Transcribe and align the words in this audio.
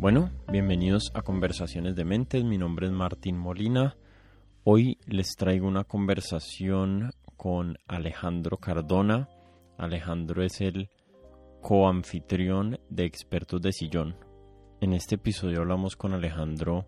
Bueno, 0.00 0.30
bienvenidos 0.48 1.10
a 1.14 1.22
Conversaciones 1.22 1.96
de 1.96 2.04
Mentes. 2.04 2.44
Mi 2.44 2.56
nombre 2.56 2.86
es 2.86 2.92
Martín 2.92 3.36
Molina. 3.36 3.96
Hoy 4.62 4.96
les 5.06 5.34
traigo 5.34 5.66
una 5.66 5.82
conversación 5.82 7.10
con 7.36 7.78
Alejandro 7.88 8.58
Cardona. 8.58 9.28
Alejandro 9.76 10.44
es 10.44 10.60
el 10.60 10.88
coanfitrión 11.62 12.78
de 12.88 13.06
Expertos 13.06 13.60
de 13.60 13.72
Sillón. 13.72 14.14
En 14.80 14.92
este 14.92 15.16
episodio 15.16 15.62
hablamos 15.62 15.96
con 15.96 16.12
Alejandro 16.12 16.86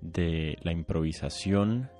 de 0.00 0.58
la 0.62 0.72
improvisación, 0.72 1.90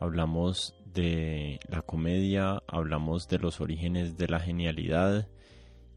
hablamos 0.00 0.74
de 0.86 1.60
la 1.68 1.82
comedia, 1.82 2.62
hablamos 2.66 3.28
de 3.28 3.40
los 3.40 3.60
orígenes 3.60 4.16
de 4.16 4.28
la 4.28 4.40
genialidad 4.40 5.28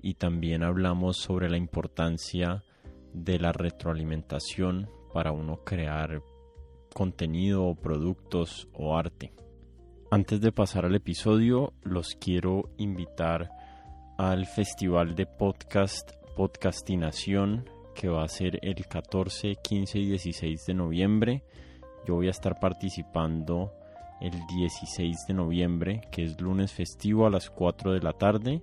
y 0.01 0.15
también 0.15 0.63
hablamos 0.63 1.15
sobre 1.15 1.49
la 1.49 1.55
importancia 1.55 2.65
de 3.15 3.39
la 3.39 3.53
retroalimentación 3.53 4.89
para 5.13 5.31
uno 5.31 5.63
crear 5.63 6.21
contenido 6.93 7.65
o 7.65 7.75
productos 7.75 8.67
o 8.73 8.97
arte. 8.97 9.33
Antes 10.11 10.41
de 10.41 10.51
pasar 10.51 10.85
al 10.85 10.95
episodio, 10.95 11.73
los 11.83 12.15
quiero 12.20 12.70
invitar 12.77 13.49
al 14.17 14.45
Festival 14.45 15.15
de 15.15 15.25
Podcast 15.25 16.11
Podcastinación 16.35 17.70
que 17.95 18.09
va 18.09 18.23
a 18.23 18.27
ser 18.27 18.59
el 18.61 18.85
14, 18.85 19.55
15 19.55 19.99
y 19.99 20.09
16 20.09 20.65
de 20.65 20.73
noviembre. 20.73 21.43
Yo 22.05 22.15
voy 22.15 22.27
a 22.27 22.31
estar 22.31 22.59
participando 22.59 23.71
el 24.20 24.34
16 24.47 25.27
de 25.27 25.34
noviembre, 25.34 26.01
que 26.11 26.23
es 26.23 26.39
lunes 26.39 26.73
festivo 26.73 27.25
a 27.25 27.29
las 27.29 27.49
4 27.49 27.93
de 27.93 28.01
la 28.01 28.13
tarde. 28.13 28.62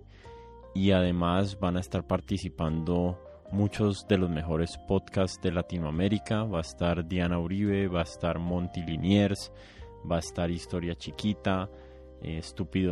Y 0.74 0.92
además 0.92 1.58
van 1.58 1.77
a 1.77 1.80
estar 1.80 2.06
participando 2.06 3.18
muchos 3.53 4.08
de 4.08 4.17
los 4.17 4.31
mejores 4.31 4.78
podcasts 4.78 5.41
de 5.42 5.53
Latinoamérica. 5.53 6.45
Va 6.45 6.58
a 6.58 6.62
estar 6.62 7.06
Diana 7.06 7.39
Uribe, 7.39 7.86
va 7.86 8.00
a 8.00 8.05
estar 8.05 8.39
Monty 8.39 8.83
Liniers, 8.83 9.53
va 10.11 10.17
a 10.17 10.20
estar 10.20 10.50
Historia 10.50 10.95
Chiquita, 10.95 11.69
eh, 12.23 12.41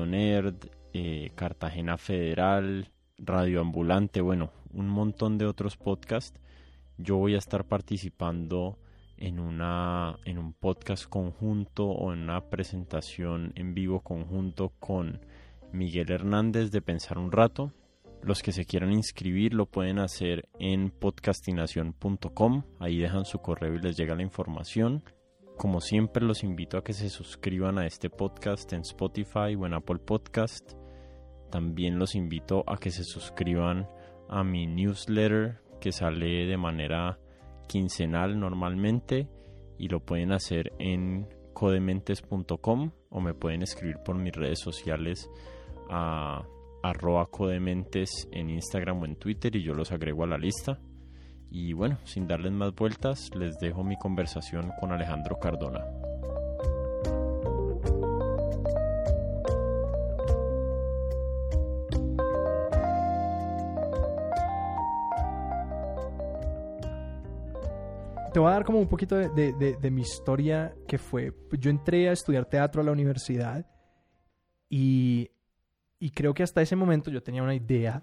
Nerd, 0.06 0.66
eh, 0.92 1.32
Cartagena 1.34 1.96
Federal, 1.96 2.90
Radio 3.16 3.60
Ambulante, 3.60 4.20
bueno, 4.20 4.52
un 4.72 4.88
montón 4.88 5.38
de 5.38 5.46
otros 5.46 5.76
podcasts. 5.76 6.38
Yo 6.98 7.16
voy 7.16 7.34
a 7.34 7.38
estar 7.38 7.64
participando 7.64 8.78
en, 9.16 9.40
una, 9.40 10.18
en 10.24 10.38
un 10.38 10.52
podcast 10.52 11.06
conjunto 11.08 11.86
o 11.86 12.12
en 12.12 12.20
una 12.20 12.50
presentación 12.50 13.52
en 13.56 13.74
vivo 13.74 14.00
conjunto 14.00 14.72
con 14.78 15.20
Miguel 15.72 16.10
Hernández 16.10 16.70
de 16.70 16.82
Pensar 16.82 17.18
un 17.18 17.32
Rato. 17.32 17.72
Los 18.22 18.42
que 18.42 18.52
se 18.52 18.66
quieran 18.66 18.92
inscribir 18.92 19.54
lo 19.54 19.66
pueden 19.66 19.98
hacer 19.98 20.48
en 20.58 20.90
podcastinación.com. 20.90 22.62
Ahí 22.78 22.98
dejan 22.98 23.24
su 23.24 23.38
correo 23.38 23.74
y 23.74 23.78
les 23.78 23.96
llega 23.96 24.14
la 24.14 24.22
información. 24.22 25.02
Como 25.56 25.80
siempre 25.80 26.24
los 26.24 26.44
invito 26.44 26.76
a 26.76 26.84
que 26.84 26.92
se 26.92 27.08
suscriban 27.08 27.78
a 27.78 27.86
este 27.86 28.10
podcast 28.10 28.72
en 28.74 28.80
Spotify 28.82 29.54
o 29.58 29.66
en 29.66 29.74
Apple 29.74 29.98
Podcast. 29.98 30.72
También 31.50 31.98
los 31.98 32.14
invito 32.14 32.62
a 32.66 32.76
que 32.76 32.90
se 32.90 33.04
suscriban 33.04 33.88
a 34.28 34.44
mi 34.44 34.66
newsletter 34.66 35.60
que 35.80 35.90
sale 35.90 36.46
de 36.46 36.56
manera 36.56 37.18
quincenal 37.68 38.38
normalmente 38.38 39.28
y 39.78 39.88
lo 39.88 40.04
pueden 40.04 40.32
hacer 40.32 40.72
en 40.78 41.26
codementes.com 41.54 42.90
o 43.08 43.20
me 43.20 43.34
pueden 43.34 43.62
escribir 43.62 43.96
por 44.04 44.16
mis 44.16 44.34
redes 44.34 44.60
sociales 44.60 45.28
a 45.88 46.42
arroba 46.82 47.26
codementes 47.26 48.28
en 48.32 48.50
Instagram 48.50 49.02
o 49.02 49.04
en 49.04 49.16
Twitter 49.16 49.54
y 49.56 49.62
yo 49.62 49.74
los 49.74 49.92
agrego 49.92 50.24
a 50.24 50.26
la 50.26 50.38
lista. 50.38 50.78
Y 51.50 51.72
bueno, 51.72 51.98
sin 52.04 52.26
darles 52.26 52.52
más 52.52 52.74
vueltas, 52.74 53.30
les 53.34 53.58
dejo 53.58 53.82
mi 53.82 53.96
conversación 53.96 54.70
con 54.78 54.92
Alejandro 54.92 55.38
Cardona. 55.38 55.84
Te 68.32 68.38
voy 68.38 68.48
a 68.48 68.52
dar 68.52 68.64
como 68.64 68.78
un 68.78 68.86
poquito 68.86 69.16
de, 69.16 69.52
de 69.52 69.90
mi 69.90 70.02
historia 70.02 70.72
que 70.86 70.98
fue, 70.98 71.32
yo 71.58 71.68
entré 71.68 72.08
a 72.08 72.12
estudiar 72.12 72.46
teatro 72.46 72.80
a 72.80 72.84
la 72.84 72.92
universidad 72.92 73.66
y 74.68 75.30
y 76.00 76.10
creo 76.10 76.34
que 76.34 76.42
hasta 76.42 76.62
ese 76.62 76.74
momento 76.74 77.10
yo 77.10 77.22
tenía 77.22 77.42
una 77.42 77.54
idea 77.54 78.02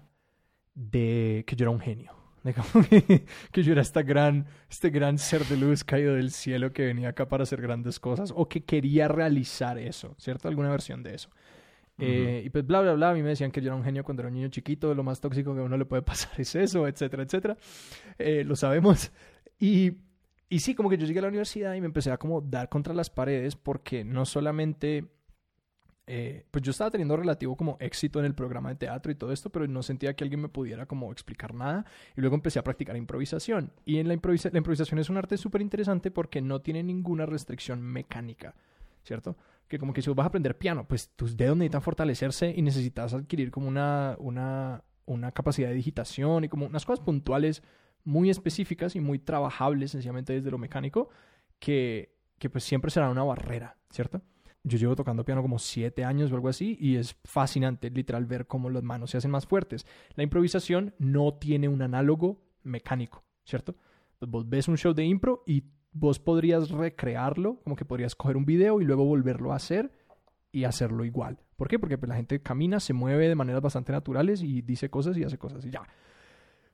de 0.74 1.44
que 1.46 1.56
yo 1.56 1.64
era 1.64 1.70
un 1.70 1.80
genio. 1.80 2.14
De 2.48 3.24
que, 3.52 3.62
yo 3.62 3.72
era 3.72 3.82
esta 3.82 4.02
gran, 4.02 4.46
este 4.70 4.88
gran 4.88 5.18
ser 5.18 5.44
de 5.44 5.56
luz 5.58 5.84
caído 5.84 6.14
del 6.14 6.30
cielo 6.30 6.72
que 6.72 6.86
venía 6.86 7.10
acá 7.10 7.28
para 7.28 7.42
hacer 7.42 7.60
grandes 7.60 8.00
cosas 8.00 8.32
o 8.34 8.48
que 8.48 8.64
quería 8.64 9.06
realizar 9.06 9.76
eso, 9.76 10.14
¿cierto? 10.16 10.48
Alguna 10.48 10.70
versión 10.70 11.02
de 11.02 11.14
eso. 11.14 11.28
Eh, 11.98 12.44
y 12.46 12.50
pues 12.50 12.64
bla, 12.64 12.80
bla, 12.80 12.94
bla, 12.94 13.10
a 13.10 13.12
mí 13.12 13.22
me 13.22 13.30
decían 13.30 13.50
que 13.50 13.60
yo 13.60 13.66
era 13.66 13.74
un 13.74 13.82
genio 13.82 14.02
cuando 14.02 14.22
era 14.22 14.28
un 14.28 14.34
niño 14.34 14.48
chiquito, 14.48 14.94
lo 14.94 15.02
más 15.02 15.20
tóxico 15.20 15.52
que 15.52 15.60
a 15.60 15.64
uno 15.64 15.76
le 15.76 15.84
puede 15.84 16.00
pasar 16.02 16.32
es 16.40 16.54
eso, 16.54 16.86
etcétera, 16.86 17.24
etcétera. 17.24 17.56
Eh, 18.18 18.44
lo 18.44 18.56
sabemos. 18.56 19.10
Y, 19.58 19.98
y 20.48 20.60
sí, 20.60 20.74
como 20.74 20.88
que 20.88 20.96
yo 20.96 21.06
llegué 21.06 21.18
a 21.18 21.22
la 21.22 21.28
universidad 21.28 21.74
y 21.74 21.80
me 21.80 21.86
empecé 21.86 22.12
a 22.12 22.16
como 22.16 22.40
dar 22.40 22.70
contra 22.70 22.94
las 22.94 23.10
paredes 23.10 23.56
porque 23.56 24.04
no 24.04 24.24
solamente 24.24 25.10
eh, 26.10 26.46
pues 26.50 26.62
yo 26.62 26.70
estaba 26.70 26.90
teniendo 26.90 27.18
relativo 27.18 27.54
como 27.54 27.76
éxito 27.80 28.18
en 28.18 28.24
el 28.24 28.34
programa 28.34 28.70
de 28.70 28.76
teatro 28.76 29.12
y 29.12 29.14
todo 29.14 29.30
esto, 29.30 29.50
pero 29.50 29.68
no 29.68 29.82
sentía 29.82 30.16
que 30.16 30.24
alguien 30.24 30.40
me 30.40 30.48
pudiera 30.48 30.86
como 30.86 31.12
explicar 31.12 31.52
nada. 31.52 31.84
Y 32.16 32.22
luego 32.22 32.34
empecé 32.34 32.58
a 32.58 32.64
practicar 32.64 32.96
improvisación. 32.96 33.72
Y 33.84 33.98
en 33.98 34.08
la, 34.08 34.14
la 34.14 34.58
improvisación 34.58 34.98
es 34.98 35.10
un 35.10 35.18
arte 35.18 35.36
súper 35.36 35.60
interesante 35.60 36.10
porque 36.10 36.40
no 36.40 36.62
tiene 36.62 36.82
ninguna 36.82 37.26
restricción 37.26 37.82
mecánica, 37.82 38.54
¿cierto? 39.04 39.36
Que 39.68 39.78
como 39.78 39.92
que 39.92 40.00
si 40.00 40.08
vos 40.08 40.16
vas 40.16 40.24
a 40.24 40.28
aprender 40.28 40.56
piano, 40.56 40.88
pues 40.88 41.10
tus 41.10 41.36
dedos 41.36 41.58
necesitan 41.58 41.82
fortalecerse 41.82 42.54
y 42.56 42.62
necesitas 42.62 43.12
adquirir 43.12 43.50
como 43.50 43.68
una, 43.68 44.16
una, 44.18 44.82
una 45.04 45.32
capacidad 45.32 45.68
de 45.68 45.74
digitación 45.74 46.44
y 46.44 46.48
como 46.48 46.64
unas 46.64 46.86
cosas 46.86 47.04
puntuales 47.04 47.62
muy 48.04 48.30
específicas 48.30 48.96
y 48.96 49.00
muy 49.00 49.18
trabajables 49.18 49.90
sencillamente 49.90 50.32
desde 50.32 50.50
lo 50.50 50.56
mecánico 50.56 51.10
que, 51.58 52.14
que 52.38 52.48
pues 52.48 52.64
siempre 52.64 52.90
será 52.90 53.10
una 53.10 53.24
barrera, 53.24 53.76
¿cierto? 53.90 54.22
Yo 54.68 54.78
llevo 54.78 54.96
tocando 54.96 55.24
piano 55.24 55.42
como 55.42 55.58
siete 55.58 56.04
años 56.04 56.30
o 56.30 56.34
algo 56.34 56.48
así 56.48 56.76
y 56.80 56.96
es 56.96 57.16
fascinante 57.24 57.90
literal 57.90 58.26
ver 58.26 58.46
cómo 58.46 58.70
las 58.70 58.82
manos 58.82 59.10
se 59.10 59.18
hacen 59.18 59.30
más 59.30 59.46
fuertes. 59.46 59.86
La 60.14 60.22
improvisación 60.22 60.94
no 60.98 61.34
tiene 61.34 61.68
un 61.68 61.82
análogo 61.82 62.40
mecánico, 62.62 63.24
¿cierto? 63.44 63.76
Pues 64.18 64.30
vos 64.30 64.48
ves 64.48 64.68
un 64.68 64.76
show 64.76 64.92
de 64.92 65.04
impro 65.04 65.42
y 65.46 65.64
vos 65.92 66.18
podrías 66.18 66.70
recrearlo, 66.70 67.60
como 67.64 67.76
que 67.76 67.84
podrías 67.84 68.14
coger 68.14 68.36
un 68.36 68.44
video 68.44 68.80
y 68.80 68.84
luego 68.84 69.04
volverlo 69.04 69.52
a 69.52 69.56
hacer 69.56 69.90
y 70.52 70.64
hacerlo 70.64 71.04
igual. 71.04 71.38
¿Por 71.56 71.68
qué? 71.68 71.78
Porque 71.78 71.98
pues, 71.98 72.08
la 72.08 72.16
gente 72.16 72.40
camina, 72.40 72.80
se 72.80 72.92
mueve 72.92 73.28
de 73.28 73.34
maneras 73.34 73.62
bastante 73.62 73.92
naturales 73.92 74.42
y 74.42 74.62
dice 74.62 74.90
cosas 74.90 75.16
y 75.16 75.24
hace 75.24 75.38
cosas 75.38 75.64
y 75.64 75.70
ya. 75.70 75.82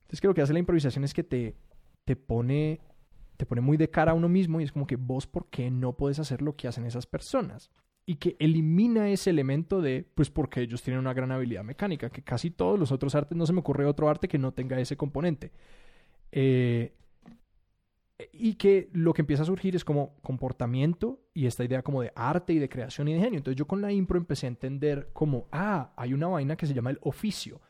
Entonces 0.02 0.20
creo 0.20 0.34
que 0.34 0.42
hace 0.42 0.52
la 0.52 0.58
improvisación 0.58 1.04
es 1.04 1.14
que 1.14 1.24
te, 1.24 1.56
te 2.04 2.16
pone 2.16 2.80
te 3.36 3.46
pone 3.46 3.60
muy 3.60 3.76
de 3.76 3.90
cara 3.90 4.12
a 4.12 4.14
uno 4.14 4.28
mismo 4.28 4.60
y 4.60 4.64
es 4.64 4.70
como 4.70 4.86
que 4.86 4.94
vos 4.94 5.26
por 5.26 5.48
qué 5.50 5.68
no 5.68 5.96
puedes 5.96 6.20
hacer 6.20 6.40
lo 6.40 6.54
que 6.54 6.68
hacen 6.68 6.86
esas 6.86 7.06
personas 7.06 7.72
y 8.06 8.16
que 8.16 8.36
elimina 8.38 9.08
ese 9.08 9.30
elemento 9.30 9.80
de, 9.80 10.06
pues 10.14 10.30
porque 10.30 10.60
ellos 10.60 10.82
tienen 10.82 11.00
una 11.00 11.14
gran 11.14 11.32
habilidad 11.32 11.64
mecánica, 11.64 12.10
que 12.10 12.22
casi 12.22 12.50
todos 12.50 12.78
los 12.78 12.92
otros 12.92 13.14
artes, 13.14 13.36
no 13.36 13.46
se 13.46 13.52
me 13.52 13.60
ocurre 13.60 13.86
otro 13.86 14.08
arte 14.08 14.28
que 14.28 14.38
no 14.38 14.52
tenga 14.52 14.78
ese 14.78 14.96
componente. 14.96 15.52
Eh, 16.32 16.92
y 18.32 18.54
que 18.54 18.90
lo 18.92 19.12
que 19.12 19.22
empieza 19.22 19.42
a 19.42 19.46
surgir 19.46 19.74
es 19.74 19.84
como 19.84 20.16
comportamiento 20.22 21.20
y 21.32 21.46
esta 21.46 21.64
idea 21.64 21.82
como 21.82 22.02
de 22.02 22.12
arte 22.14 22.52
y 22.52 22.58
de 22.58 22.68
creación 22.68 23.08
y 23.08 23.14
de 23.14 23.20
genio. 23.20 23.38
Entonces 23.38 23.58
yo 23.58 23.66
con 23.66 23.80
la 23.80 23.92
impro 23.92 24.18
empecé 24.18 24.46
a 24.46 24.48
entender 24.48 25.10
como, 25.12 25.48
ah, 25.50 25.92
hay 25.96 26.12
una 26.12 26.28
vaina 26.28 26.56
que 26.56 26.66
se 26.66 26.74
llama 26.74 26.90
el 26.90 26.98
oficio, 27.02 27.60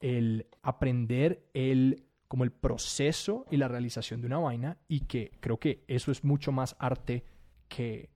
el 0.00 0.46
aprender 0.62 1.48
el 1.54 2.04
como 2.28 2.44
el 2.44 2.52
proceso 2.52 3.46
y 3.50 3.56
la 3.56 3.68
realización 3.68 4.20
de 4.20 4.26
una 4.26 4.38
vaina 4.38 4.78
y 4.88 5.00
que 5.00 5.32
creo 5.40 5.58
que 5.58 5.84
eso 5.86 6.10
es 6.10 6.24
mucho 6.24 6.52
más 6.52 6.74
arte 6.78 7.24
que, 7.68 8.10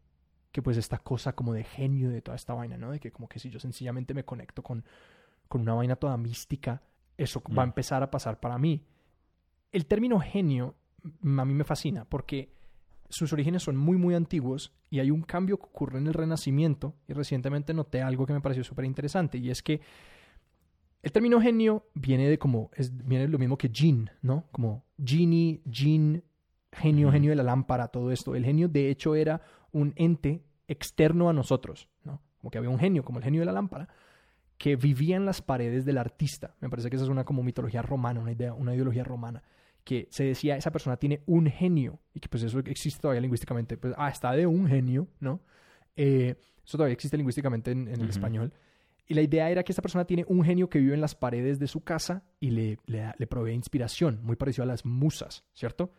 que 0.58 0.62
pues 0.62 0.76
esta 0.76 0.98
cosa 0.98 1.34
como 1.34 1.52
de 1.52 1.62
genio 1.62 2.10
de 2.10 2.20
toda 2.20 2.34
esta 2.34 2.52
vaina, 2.52 2.76
¿no? 2.76 2.90
De 2.90 2.98
que 2.98 3.12
como 3.12 3.28
que 3.28 3.38
si 3.38 3.48
yo 3.48 3.60
sencillamente 3.60 4.12
me 4.12 4.24
conecto 4.24 4.60
con, 4.60 4.84
con 5.46 5.60
una 5.60 5.74
vaina 5.74 5.94
toda 5.94 6.16
mística, 6.16 6.82
eso 7.16 7.40
va 7.56 7.62
a 7.62 7.66
mm. 7.66 7.68
empezar 7.68 8.02
a 8.02 8.10
pasar 8.10 8.40
para 8.40 8.58
mí. 8.58 8.84
El 9.70 9.86
término 9.86 10.18
genio 10.18 10.74
a 11.04 11.44
mí 11.44 11.54
me 11.54 11.62
fascina 11.62 12.04
porque 12.06 12.52
sus 13.08 13.32
orígenes 13.32 13.62
son 13.62 13.76
muy 13.76 13.96
muy 13.96 14.16
antiguos 14.16 14.72
y 14.90 14.98
hay 14.98 15.12
un 15.12 15.22
cambio 15.22 15.58
que 15.58 15.66
ocurre 15.66 16.00
en 16.00 16.08
el 16.08 16.14
Renacimiento 16.14 16.96
y 17.06 17.12
recientemente 17.12 17.72
noté 17.72 18.02
algo 18.02 18.26
que 18.26 18.32
me 18.32 18.40
pareció 18.40 18.64
súper 18.64 18.84
interesante 18.84 19.38
y 19.38 19.50
es 19.50 19.62
que 19.62 19.80
el 21.02 21.12
término 21.12 21.40
genio 21.40 21.86
viene 21.94 22.28
de 22.28 22.36
como, 22.36 22.72
es, 22.74 22.92
viene 23.06 23.26
de 23.26 23.30
lo 23.30 23.38
mismo 23.38 23.56
que 23.56 23.68
jin, 23.68 24.10
¿no? 24.22 24.48
Como 24.50 24.84
genie, 24.98 25.62
jin, 25.70 26.24
genio, 26.72 27.12
genio 27.12 27.30
de 27.30 27.36
la 27.36 27.44
lámpara, 27.44 27.86
todo 27.86 28.10
esto. 28.10 28.34
El 28.34 28.44
genio 28.44 28.68
de 28.68 28.90
hecho 28.90 29.14
era 29.14 29.40
un 29.70 29.92
ente 29.94 30.42
externo 30.68 31.28
a 31.28 31.32
nosotros, 31.32 31.88
¿no? 32.04 32.22
Como 32.38 32.50
que 32.50 32.58
había 32.58 32.70
un 32.70 32.78
genio, 32.78 33.04
como 33.04 33.18
el 33.18 33.24
genio 33.24 33.40
de 33.40 33.46
la 33.46 33.52
lámpara, 33.52 33.88
que 34.58 34.76
vivía 34.76 35.16
en 35.16 35.24
las 35.24 35.40
paredes 35.42 35.84
del 35.84 35.98
artista. 35.98 36.54
Me 36.60 36.68
parece 36.68 36.90
que 36.90 36.96
esa 36.96 37.04
es 37.04 37.10
una 37.10 37.24
como 37.24 37.42
mitología 37.42 37.82
romana, 37.82 38.20
una 38.20 38.32
idea, 38.32 38.54
una 38.54 38.74
ideología 38.74 39.04
romana, 39.04 39.42
que 39.84 40.08
se 40.10 40.24
decía 40.24 40.56
esa 40.56 40.70
persona 40.70 40.96
tiene 40.96 41.22
un 41.26 41.46
genio 41.46 42.00
y 42.12 42.20
que 42.20 42.28
pues 42.28 42.42
eso 42.42 42.58
existe 42.60 43.00
todavía 43.00 43.22
lingüísticamente, 43.22 43.76
pues, 43.76 43.94
ah, 43.96 44.10
está 44.10 44.32
de 44.32 44.46
un 44.46 44.66
genio, 44.66 45.08
¿no? 45.20 45.40
Eh, 45.96 46.36
eso 46.64 46.76
todavía 46.76 46.92
existe 46.92 47.16
lingüísticamente 47.16 47.70
en, 47.70 47.88
el 47.88 48.10
español. 48.10 48.52
Y 49.06 49.14
la 49.14 49.22
idea 49.22 49.50
era 49.50 49.62
que 49.62 49.72
esta 49.72 49.80
persona 49.80 50.04
tiene 50.04 50.26
un 50.28 50.44
genio 50.44 50.68
que 50.68 50.78
vive 50.78 50.92
en 50.92 51.00
las 51.00 51.14
paredes 51.14 51.58
de 51.58 51.66
su 51.66 51.82
casa 51.82 52.24
y 52.38 52.50
le, 52.50 52.78
le, 52.84 53.26
provee 53.26 53.54
inspiración, 53.54 54.20
muy 54.22 54.36
parecido 54.36 54.64
a 54.64 54.66
las 54.66 54.84
musas, 54.84 55.44
¿cierto? 55.54 55.92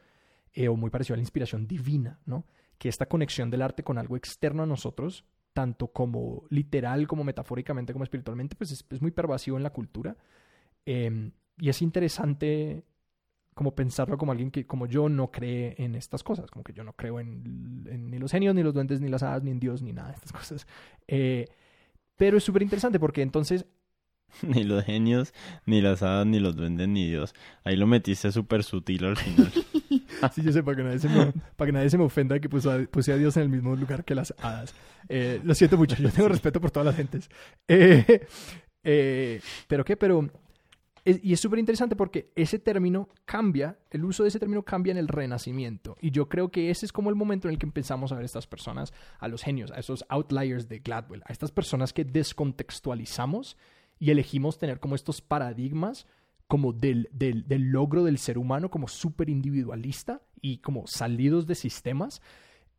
Eh, 0.54 0.68
o 0.68 0.76
muy 0.76 0.92
parecido 0.92 1.16
a 1.16 1.18
la 1.18 1.24
inspiración 1.24 1.66
divina, 1.66 2.20
¿no? 2.26 2.46
Que 2.80 2.90
esta 2.90 3.06
conexión 3.06 3.52
del 3.52 3.62
arte 3.62 3.84
con 3.84 4.00
algo 4.00 4.18
externo 4.18 4.64
a 4.64 4.66
nosotros, 4.66 5.24
tanto 5.54 5.90
como 5.90 6.46
literal, 6.50 7.08
como 7.08 7.24
metafóricamente, 7.24 7.94
como 7.94 8.04
espiritualmente, 8.04 8.56
pues 8.56 8.72
es, 8.72 9.02
muy 9.02 9.12
pervasivo 9.12 9.58
en 9.58 9.64
la 9.64 9.72
cultura. 9.72 10.18
Em, 10.86 11.32
y 11.60 11.70
es 11.70 11.82
interesante 11.84 12.84
como 13.54 13.76
pensarlo 13.76 14.18
como 14.18 14.32
alguien 14.32 14.52
que, 14.52 14.66
como 14.66 14.88
yo, 14.88 15.10
no 15.10 15.32
cree 15.32 15.76
en 15.78 15.96
estas 15.96 16.24
cosas, 16.24 16.50
como 16.50 16.64
que 16.64 16.72
yo 16.72 16.86
no 16.86 16.94
creo 16.94 17.20
en, 17.20 18.10
ni 18.10 18.18
los 18.18 18.32
genios, 18.32 18.56
ni 18.56 18.64
los 18.64 18.74
duendes, 18.74 19.02
ni 19.02 19.10
las 19.10 19.22
hadas, 19.22 19.44
ni 19.44 19.52
en 19.52 19.60
Dios, 19.60 19.82
ni 19.82 19.92
nada 19.92 20.08
de 20.08 20.16
estas 20.16 20.32
cosas. 20.32 20.66
Eh, 21.08 21.46
pero 22.16 22.38
es 22.38 22.44
súper 22.44 22.62
interesante 22.62 23.00
porque 23.00 23.22
entonces... 23.22 23.66
Ni 24.44 24.64
los 24.64 24.84
genios, 24.86 25.34
ni 25.66 25.82
las 25.82 26.04
hadas, 26.04 26.28
ni 26.28 26.40
los 26.40 26.56
duendes, 26.56 26.88
ni 26.88 27.10
Dios. 27.10 27.34
Ahí 27.64 27.76
lo 27.76 27.88
metiste 27.88 28.32
súper 28.32 28.64
sutil 28.64 29.06
al 29.06 29.18
final. 29.18 29.52
sí, 30.34 30.42
yo 30.42 30.52
sé, 30.52 30.64
para 30.64 30.78
que 30.78 30.84
nadie 30.84 31.00
se 31.00 31.10
me, 31.10 31.34
para 31.56 31.68
que 31.68 31.72
nadie 31.72 31.90
se 31.90 31.98
me 31.98 32.04
ofenda 32.04 32.40
que 32.40 32.50
puse 32.50 32.70
a, 32.70 33.18
Dios 33.18 33.38
en 33.38 33.44
el 33.44 33.50
mismo 33.50 33.76
lugar 33.76 34.04
que 34.04 34.16
las 34.16 34.34
hadas. 34.40 34.74
Eh, 35.08 35.42
lo 35.44 35.54
siento 35.56 35.78
mucho, 35.78 35.96
yo 35.96 36.12
tengo 36.12 36.30
respeto 36.30 36.60
por 36.60 36.72
todas 36.72 36.88
las 36.88 36.96
gentes. 36.96 37.30
Eh, 38.82 39.42
¿Pero 39.68 39.84
qué? 39.84 39.98
Pero 39.98 40.30
y 41.06 41.34
es 41.34 41.40
súper 41.40 41.60
interesante 41.60 41.96
porque 41.96 42.32
ese 42.36 42.60
término 42.60 43.10
cambia, 43.26 43.80
el 43.90 44.06
uso 44.06 44.24
de 44.24 44.30
ese 44.30 44.40
término 44.40 44.64
cambia 44.64 44.92
en 44.92 44.98
el 44.98 45.08
renacimiento. 45.08 45.98
Y 46.02 46.12
yo 46.12 46.30
creo 46.30 46.50
que 46.52 46.70
ese 46.70 46.86
es 46.86 46.92
como 46.92 47.10
el 47.10 47.16
momento 47.16 47.48
en 47.48 47.54
el 47.54 47.60
que 47.60 47.66
empezamos 47.66 48.12
a 48.12 48.16
ver 48.16 48.24
a 48.24 48.26
estas 48.26 48.48
personas, 48.48 48.94
a 49.18 49.28
los 49.28 49.42
genios, 49.42 49.72
a 49.72 49.80
esos 49.80 50.06
outliers 50.10 50.68
de 50.68 50.80
Gladwell, 50.80 51.24
a 51.26 51.32
estas 51.32 51.52
personas 51.52 51.94
que 51.94 52.06
descontextualizamos 52.06 53.58
y 53.98 54.12
elegimos 54.12 54.58
tener 54.58 54.80
como 54.80 54.96
estos 54.96 55.22
paradigmas 55.22 56.06
como 56.50 56.74
del, 56.74 57.08
del, 57.14 57.46
logro 57.70 58.04
del 58.04 58.18
ser 58.18 58.40
humano 58.40 58.72
como 58.72 58.88
súper 58.88 59.30
individualista 59.30 60.24
y 60.42 60.58
como 60.58 60.88
salidos 60.88 61.46
de 61.46 61.54
sistemas. 61.54 62.24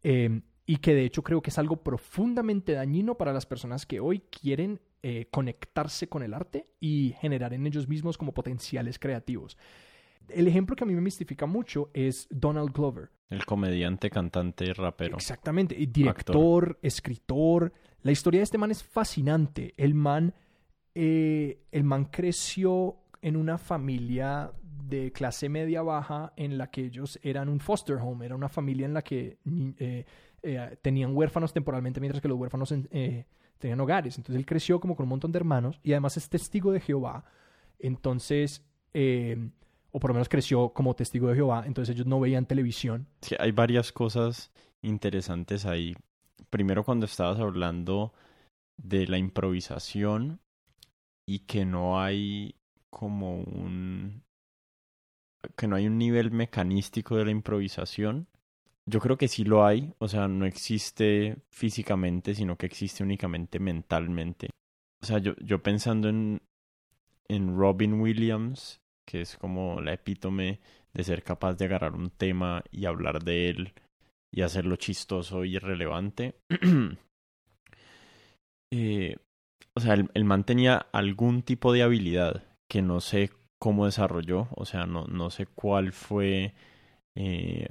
Eh, 0.03 0.43
y 0.67 0.79
que 0.79 0.93
de 0.93 1.05
hecho 1.05 1.23
creo 1.23 1.41
que 1.41 1.51
es 1.51 1.59
algo 1.59 1.77
profundamente 1.77 2.73
dañino 2.73 3.17
para 3.17 3.33
las 3.33 3.47
personas 3.47 3.87
que 3.87 4.01
hoy 4.01 4.25
quieren 4.29 4.81
eh, 5.05 5.29
conectarse 5.31 6.09
con 6.09 6.25
el 6.25 6.35
arte 6.35 6.67
y 6.81 7.15
generar 7.21 7.55
en 7.55 7.65
ellos 7.65 7.87
mismos 7.87 8.19
como 8.19 8.35
potenciales 8.35 8.99
creativos. 8.99 9.57
El 10.29 10.49
ejemplo 10.49 10.75
que 10.75 10.83
a 10.83 10.87
mí 10.87 10.95
me 10.95 11.01
mistifica 11.01 11.47
mucho 11.47 11.91
es 11.95 12.27
Donald 12.29 12.73
Glover. 12.73 13.11
El 13.29 13.45
comediante, 13.47 14.11
cantante, 14.11 14.75
rapero. 14.75 15.17
Exactamente, 15.17 15.77
director, 15.77 16.77
escritor. 16.83 17.73
La 18.03 18.11
historia 18.11 18.41
de 18.41 18.45
este 18.45 18.59
man 18.59 18.73
es 18.73 18.83
fascinante. 18.83 19.75
El 19.77 19.95
man, 19.95 20.35
eh, 20.97 21.63
el 21.71 21.85
man 21.85 22.07
creció 22.07 22.97
en 23.23 23.37
una 23.37 23.59
familia 23.59 24.53
de 24.89 25.13
clase 25.13 25.49
media 25.49 25.83
baja 25.83 26.33
en 26.37 26.59
la 26.59 26.71
que 26.71 26.87
ellos 26.87 27.19
eran 27.23 27.49
un 27.49 27.61
foster 27.61 27.97
home, 27.97 28.27
era 28.27 28.35
una 28.35 28.49
familia 28.49 28.87
en 28.87 28.95
la 28.95 29.03
que 29.03 29.39
eh, 29.79 30.05
tenían 30.83 31.17
huérfanos 31.17 31.53
temporalmente 31.53 32.01
mientras 32.01 32.21
que 32.21 32.29
los 32.29 32.39
huérfanos 32.39 32.75
tenían 33.61 33.81
hogares. 33.81 34.17
Entonces 34.17 34.37
él 34.37 34.47
creció 34.47 34.81
como 34.81 34.97
con 34.97 35.05
un 35.05 35.11
montón 35.11 35.31
de 35.31 35.39
hermanos 35.39 35.79
y 35.83 35.93
además 35.93 36.17
es 36.17 36.29
testigo 36.29 36.73
de 36.73 36.81
Jehová. 36.81 37.25
Entonces, 37.79 38.65
eh, 38.95 39.51
o 39.93 40.01
por 40.01 40.11
lo 40.11 40.15
menos 40.15 40.29
creció 40.29 40.71
como 40.71 40.95
testigo 40.95 41.29
de 41.29 41.37
Jehová, 41.37 41.65
entonces 41.67 41.95
ellos 41.95 42.07
no 42.07 42.21
veían 42.21 42.47
televisión. 42.47 43.07
Sí, 43.23 43.37
hay 43.39 43.53
varias 43.53 43.93
cosas 43.93 44.51
interesantes 44.83 45.67
ahí. 45.67 45.95
Primero 46.49 46.85
cuando 46.85 47.07
estabas 47.07 47.39
hablando 47.39 48.13
de 48.77 49.07
la 49.07 49.19
improvisación 49.19 50.41
y 51.27 51.41
que 51.41 51.65
no 51.65 52.01
hay 52.01 52.57
como 52.91 53.37
un 53.37 54.23
que 55.57 55.67
no 55.67 55.77
hay 55.77 55.87
un 55.87 55.97
nivel 55.97 56.31
mecanístico 56.31 57.17
de 57.17 57.25
la 57.25 57.31
improvisación 57.31 58.29
yo 58.91 59.01
creo 59.01 59.17
que 59.17 59.29
sí 59.29 59.45
lo 59.45 59.65
hay, 59.65 59.95
o 59.99 60.09
sea, 60.09 60.27
no 60.27 60.47
existe 60.47 61.37
físicamente, 61.51 62.35
sino 62.35 62.57
que 62.57 62.67
existe 62.67 63.05
únicamente 63.05 63.61
mentalmente. 63.61 64.51
O 65.03 65.07
sea, 65.07 65.19
yo, 65.19 65.35
yo 65.37 65.63
pensando 65.63 66.09
en, 66.09 66.43
en 67.29 67.57
Robin 67.57 68.01
Williams, 68.01 68.81
que 69.07 69.21
es 69.23 69.37
como 69.37 69.81
la 69.81 69.93
epítome 69.93 70.61
de 70.93 71.05
ser 71.05 71.23
capaz 71.23 71.55
de 71.55 71.67
agarrar 71.67 71.95
un 71.95 72.11
tema 72.11 72.65
y 72.71 72.87
hablar 72.87 73.23
de 73.23 73.49
él 73.49 73.75
y 74.33 74.43
hacerlo 74.43 74.77
chistoso 74.77 75.45
y 75.45 75.59
relevante. 75.59 76.35
eh, 78.73 79.17
o 79.75 79.81
sea, 79.81 79.95
el, 79.95 80.25
man 80.25 80.45
tenía 80.45 80.87
algún 80.93 81.43
tipo 81.43 81.73
de 81.73 81.83
habilidad 81.83 82.45
que 82.71 82.83
no 82.83 83.01
sé 83.01 83.31
cómo 83.59 83.85
desarrolló, 83.87 84.49
o 84.53 84.65
sea, 84.65 84.87
no, 84.87 85.07
no 85.07 85.31
sé 85.31 85.47
cuál 85.47 85.93
fue 85.93 86.55
eh, 87.17 87.69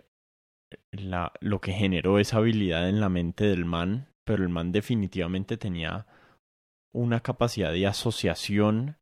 la, 0.91 1.31
lo 1.39 1.61
que 1.61 1.71
generó 1.71 2.19
esa 2.19 2.37
habilidad 2.37 2.89
en 2.89 2.99
la 2.99 3.09
mente 3.09 3.45
del 3.45 3.65
man, 3.65 4.09
pero 4.25 4.43
el 4.43 4.49
man 4.49 4.71
definitivamente 4.73 5.57
tenía 5.57 6.05
una 6.93 7.21
capacidad 7.21 7.71
de 7.71 7.87
asociación 7.87 8.97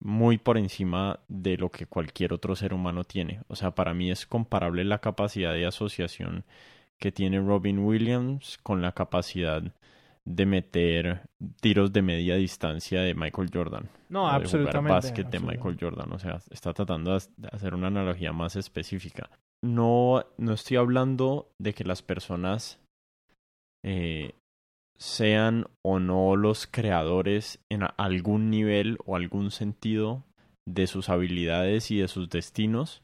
muy 0.00 0.36
por 0.36 0.58
encima 0.58 1.20
de 1.28 1.56
lo 1.56 1.70
que 1.70 1.86
cualquier 1.86 2.32
otro 2.32 2.56
ser 2.56 2.74
humano 2.74 3.04
tiene. 3.04 3.42
O 3.48 3.56
sea, 3.56 3.74
para 3.74 3.94
mí 3.94 4.10
es 4.10 4.26
comparable 4.26 4.84
la 4.84 4.98
capacidad 5.00 5.52
de 5.52 5.66
asociación 5.66 6.44
que 6.98 7.12
tiene 7.12 7.38
Robin 7.40 7.78
Williams 7.78 8.58
con 8.62 8.82
la 8.82 8.92
capacidad 8.92 9.62
de 10.26 10.46
meter 10.46 11.22
tiros 11.60 11.92
de 11.92 12.02
media 12.02 12.36
distancia 12.36 13.02
de 13.02 13.14
Michael 13.14 13.50
Jordan. 13.52 13.88
No, 14.08 14.28
absolutamente. 14.28 14.88
De 14.88 14.94
básquet 14.94 15.30
de 15.30 15.40
Michael 15.40 15.76
Jordan. 15.78 16.12
O 16.12 16.18
sea, 16.18 16.38
está 16.50 16.72
tratando 16.72 17.12
de 17.12 17.48
hacer 17.52 17.74
una 17.74 17.88
analogía 17.88 18.32
más 18.32 18.56
específica 18.56 19.28
no, 19.64 20.24
no 20.36 20.52
estoy 20.52 20.76
hablando 20.76 21.48
de 21.58 21.72
que 21.72 21.84
las 21.84 22.02
personas 22.02 22.78
eh, 23.82 24.34
sean 24.98 25.66
o 25.82 25.98
no 25.98 26.36
los 26.36 26.66
creadores 26.66 27.60
en 27.70 27.82
algún 27.96 28.50
nivel 28.50 28.98
o 29.06 29.16
algún 29.16 29.50
sentido 29.50 30.22
de 30.68 30.86
sus 30.86 31.08
habilidades 31.08 31.90
y 31.90 31.98
de 31.98 32.08
sus 32.08 32.28
destinos. 32.28 33.02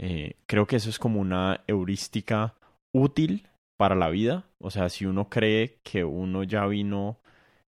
Eh, 0.00 0.36
creo 0.46 0.66
que 0.66 0.76
eso 0.76 0.88
es 0.88 0.98
como 0.98 1.20
una 1.20 1.62
heurística 1.66 2.54
útil 2.94 3.46
para 3.76 3.94
la 3.94 4.10
vida. 4.10 4.46
O 4.58 4.70
sea, 4.70 4.88
si 4.88 5.06
uno 5.06 5.28
cree 5.28 5.80
que 5.82 6.04
uno 6.04 6.42
ya 6.44 6.66
vino 6.66 7.20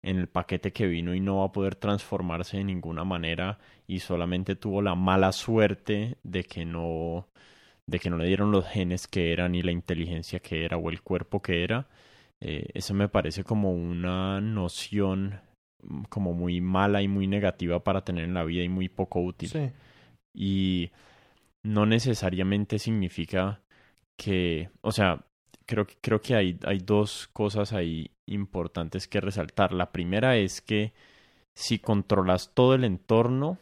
en 0.02 0.18
el 0.18 0.28
paquete 0.28 0.74
que 0.74 0.86
vino 0.88 1.16
y 1.16 1.20
no 1.20 1.38
va 1.38 1.46
a 1.46 1.52
poder 1.52 1.76
transformarse 1.76 2.58
de 2.58 2.66
ninguna 2.66 3.04
manera 3.06 3.60
y 3.88 4.00
solamente 4.00 4.56
tuvo 4.56 4.82
la 4.82 4.96
mala 4.96 5.32
suerte 5.32 6.18
de 6.24 6.44
que 6.44 6.66
no 6.66 7.28
de 7.86 8.00
que 8.00 8.10
no 8.10 8.18
le 8.18 8.28
dieron 8.28 8.52
los 8.52 8.66
genes 8.68 9.08
que 9.08 9.34
era, 9.34 9.50
ni 9.50 9.62
la 9.62 9.72
inteligencia 9.72 10.40
que 10.40 10.64
era, 10.66 10.78
o 10.78 10.90
el 10.90 11.02
cuerpo 11.02 11.42
que 11.42 11.64
era, 11.64 11.88
eh, 12.40 12.68
eso 12.74 12.94
me 12.94 13.10
parece 13.10 13.44
como 13.44 13.72
una 13.74 14.42
noción 14.42 15.42
mm, 15.82 16.04
como 16.10 16.34
muy 16.34 16.62
mala 16.62 17.02
y 17.02 17.08
muy 17.08 17.28
negativa 17.28 17.84
para 17.84 18.04
tener 18.04 18.26
en 18.26 18.34
la 18.34 18.44
vida 18.44 18.64
y 18.64 18.70
muy 18.70 18.90
poco 18.90 19.22
útil. 19.22 19.72
Y 20.34 20.92
no 21.64 21.86
necesariamente 21.86 22.80
significa 22.80 23.62
que, 24.18 24.70
o 24.82 24.92
sea, 24.92 25.26
creo, 25.66 25.88
creo 26.02 26.22
que 26.22 26.36
hay, 26.36 26.60
hay 26.66 26.80
dos 26.80 27.30
cosas 27.34 27.74
ahí 27.74 28.12
importantes 28.26 29.08
que 29.08 29.22
resaltar. 29.22 29.74
La 29.74 29.92
primera 29.92 30.38
es 30.38 30.62
que 30.62 30.94
si 31.56 31.80
controlas 31.80 32.52
todo 32.54 32.76
el 32.76 32.84
entorno, 32.84 33.58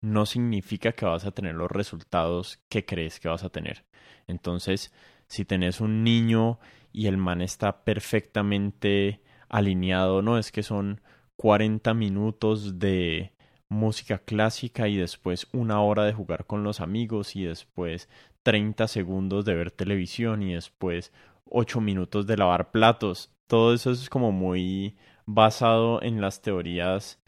no 0.00 0.26
significa 0.26 0.92
que 0.92 1.06
vas 1.06 1.24
a 1.24 1.30
tener 1.30 1.54
los 1.54 1.70
resultados 1.70 2.60
que 2.68 2.84
crees 2.84 3.20
que 3.20 3.28
vas 3.28 3.44
a 3.44 3.50
tener. 3.50 3.84
Entonces, 4.26 4.92
si 5.28 5.44
tenés 5.44 5.80
un 5.80 6.04
niño 6.04 6.58
y 6.92 7.06
el 7.06 7.16
man 7.16 7.40
está 7.40 7.84
perfectamente 7.84 9.22
alineado, 9.48 10.20
no 10.20 10.38
es 10.38 10.52
que 10.52 10.62
son 10.62 11.00
40 11.36 11.94
minutos 11.94 12.78
de 12.78 13.32
música 13.68 14.18
clásica 14.18 14.88
y 14.88 14.96
después 14.96 15.46
una 15.52 15.80
hora 15.80 16.04
de 16.04 16.12
jugar 16.12 16.46
con 16.46 16.62
los 16.62 16.80
amigos 16.80 17.34
y 17.36 17.44
después 17.44 18.08
30 18.42 18.88
segundos 18.88 19.44
de 19.44 19.54
ver 19.54 19.70
televisión 19.70 20.42
y 20.42 20.54
después 20.54 21.12
8 21.46 21.80
minutos 21.80 22.26
de 22.26 22.36
lavar 22.36 22.70
platos. 22.70 23.30
Todo 23.46 23.74
eso 23.74 23.90
es 23.90 24.08
como 24.10 24.32
muy 24.32 24.96
basado 25.26 26.02
en 26.02 26.20
las 26.20 26.42
teorías 26.42 27.20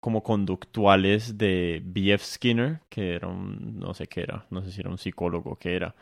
como 0.00 0.22
conductuales 0.22 1.38
de 1.38 1.80
B.F. 1.84 2.24
Skinner, 2.24 2.80
que 2.90 3.14
era 3.14 3.28
un, 3.28 3.78
no 3.78 3.94
sé 3.94 4.06
qué 4.06 4.22
era, 4.22 4.46
no 4.50 4.62
sé 4.62 4.70
si 4.72 4.80
era 4.80 4.90
un 4.90 4.98
psicólogo, 4.98 5.56
que 5.58 5.76
era. 5.76 5.94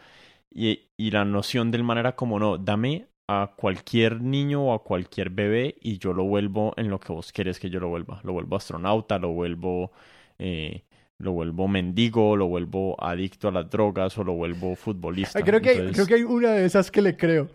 Y, 0.51 0.91
y 0.97 1.11
la 1.11 1.25
noción 1.25 1.71
del 1.71 1.85
man 1.85 1.99
era 1.99 2.17
como, 2.17 2.39
no, 2.39 2.59
dame 2.59 3.09
a 3.29 3.55
cualquier 3.57 4.21
niño 4.23 4.65
o 4.67 4.75
a 4.75 4.83
cualquier 4.85 5.31
bebé 5.31 5.77
y 5.81 5.99
yo 5.99 6.13
lo 6.13 6.25
vuelvo 6.25 6.75
en 6.77 6.91
lo 6.91 7.01
que 7.01 7.13
vos 7.13 7.33
querés 7.33 7.59
que 7.61 7.71
yo 7.71 7.81
lo 7.81 7.89
vuelva. 7.89 8.21
Lo 8.25 8.33
vuelvo 8.33 8.57
astronauta, 8.57 9.19
lo 9.19 9.31
vuelvo, 9.33 9.93
eh, 10.39 10.85
lo 11.23 11.33
vuelvo 11.33 11.69
mendigo, 11.69 12.37
lo 12.37 12.49
vuelvo 12.49 12.97
adicto 13.03 13.47
a 13.47 13.53
las 13.53 13.71
drogas 13.71 14.19
o 14.19 14.25
lo 14.25 14.35
vuelvo 14.35 14.75
futbolista. 14.75 15.41
creo, 15.41 15.61
que, 15.61 15.93
creo 15.93 16.07
que 16.07 16.15
hay 16.15 16.25
una 16.25 16.51
de 16.51 16.67
esas 16.67 16.91
que 16.91 17.01
le 17.01 17.17
creo. 17.17 17.49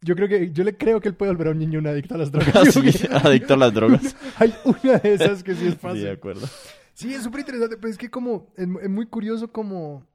Yo 0.00 0.16
creo 0.16 0.28
que 0.28 0.50
yo 0.50 0.64
le 0.64 0.76
creo 0.76 0.98
que 0.98 1.08
él 1.08 1.14
puede 1.14 1.30
volver 1.30 1.48
a 1.48 1.50
un 1.50 1.58
niño 1.58 1.78
un 1.78 1.86
adicto 1.86 2.14
a 2.14 2.18
las 2.18 2.32
drogas. 2.32 2.74
adicto 3.24 3.54
a 3.54 3.56
las 3.58 3.74
drogas. 3.74 4.16
hay 4.38 4.54
una 4.64 4.98
de 4.98 5.14
esas 5.14 5.42
que 5.42 5.54
sí 5.54 5.66
es 5.68 5.76
fácil. 5.76 6.00
Sí, 6.00 6.06
de 6.06 6.12
acuerdo. 6.12 6.46
Sí, 6.94 7.12
es 7.12 7.22
súper 7.22 7.40
interesante, 7.40 7.76
pero 7.76 7.90
es 7.90 7.98
que 7.98 8.10
como 8.10 8.50
es, 8.56 8.66
muy 8.66 9.06
curioso 9.06 9.52
como 9.52 10.06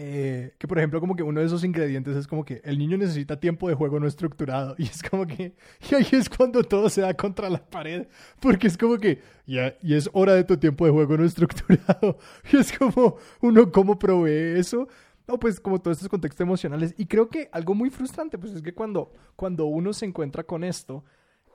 eh, 0.00 0.54
que 0.58 0.68
por 0.68 0.78
ejemplo 0.78 1.00
como 1.00 1.16
que 1.16 1.24
uno 1.24 1.40
de 1.40 1.46
esos 1.46 1.64
ingredientes 1.64 2.16
es 2.16 2.28
como 2.28 2.44
que 2.44 2.60
el 2.62 2.78
niño 2.78 2.96
necesita 2.96 3.40
tiempo 3.40 3.68
de 3.68 3.74
juego 3.74 3.98
no 3.98 4.06
estructurado 4.06 4.76
y 4.78 4.84
es 4.84 5.02
como 5.02 5.26
que 5.26 5.56
y 5.90 5.94
ahí 5.96 6.06
es 6.12 6.28
cuando 6.28 6.62
todo 6.62 6.88
se 6.88 7.00
da 7.00 7.14
contra 7.14 7.50
la 7.50 7.58
pared 7.68 8.06
porque 8.38 8.68
es 8.68 8.78
como 8.78 8.96
que 8.98 9.20
ya 9.44 9.76
y 9.82 9.94
es 9.94 10.08
hora 10.12 10.34
de 10.34 10.44
tu 10.44 10.56
tiempo 10.56 10.86
de 10.86 10.92
juego 10.92 11.16
no 11.16 11.24
estructurado 11.24 12.16
y 12.52 12.58
es 12.58 12.78
como 12.78 13.16
uno 13.40 13.72
cómo 13.72 13.98
provee 13.98 14.60
eso 14.60 14.86
no, 15.26 15.38
pues 15.38 15.60
como 15.60 15.78
todos 15.78 15.98
estos 15.98 16.08
contextos 16.08 16.40
emocionales. 16.40 16.94
Y 16.96 17.04
creo 17.04 17.28
que 17.28 17.50
algo 17.52 17.74
muy 17.74 17.90
frustrante, 17.90 18.38
pues 18.38 18.54
es 18.54 18.62
que 18.62 18.72
cuando, 18.72 19.12
cuando 19.36 19.66
uno 19.66 19.92
se 19.92 20.06
encuentra 20.06 20.42
con 20.42 20.64
esto, 20.64 21.04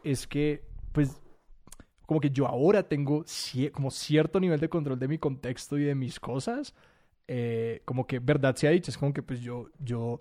es 0.03 0.27
que, 0.27 0.63
pues, 0.91 1.19
como 2.05 2.19
que 2.19 2.29
yo 2.29 2.45
ahora 2.45 2.87
tengo 2.87 3.25
como 3.71 3.89
cierto 3.89 4.39
nivel 4.39 4.59
de 4.59 4.69
control 4.69 4.99
de 4.99 5.07
mi 5.07 5.17
contexto 5.17 5.79
y 5.79 5.85
de 5.85 5.95
mis 5.95 6.19
cosas. 6.19 6.75
Eh, 7.27 7.81
como 7.85 8.05
que 8.05 8.19
verdad 8.19 8.55
se 8.55 8.67
ha 8.67 8.71
dicho, 8.71 8.91
es 8.91 8.97
como 8.97 9.13
que 9.13 9.23
pues 9.23 9.39
yo, 9.41 9.69
yo, 9.79 10.19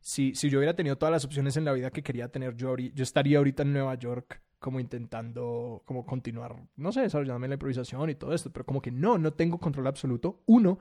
si, 0.00 0.34
si 0.34 0.50
yo 0.50 0.58
hubiera 0.58 0.76
tenido 0.76 0.96
todas 0.96 1.12
las 1.12 1.24
opciones 1.24 1.56
en 1.56 1.64
la 1.64 1.72
vida 1.72 1.90
que 1.90 2.02
quería 2.02 2.28
tener, 2.28 2.54
yo, 2.56 2.76
yo 2.76 3.02
estaría 3.02 3.38
ahorita 3.38 3.62
en 3.62 3.72
Nueva 3.72 3.94
York 3.94 4.42
como 4.58 4.78
intentando 4.80 5.82
como 5.84 6.06
continuar, 6.06 6.54
no 6.76 6.92
sé, 6.92 7.02
desarrollándome 7.02 7.48
la 7.48 7.54
improvisación 7.54 8.08
y 8.10 8.14
todo 8.14 8.32
esto, 8.32 8.50
pero 8.50 8.64
como 8.64 8.80
que 8.80 8.90
no, 8.90 9.18
no 9.18 9.32
tengo 9.32 9.58
control 9.58 9.88
absoluto. 9.88 10.42
Uno, 10.46 10.78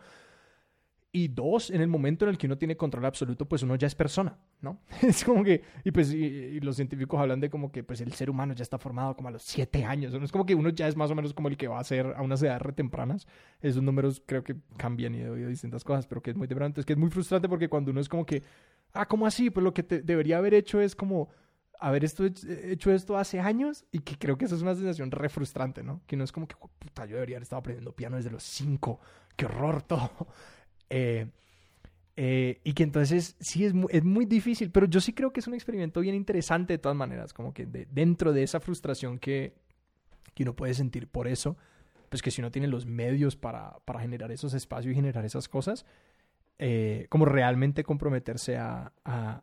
y 1.13 1.27
dos, 1.27 1.70
en 1.70 1.82
el 1.82 1.89
momento 1.89 2.24
en 2.24 2.30
el 2.30 2.38
que 2.38 2.48
uno 2.48 2.58
tiene 2.58 2.77
control 2.77 3.06
absoluto, 3.06 3.46
pues 3.46 3.63
uno 3.63 3.75
ya 3.75 3.88
es 3.88 3.96
persona, 3.96 4.38
¿no? 4.62 4.80
Es 5.01 5.25
como 5.25 5.44
que, 5.44 5.62
y 5.84 5.91
pues 5.91 6.13
y, 6.13 6.60
los 6.62 6.77
científicos 6.77 7.20
hablan 7.20 7.41
de 7.41 7.50
como 7.50 7.72
que 7.72 7.84
pues 7.84 8.00
el 8.00 8.13
ser 8.13 8.30
humano 8.30 8.53
ya 8.53 8.63
está 8.63 8.77
formado 8.77 9.15
como 9.15 9.27
a 9.27 9.32
los 9.32 9.44
siete 9.44 9.84
años, 9.84 10.13
¿no? 10.13 10.24
Es 10.24 10.32
como 10.32 10.46
que 10.46 10.56
uno 10.56 10.70
ya 10.70 10.88
es 10.88 10.96
más 10.96 11.12
o 11.12 11.15
menos 11.15 11.34
como 11.34 11.50
el 11.50 11.58
que 11.58 11.68
va 11.68 11.80
a 11.80 11.84
ser 11.84 12.13
a 12.15 12.22
unas 12.22 12.41
edades 12.41 12.62
retempranas. 12.62 13.27
Esos 13.62 13.84
números 13.84 14.24
creo 14.25 14.44
que 14.44 14.56
cambian 14.77 15.13
y 15.13 15.24
oído 15.24 15.50
distintas 15.50 15.84
cosas, 15.84 16.08
pero 16.08 16.22
que 16.22 16.32
es 16.32 16.38
muy 16.38 16.48
temprano. 16.48 16.74
Es 16.77 16.86
que 16.86 16.94
es 16.94 17.00
muy 17.00 17.10
frustrante 17.10 17.50
porque 17.50 17.68
cuando 17.68 17.91
uno 17.91 18.00
es 18.00 18.08
como 18.08 18.25
que, 18.25 18.44
ah, 18.94 19.06
¿cómo 19.06 19.25
así? 19.25 19.50
Pues 19.50 19.63
lo 19.65 19.74
que 19.74 19.84
te 19.84 20.01
debería 20.01 20.38
haber 20.38 20.53
hecho 20.53 20.80
es 20.80 20.96
como 20.96 21.30
haber 21.82 22.06
esto, 22.06 22.24
hecho 22.25 22.91
esto 22.94 23.18
hace 23.18 23.39
años 23.39 23.86
y 23.91 24.00
que 24.00 24.18
creo 24.18 24.38
que 24.38 24.46
eso 24.46 24.56
es 24.56 24.62
una 24.62 24.75
sensación 24.75 25.12
re 25.12 25.27
frustrante, 25.27 25.84
¿no? 25.84 26.01
Que 26.06 26.15
no 26.15 26.24
es 26.24 26.32
como 26.32 26.48
que, 26.48 26.56
puta, 26.56 27.06
yo 27.06 27.15
debería 27.15 27.38
haber 27.38 27.44
estado 27.44 27.60
aprendiendo 27.60 27.91
piano 27.94 28.18
desde 28.18 28.30
los 28.30 28.44
cinco, 28.44 29.01
qué 29.36 29.46
horror 29.46 29.82
todo. 29.82 30.12
Eh, 30.91 31.25
eh, 32.17 32.60
y 32.65 32.74
que 32.74 32.83
entonces 32.83 33.38
sí 33.39 33.63
es 33.63 33.74
muy, 33.74 33.88
es 33.89 34.03
muy 34.03 34.25
difícil, 34.25 34.69
pero 34.69 34.86
yo 34.86 35.00
sí 35.00 35.13
creo 35.13 35.31
que 35.31 35.39
es 35.39 35.48
un 35.48 35.53
experimento 35.53 36.01
bien 36.01 36.13
interesante 36.13 36.74
de 36.74 36.77
todas 36.77 36.98
maneras, 36.98 37.33
como 37.33 37.53
que 37.53 37.65
dentro 37.65 38.33
de 38.33 38.43
esa 38.43 38.60
frustración 38.60 39.17
que, 39.17 39.55
que 40.36 40.43
uno 40.43 40.53
puede 40.53 40.74
sentir 40.74 41.07
por 41.07 41.29
eso, 41.29 41.57
pues 42.10 42.21
que 42.21 42.29
si 42.29 42.41
uno 42.41 42.51
tiene 42.51 42.67
los 42.67 42.86
medios 42.86 43.38
para, 43.38 43.79
para 43.86 44.01
generar 44.01 44.33
esos 44.33 44.53
espacios 44.53 44.91
y 44.91 44.95
generar 44.95 45.24
esas 45.24 45.48
cosas, 45.48 45.86
eh, 46.60 47.07
como 47.10 47.24
realmente 47.24 47.86
comprometerse 47.86 48.57
a, 48.57 48.91
a, 49.05 49.41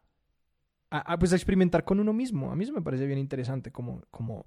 pues 1.19 1.33
a 1.33 1.37
experimentar 1.37 1.85
con 1.85 1.99
uno 1.99 2.13
mismo. 2.13 2.53
A 2.53 2.57
mí 2.57 2.71
me 2.71 2.83
parece 2.83 3.07
bien 3.07 3.19
interesante, 3.19 3.73
como, 3.73 4.03
como 4.11 4.45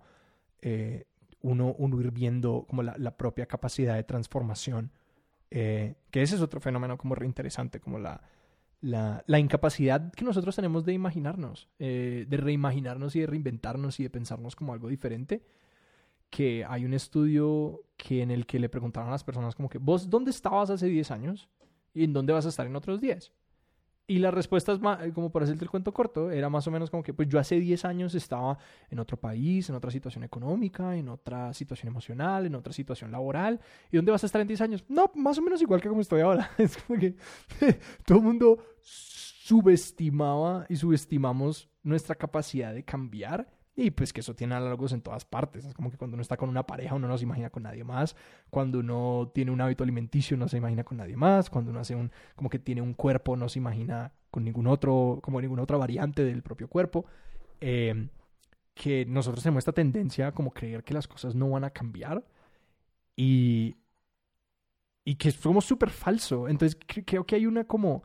uno, 1.41 1.75
uno 1.79 2.01
ir 2.01 2.12
viendo 2.12 2.65
como 2.70 2.84
la 2.84 3.17
propia 3.17 3.48
capacidad 3.48 3.96
de 3.96 4.03
transformación 4.03 4.91
eh, 5.51 5.96
que 6.10 6.22
ese 6.22 6.36
es 6.36 6.41
otro 6.41 6.62
fenómeno 6.62 6.98
como 6.98 7.13
reinteresante, 7.13 7.81
como 7.81 8.00
la, 8.00 8.22
la, 8.79 9.24
la, 9.27 9.38
incapacidad 9.38 10.12
que 10.13 10.24
nosotros 10.24 10.55
tenemos 10.55 10.86
de 10.86 10.93
imaginarnos, 10.93 11.67
eh, 11.77 12.25
de 12.27 12.38
reimaginarnos 12.38 13.15
y 13.17 13.20
de 13.20 13.27
reinventarnos 13.27 14.00
y 14.00 14.03
de 14.03 14.10
pensarnos 14.10 14.55
como 14.55 14.74
algo 14.74 14.88
diferente. 14.88 15.43
Que 16.29 16.63
hay 16.63 16.86
un 16.86 16.93
estudio 16.93 17.84
que 17.98 18.22
en 18.22 18.31
el 18.31 18.46
que 18.46 18.60
le 18.60 18.70
preguntaron 18.70 19.10
a 19.10 19.12
las 19.12 19.25
personas 19.25 19.53
como 19.53 19.67
que, 19.67 19.77
¿vos 19.77 20.10
dónde 20.10 20.31
estabas 20.31 20.70
hace 20.70 20.88
10 20.88 21.12
años? 21.12 21.50
¿Y 21.93 22.05
en 22.05 22.13
dónde 22.13 22.31
vas 22.31 22.46
a 22.46 22.50
estar 22.50 22.65
en 22.65 22.77
otros 22.77 23.01
10? 23.01 23.34
Y 24.12 24.20
la 24.20 24.30
respuesta 24.30 24.74
es, 24.74 24.80
eh, 24.80 25.13
como 25.13 25.32
para 25.32 25.46
hacerte 25.46 25.63
el 25.63 25.70
cuento 25.70 25.94
corto, 25.94 26.32
era 26.32 26.50
más 26.50 26.68
o 26.68 26.72
menos 26.72 26.89
como 26.89 27.01
que, 27.01 27.13
pues 27.13 27.30
yo 27.30 27.39
hace 27.39 27.62
10 27.62 27.86
años 27.86 28.13
estaba 28.13 28.58
en 28.89 29.00
otro 29.00 29.15
país, 29.15 29.70
en 29.70 29.75
otra 29.75 29.89
situación 29.89 30.25
económica, 30.25 30.98
en 30.98 31.08
otra 31.08 31.53
situación 31.53 31.94
emocional, 31.94 32.46
en 32.46 32.56
otra 32.56 32.74
situación 32.74 33.10
laboral. 33.10 33.62
¿Y 33.89 33.96
dónde 33.96 34.12
vas 34.12 34.22
a 34.24 34.25
estar 34.25 34.41
en 34.41 34.50
10 34.50 34.60
años? 34.60 34.84
No, 34.89 35.10
más 35.15 35.38
o 35.38 35.41
menos 35.41 35.62
igual 35.62 35.80
que 35.80 35.88
como 35.88 36.01
estoy 36.01 36.20
ahora. 36.20 36.51
Es 36.58 36.75
como 36.75 37.00
que 37.00 37.15
todo 38.06 38.18
el 38.18 38.24
mundo 38.25 38.58
subestimaba 38.82 40.65
y 40.68 40.75
subestimamos 40.75 41.70
nuestra 41.82 42.15
capacidad 42.15 42.74
de 42.74 42.84
cambiar 42.84 43.48
y 43.75 43.92
pues 43.92 44.12
que 44.12 44.20
eso 44.20 44.36
tiene 44.36 44.56
algo 44.56 44.86
en 44.90 45.01
todas 45.01 45.24
partes. 45.24 45.66
Es 45.66 45.74
como 45.74 45.90
que 45.92 45.98
cuando 45.98 46.16
uno 46.16 46.22
está 46.22 46.36
con 46.36 46.50
una 46.50 46.66
pareja 46.66 46.96
uno 46.96 47.08
no 47.08 47.18
se 47.18 47.24
imagina 47.24 47.50
con 47.50 47.63
nadie 47.63 47.84
más. 47.84 48.16
Cuando 48.50 48.80
uno 48.80 49.32
tiene 49.34 49.51
un 49.51 49.62
hábito 49.62 49.84
alimenticio 49.84 50.36
no 50.36 50.48
se 50.48 50.58
imagina 50.58 50.84
con 50.84 50.98
nadie 50.98 51.16
más. 51.16 51.50
Cuando 51.50 51.72
uno 51.72 51.80
hace 51.80 51.96
un, 51.96 52.12
como 52.36 52.50
que 52.50 52.60
tiene 52.60 52.82
un 52.82 52.94
cuerpo 52.94 53.38
no 53.38 53.48
se 53.48 53.60
imagina 53.60 54.12
con 54.30 54.44
ningún 54.44 54.68
otro, 54.68 55.20
como 55.24 55.40
ninguna 55.42 55.63
otra 55.63 55.78
variante 55.78 56.24
del 56.24 56.42
propio 56.44 56.68
cuerpo. 56.68 57.06
Em, 57.62 58.10
que 58.74 59.06
nosotros 59.06 59.44
tenemos 59.44 59.62
esta 59.62 59.74
tendencia 59.74 60.28
a 60.28 60.32
como 60.34 60.51
creer 60.51 60.84
que 60.84 60.94
las 60.94 61.08
cosas 61.08 61.36
no 61.36 61.50
van 61.50 61.63
a 61.63 61.70
cambiar. 61.70 62.25
Y, 63.16 63.75
y 65.06 65.16
que 65.16 65.32
somos 65.32 65.63
súper 65.66 65.92
falso. 65.92 66.50
Entonces 66.50 66.78
creo 67.06 67.25
que 67.25 67.36
hay 67.36 67.46
una 67.46 67.63
como, 67.63 68.04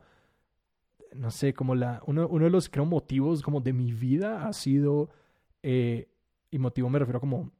no 1.13 1.29
sé, 1.31 1.53
como 1.53 1.75
la, 1.75 2.01
uno, 2.05 2.25
uno 2.27 2.45
de 2.45 2.51
los 2.51 2.69
creo 2.69 2.85
motivos 2.85 3.41
como 3.41 3.59
de 3.59 3.73
mi 3.73 3.91
vida 3.91 4.47
ha 4.47 4.53
sido 4.53 5.09
eh, 5.69 6.07
y 6.49 6.59
motivo 6.59 6.89
me 6.89 6.97
refiero 6.97 7.19
como 7.19 7.51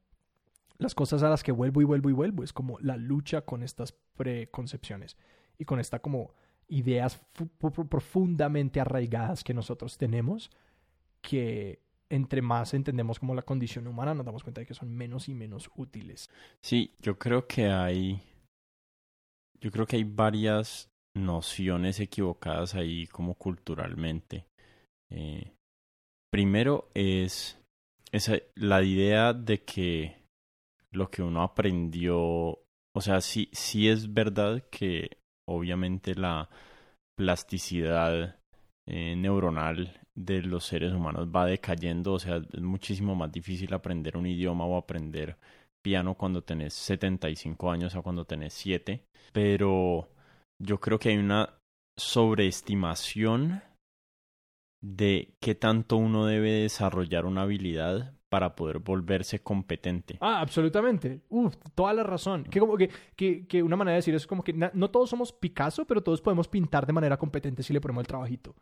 las 0.77 0.95
cosas 0.95 1.23
a 1.23 1.29
las 1.29 1.43
que 1.43 1.51
vuelvo 1.51 1.81
y 1.81 1.83
vuelvo 1.83 2.09
y 2.09 2.13
vuelvo. 2.13 2.41
Es 2.41 2.53
como 2.53 2.79
la 2.79 2.95
lucha 2.95 3.41
con 3.41 3.63
estas 3.63 3.91
preconcepciones 4.15 5.17
y 5.57 5.65
con 5.65 5.81
esta 5.81 5.99
como 5.99 6.31
ideas 6.69 7.19
profundamente 7.89 8.79
arraigadas 8.79 9.43
que 9.43 9.53
nosotros 9.53 9.97
tenemos 9.97 10.49
que 11.21 11.81
entre 12.09 12.41
más 12.41 12.73
entendemos 12.73 13.19
como 13.19 13.35
la 13.35 13.41
condición 13.41 13.87
humana 13.87 14.13
nos 14.13 14.25
damos 14.25 14.43
cuenta 14.43 14.61
de 14.61 14.67
que 14.67 14.73
son 14.73 14.95
menos 14.95 15.27
y 15.27 15.33
menos 15.33 15.69
útiles. 15.75 16.29
Sí, 16.61 16.93
yo 17.01 17.19
creo 17.19 17.45
que 17.45 17.65
hay 17.65 18.21
yo 19.59 19.69
creo 19.69 19.85
que 19.85 19.97
hay 19.97 20.05
varias 20.05 20.89
nociones 21.13 21.99
equivocadas 21.99 22.73
ahí 22.73 23.05
como 23.07 23.33
culturalmente. 23.33 24.45
Eh, 25.09 25.51
primero 26.31 26.89
es 26.93 27.57
esa, 28.11 28.37
la 28.55 28.81
idea 28.83 29.33
de 29.33 29.63
que 29.63 30.17
lo 30.91 31.09
que 31.09 31.21
uno 31.21 31.43
aprendió, 31.43 32.17
o 32.19 33.01
sea, 33.01 33.21
sí, 33.21 33.49
sí 33.51 33.89
es 33.89 34.13
verdad 34.13 34.63
que 34.69 35.17
obviamente 35.47 36.15
la 36.15 36.49
plasticidad 37.17 38.39
eh, 38.87 39.15
neuronal 39.15 40.01
de 40.15 40.41
los 40.41 40.65
seres 40.65 40.93
humanos 40.93 41.27
va 41.27 41.45
decayendo, 41.45 42.13
o 42.13 42.19
sea, 42.19 42.37
es 42.37 42.61
muchísimo 42.61 43.15
más 43.15 43.31
difícil 43.31 43.73
aprender 43.73 44.17
un 44.17 44.25
idioma 44.25 44.65
o 44.65 44.77
aprender 44.77 45.37
piano 45.83 46.15
cuando 46.15 46.43
tenés 46.43 46.73
75 46.73 47.71
años 47.71 47.95
o 47.95 48.03
cuando 48.03 48.25
tenés 48.25 48.53
7, 48.53 49.03
pero 49.31 50.09
yo 50.59 50.79
creo 50.79 50.99
que 50.99 51.09
hay 51.09 51.17
una 51.17 51.53
sobreestimación 51.97 53.61
de 54.81 55.35
qué 55.39 55.55
tanto 55.55 55.97
uno 55.97 56.25
debe 56.25 56.51
desarrollar 56.51 57.25
una 57.25 57.43
habilidad 57.43 58.13
para 58.29 58.55
poder 58.55 58.79
volverse 58.79 59.39
competente. 59.39 60.17
Ah, 60.19 60.41
absolutamente. 60.41 61.21
Uf, 61.29 61.55
toda 61.75 61.93
la 61.93 62.03
razón. 62.03 62.43
Que 62.43 62.59
como 62.59 62.75
que, 62.77 62.89
que, 63.15 63.47
que 63.47 63.63
una 63.63 63.75
manera 63.75 63.93
de 63.93 63.99
decir 63.99 64.13
eso 64.13 64.23
es 64.23 64.27
como 64.27 64.43
que 64.43 64.53
no 64.53 64.91
todos 64.91 65.09
somos 65.09 65.31
Picasso, 65.31 65.85
pero 65.85 66.01
todos 66.01 66.21
podemos 66.21 66.47
pintar 66.47 66.85
de 66.85 66.93
manera 66.93 67.17
competente 67.17 67.63
si 67.63 67.73
le 67.73 67.81
ponemos 67.81 68.01
el 68.01 68.07
trabajito. 68.07 68.55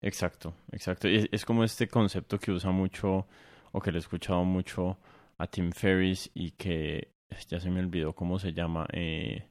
Exacto, 0.00 0.54
exacto. 0.72 1.08
Es, 1.08 1.28
es 1.30 1.44
como 1.44 1.64
este 1.64 1.88
concepto 1.88 2.38
que 2.38 2.52
usa 2.52 2.70
mucho, 2.70 3.26
o 3.72 3.80
que 3.80 3.92
le 3.92 3.98
he 3.98 4.00
escuchado 4.00 4.44
mucho 4.44 4.98
a 5.38 5.46
Tim 5.46 5.72
Ferriss 5.72 6.30
y 6.34 6.52
que 6.52 7.12
ya 7.48 7.60
se 7.60 7.70
me 7.70 7.80
olvidó 7.80 8.14
cómo 8.14 8.38
se 8.38 8.52
llama, 8.52 8.86
eh, 8.92 9.48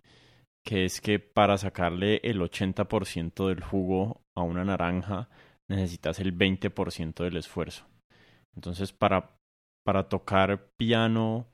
que 0.63 0.85
es 0.85 0.99
que 0.99 1.19
para 1.19 1.57
sacarle 1.57 2.19
el 2.23 2.41
80% 2.41 3.47
del 3.47 3.63
jugo 3.63 4.21
a 4.35 4.41
una 4.41 4.65
naranja 4.65 5.29
necesitas 5.69 6.19
el 6.19 6.37
20% 6.37 7.23
del 7.23 7.37
esfuerzo. 7.37 7.85
Entonces, 8.55 8.93
para, 8.93 9.37
para 9.85 10.09
tocar 10.09 10.69
piano 10.77 11.47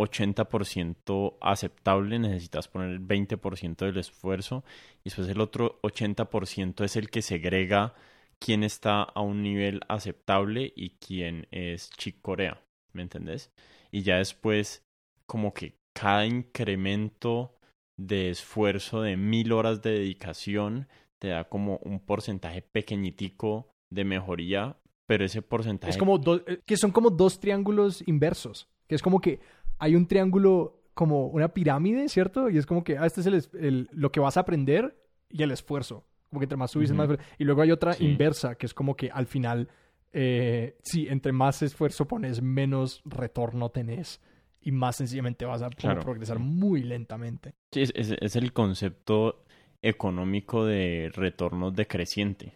80% 0.00 1.38
aceptable, 1.40 2.18
necesitas 2.18 2.68
poner 2.68 2.90
el 2.90 3.00
20% 3.00 3.76
del 3.86 3.98
esfuerzo 3.98 4.64
y 5.00 5.04
después 5.04 5.28
el 5.28 5.40
otro 5.40 5.80
80% 5.82 6.84
es 6.84 6.96
el 6.96 7.10
que 7.10 7.22
segrega 7.22 7.94
quién 8.40 8.64
está 8.64 9.02
a 9.02 9.20
un 9.20 9.42
nivel 9.42 9.80
aceptable 9.88 10.72
y 10.74 10.90
quién 10.90 11.46
es 11.50 11.90
Chick 11.90 12.20
Corea, 12.20 12.60
¿me 12.92 13.02
entendés? 13.02 13.52
Y 13.92 14.02
ya 14.02 14.18
después 14.18 14.84
como 15.26 15.54
que 15.54 15.76
cada 15.94 16.26
incremento 16.26 17.56
de 17.96 18.30
esfuerzo 18.30 19.02
de 19.02 19.16
mil 19.16 19.52
horas 19.52 19.82
de 19.82 19.92
dedicación 19.92 20.88
te 21.24 21.30
da 21.30 21.44
como 21.44 21.78
un 21.78 22.00
porcentaje 22.00 22.60
pequeñitico 22.60 23.74
de 23.88 24.04
mejoría, 24.04 24.76
pero 25.06 25.24
ese 25.24 25.40
porcentaje... 25.40 25.90
Es 25.90 25.96
como 25.96 26.20
eh, 26.46 26.60
que 26.66 26.76
son 26.76 26.90
como 26.90 27.08
dos 27.08 27.40
triángulos 27.40 28.06
inversos, 28.06 28.68
que 28.86 28.94
es 28.94 29.00
como 29.00 29.22
que 29.22 29.40
hay 29.78 29.96
un 29.96 30.06
triángulo 30.06 30.82
como 30.92 31.28
una 31.28 31.48
pirámide, 31.48 32.10
¿cierto? 32.10 32.50
Y 32.50 32.58
es 32.58 32.66
como 32.66 32.84
que, 32.84 32.98
ah, 32.98 33.06
este 33.06 33.22
es 33.22 33.48
el, 33.54 33.88
lo 33.90 34.12
que 34.12 34.20
vas 34.20 34.36
a 34.36 34.40
aprender 34.40 35.02
y 35.30 35.42
el 35.42 35.50
esfuerzo. 35.50 36.04
Como 36.28 36.40
que 36.40 36.44
entre 36.44 36.58
más 36.58 36.72
subís, 36.72 36.92
más... 36.92 37.08
Y 37.38 37.44
luego 37.44 37.62
hay 37.62 37.70
otra 37.70 37.96
inversa, 37.98 38.56
que 38.56 38.66
es 38.66 38.74
como 38.74 38.94
que 38.94 39.10
al 39.10 39.26
final, 39.26 39.70
eh, 40.12 40.76
sí, 40.82 41.06
entre 41.08 41.32
más 41.32 41.62
esfuerzo 41.62 42.06
pones, 42.06 42.42
menos 42.42 43.00
retorno 43.06 43.70
tenés. 43.70 44.20
Y 44.60 44.72
más 44.72 44.96
sencillamente 44.96 45.46
vas 45.46 45.62
a 45.62 45.70
progresar 45.70 46.38
muy 46.38 46.82
lentamente. 46.82 47.54
Sí, 47.72 47.80
es, 47.80 47.92
es, 47.94 48.36
el 48.36 48.52
concepto 48.52 49.43
económico 49.84 50.64
de 50.64 51.12
retornos 51.14 51.74
decreciente, 51.74 52.54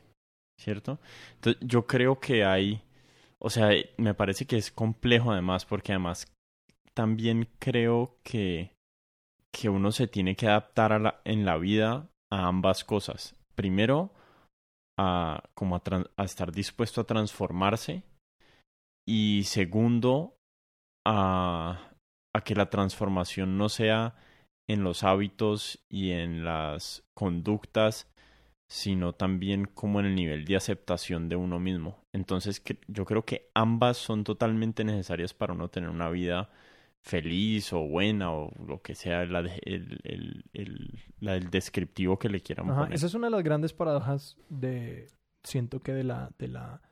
¿cierto? 0.58 0.98
Entonces, 1.34 1.62
yo 1.66 1.86
creo 1.86 2.18
que 2.18 2.44
hay, 2.44 2.82
o 3.38 3.50
sea, 3.50 3.70
me 3.98 4.14
parece 4.14 4.46
que 4.46 4.56
es 4.56 4.72
complejo 4.72 5.30
además, 5.30 5.66
porque 5.66 5.92
además 5.92 6.26
también 6.94 7.48
creo 7.58 8.16
que, 8.24 8.72
que 9.52 9.68
uno 9.68 9.92
se 9.92 10.08
tiene 10.08 10.36
que 10.36 10.48
adaptar 10.48 10.92
a 10.92 10.98
la, 10.98 11.20
en 11.24 11.44
la 11.44 11.58
vida 11.58 12.08
a 12.32 12.46
ambas 12.48 12.84
cosas. 12.84 13.36
Primero, 13.54 14.10
a, 14.98 15.42
como 15.54 15.76
a, 15.76 15.82
a 16.16 16.24
estar 16.24 16.50
dispuesto 16.50 17.02
a 17.02 17.06
transformarse 17.06 18.02
y 19.06 19.44
segundo, 19.44 20.36
a, 21.06 21.92
a 22.34 22.40
que 22.40 22.54
la 22.54 22.70
transformación 22.70 23.58
no 23.58 23.68
sea 23.68 24.16
en 24.68 24.84
los 24.84 25.02
hábitos 25.02 25.80
y 25.88 26.12
en 26.12 26.44
las 26.44 27.02
conductas, 27.14 28.06
sino 28.68 29.14
también 29.14 29.64
como 29.64 29.98
en 29.98 30.06
el 30.06 30.14
nivel 30.14 30.44
de 30.44 30.56
aceptación 30.56 31.28
de 31.28 31.36
uno 31.36 31.58
mismo. 31.58 32.04
Entonces 32.12 32.62
yo 32.86 33.04
creo 33.06 33.24
que 33.24 33.50
ambas 33.54 33.96
son 33.96 34.24
totalmente 34.24 34.84
necesarias 34.84 35.32
para 35.32 35.54
uno 35.54 35.68
tener 35.68 35.88
una 35.88 36.10
vida 36.10 36.50
feliz 37.00 37.72
o 37.72 37.80
buena 37.80 38.30
o 38.32 38.52
lo 38.66 38.82
que 38.82 38.94
sea 38.94 39.24
la, 39.24 39.40
el, 39.62 41.00
la 41.20 41.32
del 41.32 41.48
descriptivo 41.50 42.18
que 42.18 42.28
le 42.28 42.40
quieran 42.40 42.70
Ajá, 42.70 42.88
Esa 42.90 43.06
es 43.06 43.14
una 43.14 43.28
de 43.28 43.30
las 43.30 43.42
grandes 43.42 43.72
paradojas 43.72 44.36
de, 44.50 45.08
siento 45.42 45.80
que 45.80 45.94
de 45.94 46.04
la, 46.04 46.30
de 46.38 46.48
la, 46.48 46.82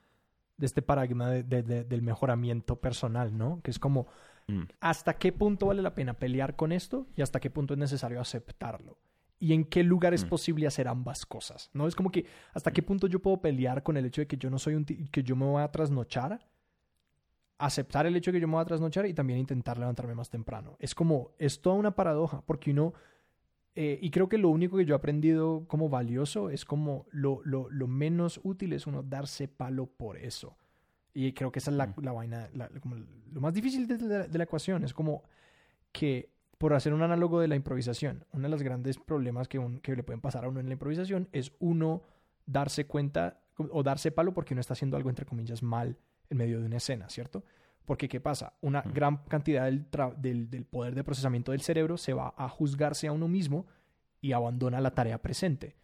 de 0.57 0.65
este 0.65 0.81
paradigma 0.81 1.29
de, 1.29 1.63
del 1.63 2.03
mejoramiento 2.03 2.81
personal, 2.81 3.37
¿no? 3.37 3.61
Que 3.63 3.71
es 3.71 3.79
como, 3.79 4.07
Mm. 4.49 4.63
¿Hasta 4.81 5.15
qué 5.15 5.33
punto 5.33 5.67
vale 5.67 5.83
la 5.83 5.95
pena 5.95 6.15
pelear 6.15 6.57
con 6.57 6.73
esto 6.73 7.07
y 7.17 7.23
hasta 7.23 7.41
qué 7.41 7.51
punto 7.51 7.75
es 7.75 7.79
necesario 7.79 8.21
aceptarlo? 8.21 8.99
¿Y 9.39 9.53
en 9.53 9.65
qué 9.65 9.83
lugar 9.83 10.15
es 10.15 10.25
mm. 10.25 10.29
posible 10.29 10.67
hacer 10.67 10.89
ambas 10.89 11.27
cosas? 11.27 11.71
¿No? 11.75 11.87
Es 11.87 11.95
como 11.95 12.11
que 12.11 12.27
hasta 12.55 12.73
qué 12.73 12.83
punto 12.83 13.07
yo 13.07 13.21
puedo 13.21 13.41
pelear 13.41 13.83
con 13.83 13.97
el 13.97 14.07
hecho 14.07 14.23
de 14.23 14.27
que 14.27 14.37
yo 14.37 14.49
no 14.51 14.59
soy 14.59 14.75
un 14.75 14.85
que 14.85 15.23
yo 15.23 15.37
me 15.37 15.45
voy 15.45 15.63
a 15.63 15.71
trasnochar, 15.71 16.47
aceptar 17.59 18.07
el 18.07 18.17
hecho 18.17 18.31
de 18.31 18.37
que 18.37 18.41
yo 18.41 18.49
me 18.49 18.55
voy 18.55 18.63
a 18.63 18.67
trasnochar 18.67 19.07
y 19.07 19.15
también 19.15 19.39
intentar 19.39 19.79
levantarme 19.79 20.15
más 20.15 20.31
temprano. 20.31 20.77
Es 20.79 20.95
como, 20.95 21.33
es 21.39 21.61
toda 21.61 21.77
una 21.77 21.95
paradoja, 21.95 22.43
porque 22.47 22.71
uno, 22.71 22.95
eh, 23.75 23.99
y 24.01 24.11
creo 24.11 24.29
que 24.29 24.39
lo 24.39 24.49
único 24.49 24.77
que 24.77 24.85
yo 24.85 24.95
he 24.95 24.97
aprendido 24.99 25.67
como 25.67 25.89
valioso 25.89 26.51
es 26.51 26.65
como 26.65 27.07
lo, 27.11 27.41
lo, 27.45 27.69
lo 27.71 27.87
menos 27.89 28.41
útil 28.43 28.73
es 28.73 28.87
uno 28.87 29.03
darse 29.03 29.49
palo 29.49 29.87
por 29.87 30.17
eso. 30.17 30.57
Y 31.17 31.33
creo 31.33 31.51
que 31.51 31.61
esa 31.61 31.71
es 31.71 31.79
la, 31.79 31.95
la 32.03 32.13
vaina, 32.13 32.51
lo 33.33 33.41
más 33.41 33.55
difícil 33.55 33.87
de 33.87 34.29
la, 34.29 34.45
ecuación. 34.45 34.85
Es 34.85 34.93
como 34.93 35.23
que, 35.91 36.29
por 36.59 36.75
hacer 36.75 36.93
un 36.93 37.01
análogo 37.01 37.41
de 37.41 37.49
la 37.49 37.57
improvisación, 37.57 38.27
uno 38.35 38.43
de 38.43 38.49
los 38.51 38.63
grandes 38.63 38.99
problemas 38.99 39.49
que, 39.49 39.81
que 39.83 39.97
le 39.97 40.03
pueden 40.03 40.21
pasar 40.21 40.45
a 40.45 40.49
uno 40.49 40.61
en 40.61 40.67
la 40.67 40.75
improvisación 40.75 41.31
es 41.33 41.53
uno 41.59 42.03
darse 42.45 42.85
cuenta 42.87 43.41
o 43.57 43.83
darse 43.83 44.11
palo 44.11 44.35
porque 44.35 44.53
uno 44.53 44.61
está 44.61 44.75
haciendo 44.75 44.99
algo, 44.99 45.09
entre 45.09 45.25
comillas, 45.25 45.63
mal 45.63 45.97
en 46.29 46.37
medio 46.37 46.61
de 46.61 46.67
una 46.67 46.77
escena, 46.77 47.09
¿cierto? 47.09 47.45
Porque, 47.87 48.11
¿qué 48.11 48.21
pasa? 48.21 48.53
Una 48.61 48.83
gran 48.83 49.17
cantidad 49.27 49.65
del, 49.65 49.87
del, 50.19 50.51
del, 50.51 50.67
poder 50.67 50.95
de 50.95 51.03
procesamiento 51.03 51.53
del 51.53 51.63
cerebro 51.63 51.97
se 51.97 52.13
va 52.13 52.35
a 52.37 52.47
juzgarse 52.51 53.07
a 53.07 53.13
uno 53.13 53.27
mismo 53.27 53.65
y 54.21 54.33
abandona 54.33 54.83
la 54.83 54.91
tarea 54.91 55.17
presente 55.23 55.77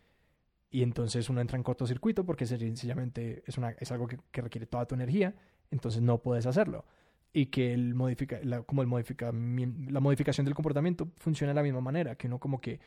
y 0.72 0.82
entonces 0.82 1.28
uno 1.28 1.42
entra 1.42 1.58
en 1.58 1.62
cortocircuito 1.62 2.24
porque 2.24 2.46
sencillamente 2.46 3.44
es, 3.46 3.58
una, 3.58 3.70
es 3.72 3.92
algo 3.92 4.08
que, 4.08 4.18
requiere 4.40 4.66
toda 4.66 4.87
tu 4.87 4.94
energía, 4.94 5.35
entonces 5.70 6.00
no 6.00 6.22
puedes 6.22 6.46
hacerlo. 6.46 6.87
Y 7.30 7.46
que 7.46 7.74
el 7.74 7.94
modifica, 7.94 8.40
la, 8.42 8.62
como 8.62 8.80
el 8.80 8.88
modifica, 8.88 9.30
la 9.32 10.00
modificación 10.00 10.46
del 10.46 10.54
comportamiento 10.54 11.12
funciona 11.18 11.50
de 11.50 11.56
la 11.56 11.62
misma 11.62 11.82
manera, 11.82 12.16
que 12.16 12.26
uno 12.26 12.38
como 12.38 12.58
que, 12.58 12.80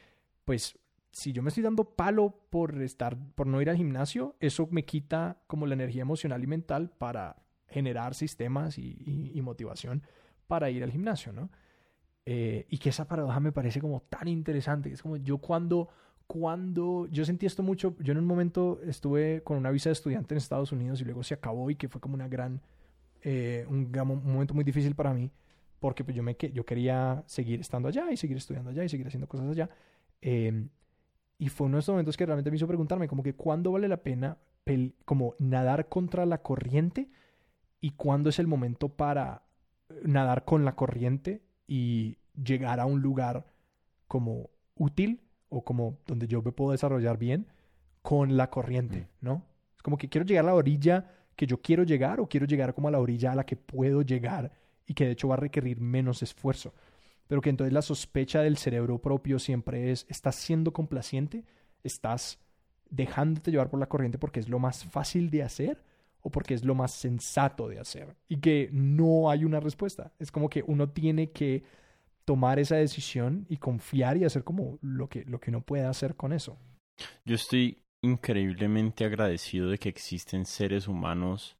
pues, 0.45 0.79
si 1.11 1.31
yo 1.31 1.43
me 1.43 1.49
estoy 1.49 1.61
dando 1.61 1.83
palo 1.83 2.35
por 2.49 2.81
estar, 2.81 3.17
por 3.35 3.45
no 3.45 3.61
ir 3.61 3.69
al 3.69 3.77
gimnasio, 3.77 4.35
eso 4.39 4.67
me 4.71 4.83
quita 4.83 5.37
como 5.45 5.67
la 5.67 5.75
energía 5.75 6.01
emocional 6.01 6.43
y 6.43 6.47
mental 6.47 6.89
para 6.97 7.37
generar 7.67 8.15
sistemas 8.15 8.79
y, 8.79 9.39
motivación 9.43 10.01
para 10.47 10.71
ir 10.71 10.83
al 10.83 10.91
gimnasio, 10.91 11.31
¿no? 11.33 11.51
Eh, 12.25 12.65
y 12.67 12.79
que 12.79 12.89
esa 12.89 13.07
paradoja 13.07 13.39
me 13.39 13.51
parece 13.51 13.79
como 13.79 14.01
tan 14.01 14.27
interesante. 14.27 14.91
Es 14.91 15.03
como 15.03 15.17
yo 15.17 15.37
cuando 15.37 15.89
cuando 16.27 17.07
yo 17.07 17.23
sentí 17.25 17.45
esto 17.45 17.63
mucho, 17.63 17.95
yo 17.99 18.11
en 18.11 18.17
un 18.17 18.25
momento 18.25 18.79
estuve 18.83 19.41
con 19.43 19.57
una 19.57 19.71
visa 19.71 19.89
de 19.89 19.93
estudiante 19.93 20.33
en 20.33 20.37
Estados 20.37 20.71
Unidos 20.71 21.01
y 21.01 21.05
luego 21.05 21.23
se 21.23 21.33
acabó 21.33 21.69
y 21.69 21.75
que 21.75 21.87
fue 21.87 22.01
como 22.01 22.15
una 22.15 22.27
gran, 22.27 22.61
eh, 23.21 23.65
un, 23.69 23.91
momento 23.91 24.53
muy 24.53 24.63
difícil 24.63 24.95
para 24.95 25.13
mí 25.13 25.31
porque 25.79 26.03
pues 26.03 26.15
yo, 26.15 26.23
me, 26.23 26.35
yo 26.53 26.65
quería 26.65 27.23
seguir 27.27 27.59
estando 27.59 27.87
allá 27.87 28.11
y 28.11 28.17
seguir 28.17 28.37
estudiando 28.37 28.71
allá 28.71 28.83
y 28.83 28.89
seguir 28.89 29.05
haciendo 29.07 29.27
cosas 29.27 29.49
allá. 29.49 29.69
Em, 30.21 30.69
y 31.37 31.49
fue 31.49 31.67
uno 31.67 31.77
de 31.77 31.81
esos 31.81 31.93
momentos 31.93 32.17
que 32.17 32.25
realmente 32.25 32.49
me 32.49 32.57
hizo 32.57 32.67
preguntarme 32.67 33.07
como 33.07 33.21
que 33.21 33.35
cuándo 33.35 33.71
vale 33.71 33.87
la 33.87 33.97
pena 33.97 34.37
como 35.05 35.35
nadar 35.37 35.89
contra 35.89 36.25
la 36.25 36.39
corriente 36.41 37.07
y 37.81 37.91
cuándo 37.91 38.29
es 38.29 38.39
el 38.39 38.47
momento 38.47 38.89
para 38.89 39.43
nadar 40.03 40.43
con 40.43 40.65
la 40.65 40.75
corriente 40.75 41.43
y 41.67 42.17
llegar 42.33 42.79
a 42.79 42.87
un 42.87 43.01
lugar 43.01 43.45
como 44.07 44.49
útil 44.75 45.21
o 45.55 45.63
como 45.63 45.99
donde 46.05 46.27
yo 46.27 46.41
me 46.41 46.51
puedo 46.51 46.71
desarrollar 46.71 47.17
bien 47.17 47.47
con 48.01 48.35
la 48.35 48.49
corriente, 48.49 49.07
mm. 49.21 49.25
¿no? 49.25 49.45
Es 49.75 49.81
como 49.81 49.97
que 49.97 50.09
quiero 50.09 50.25
llegar 50.25 50.43
a 50.43 50.47
la 50.47 50.53
orilla 50.53 51.09
que 51.35 51.47
yo 51.47 51.61
quiero 51.61 51.83
llegar 51.83 52.19
o 52.19 52.27
quiero 52.27 52.45
llegar 52.45 52.73
como 52.73 52.89
a 52.89 52.91
la 52.91 52.99
orilla 52.99 53.31
a 53.31 53.35
la 53.35 53.45
que 53.45 53.55
puedo 53.55 54.01
llegar 54.01 54.51
y 54.85 54.93
que 54.93 55.05
de 55.05 55.11
hecho 55.11 55.29
va 55.29 55.35
a 55.35 55.37
requerir 55.37 55.79
menos 55.79 56.21
esfuerzo. 56.21 56.73
Pero 57.27 57.41
que 57.41 57.49
entonces 57.49 57.73
la 57.73 57.81
sospecha 57.81 58.41
del 58.41 58.57
cerebro 58.57 58.99
propio 58.99 59.39
siempre 59.39 59.91
es, 59.91 60.05
estás 60.09 60.35
siendo 60.35 60.73
complaciente, 60.73 61.45
estás 61.83 62.37
dejándote 62.89 63.51
llevar 63.51 63.69
por 63.69 63.79
la 63.79 63.87
corriente 63.87 64.17
porque 64.17 64.41
es 64.41 64.49
lo 64.49 64.59
más 64.59 64.83
fácil 64.83 65.29
de 65.29 65.43
hacer 65.43 65.81
o 66.21 66.29
porque 66.29 66.53
es 66.53 66.65
lo 66.65 66.75
más 66.75 66.91
sensato 66.91 67.69
de 67.69 67.79
hacer. 67.79 68.15
Y 68.27 68.37
que 68.37 68.69
no 68.73 69.29
hay 69.29 69.45
una 69.45 69.61
respuesta. 69.61 70.11
Es 70.19 70.31
como 70.33 70.49
que 70.49 70.63
uno 70.67 70.89
tiene 70.89 71.31
que 71.31 71.63
tomar 72.25 72.59
esa 72.59 72.75
decisión 72.75 73.45
y 73.49 73.57
confiar 73.57 74.17
y 74.17 74.25
hacer 74.25 74.43
como 74.43 74.77
lo 74.81 75.07
que, 75.07 75.23
lo 75.25 75.39
que 75.39 75.51
uno 75.51 75.61
puede 75.61 75.85
hacer 75.85 76.15
con 76.15 76.33
eso. 76.33 76.57
Yo 77.25 77.35
estoy 77.35 77.77
increíblemente 78.03 79.05
agradecido 79.05 79.69
de 79.69 79.77
que 79.77 79.89
existen 79.89 80.45
seres 80.45 80.87
humanos 80.87 81.57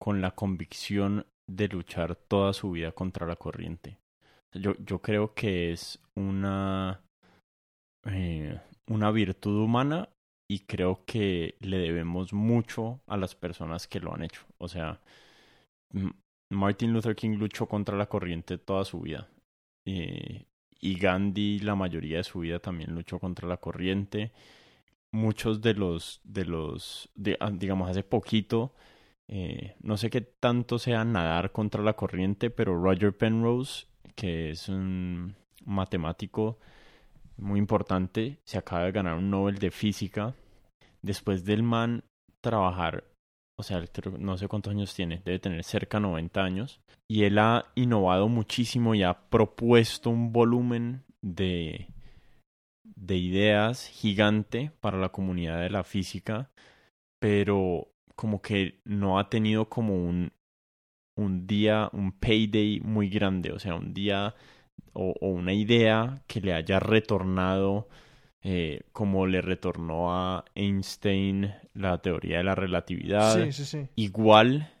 con 0.00 0.20
la 0.20 0.32
convicción 0.32 1.26
de 1.48 1.68
luchar 1.68 2.16
toda 2.16 2.52
su 2.52 2.72
vida 2.72 2.92
contra 2.92 3.26
la 3.26 3.36
corriente. 3.36 3.98
Yo, 4.54 4.74
yo 4.78 5.00
creo 5.00 5.34
que 5.34 5.72
es 5.72 6.00
una, 6.16 7.02
eh, 8.06 8.60
una 8.88 9.10
virtud 9.10 9.62
humana 9.62 10.08
y 10.50 10.60
creo 10.60 11.04
que 11.04 11.56
le 11.60 11.78
debemos 11.78 12.32
mucho 12.32 13.00
a 13.06 13.16
las 13.16 13.34
personas 13.34 13.86
que 13.86 14.00
lo 14.00 14.14
han 14.14 14.24
hecho. 14.24 14.42
O 14.58 14.68
sea, 14.68 15.00
Martin 16.50 16.92
Luther 16.92 17.14
King 17.14 17.36
luchó 17.36 17.66
contra 17.66 17.96
la 17.96 18.08
corriente 18.08 18.58
toda 18.58 18.84
su 18.84 19.00
vida. 19.00 19.28
Eh, 19.84 20.46
y 20.80 20.98
Gandhi 20.98 21.60
la 21.60 21.74
mayoría 21.74 22.18
de 22.18 22.24
su 22.24 22.40
vida 22.40 22.58
también 22.58 22.94
luchó 22.94 23.18
contra 23.18 23.48
la 23.48 23.58
corriente. 23.58 24.32
Muchos 25.12 25.60
de 25.60 25.74
los, 25.74 26.20
de 26.24 26.44
los, 26.44 27.10
de, 27.14 27.36
ah, 27.40 27.50
digamos, 27.52 27.90
hace 27.90 28.02
poquito, 28.02 28.74
eh, 29.28 29.76
no 29.80 29.96
sé 29.96 30.10
qué 30.10 30.20
tanto 30.20 30.78
sea 30.78 31.04
nadar 31.04 31.52
contra 31.52 31.82
la 31.82 31.94
corriente, 31.94 32.50
pero 32.50 32.80
Roger 32.80 33.16
Penrose, 33.16 33.86
que 34.14 34.50
es 34.50 34.68
un 34.68 35.36
matemático 35.64 36.58
muy 37.36 37.58
importante, 37.58 38.38
se 38.44 38.58
acaba 38.58 38.84
de 38.84 38.92
ganar 38.92 39.16
un 39.16 39.30
Nobel 39.30 39.58
de 39.58 39.70
Física. 39.70 40.34
Después 41.02 41.44
del 41.44 41.62
man 41.62 42.04
trabajar 42.40 43.04
o 43.60 43.62
sea, 43.62 43.84
no 44.18 44.36
sé 44.36 44.48
cuántos 44.48 44.72
años 44.72 44.94
tiene, 44.94 45.22
debe 45.24 45.38
tener 45.38 45.62
cerca 45.64 45.98
de 45.98 46.02
90 46.02 46.42
años, 46.42 46.80
y 47.08 47.24
él 47.24 47.38
ha 47.38 47.66
innovado 47.74 48.28
muchísimo 48.28 48.94
y 48.94 49.02
ha 49.02 49.28
propuesto 49.30 50.10
un 50.10 50.32
volumen 50.32 51.04
de, 51.22 51.88
de 52.84 53.16
ideas 53.16 53.86
gigante 53.86 54.72
para 54.80 54.98
la 54.98 55.10
comunidad 55.10 55.60
de 55.60 55.70
la 55.70 55.84
física, 55.84 56.50
pero 57.18 57.88
como 58.16 58.42
que 58.42 58.80
no 58.84 59.18
ha 59.18 59.30
tenido 59.30 59.68
como 59.68 59.94
un, 59.94 60.32
un 61.16 61.46
día, 61.46 61.90
un 61.92 62.12
payday 62.12 62.80
muy 62.80 63.08
grande, 63.08 63.52
o 63.52 63.58
sea, 63.58 63.74
un 63.74 63.94
día 63.94 64.34
o, 64.92 65.14
una 65.20 65.52
idea 65.52 66.22
que 66.26 66.40
le 66.40 66.52
haya 66.52 66.80
retornado 66.80 67.88
eh, 68.42 68.82
como 68.92 69.26
le 69.26 69.42
retornó 69.42 70.14
a 70.14 70.44
Einstein 70.54 71.52
la 71.74 72.00
teoría 72.00 72.38
de 72.38 72.44
la 72.44 72.54
relatividad. 72.54 73.38
Igual 73.96 74.72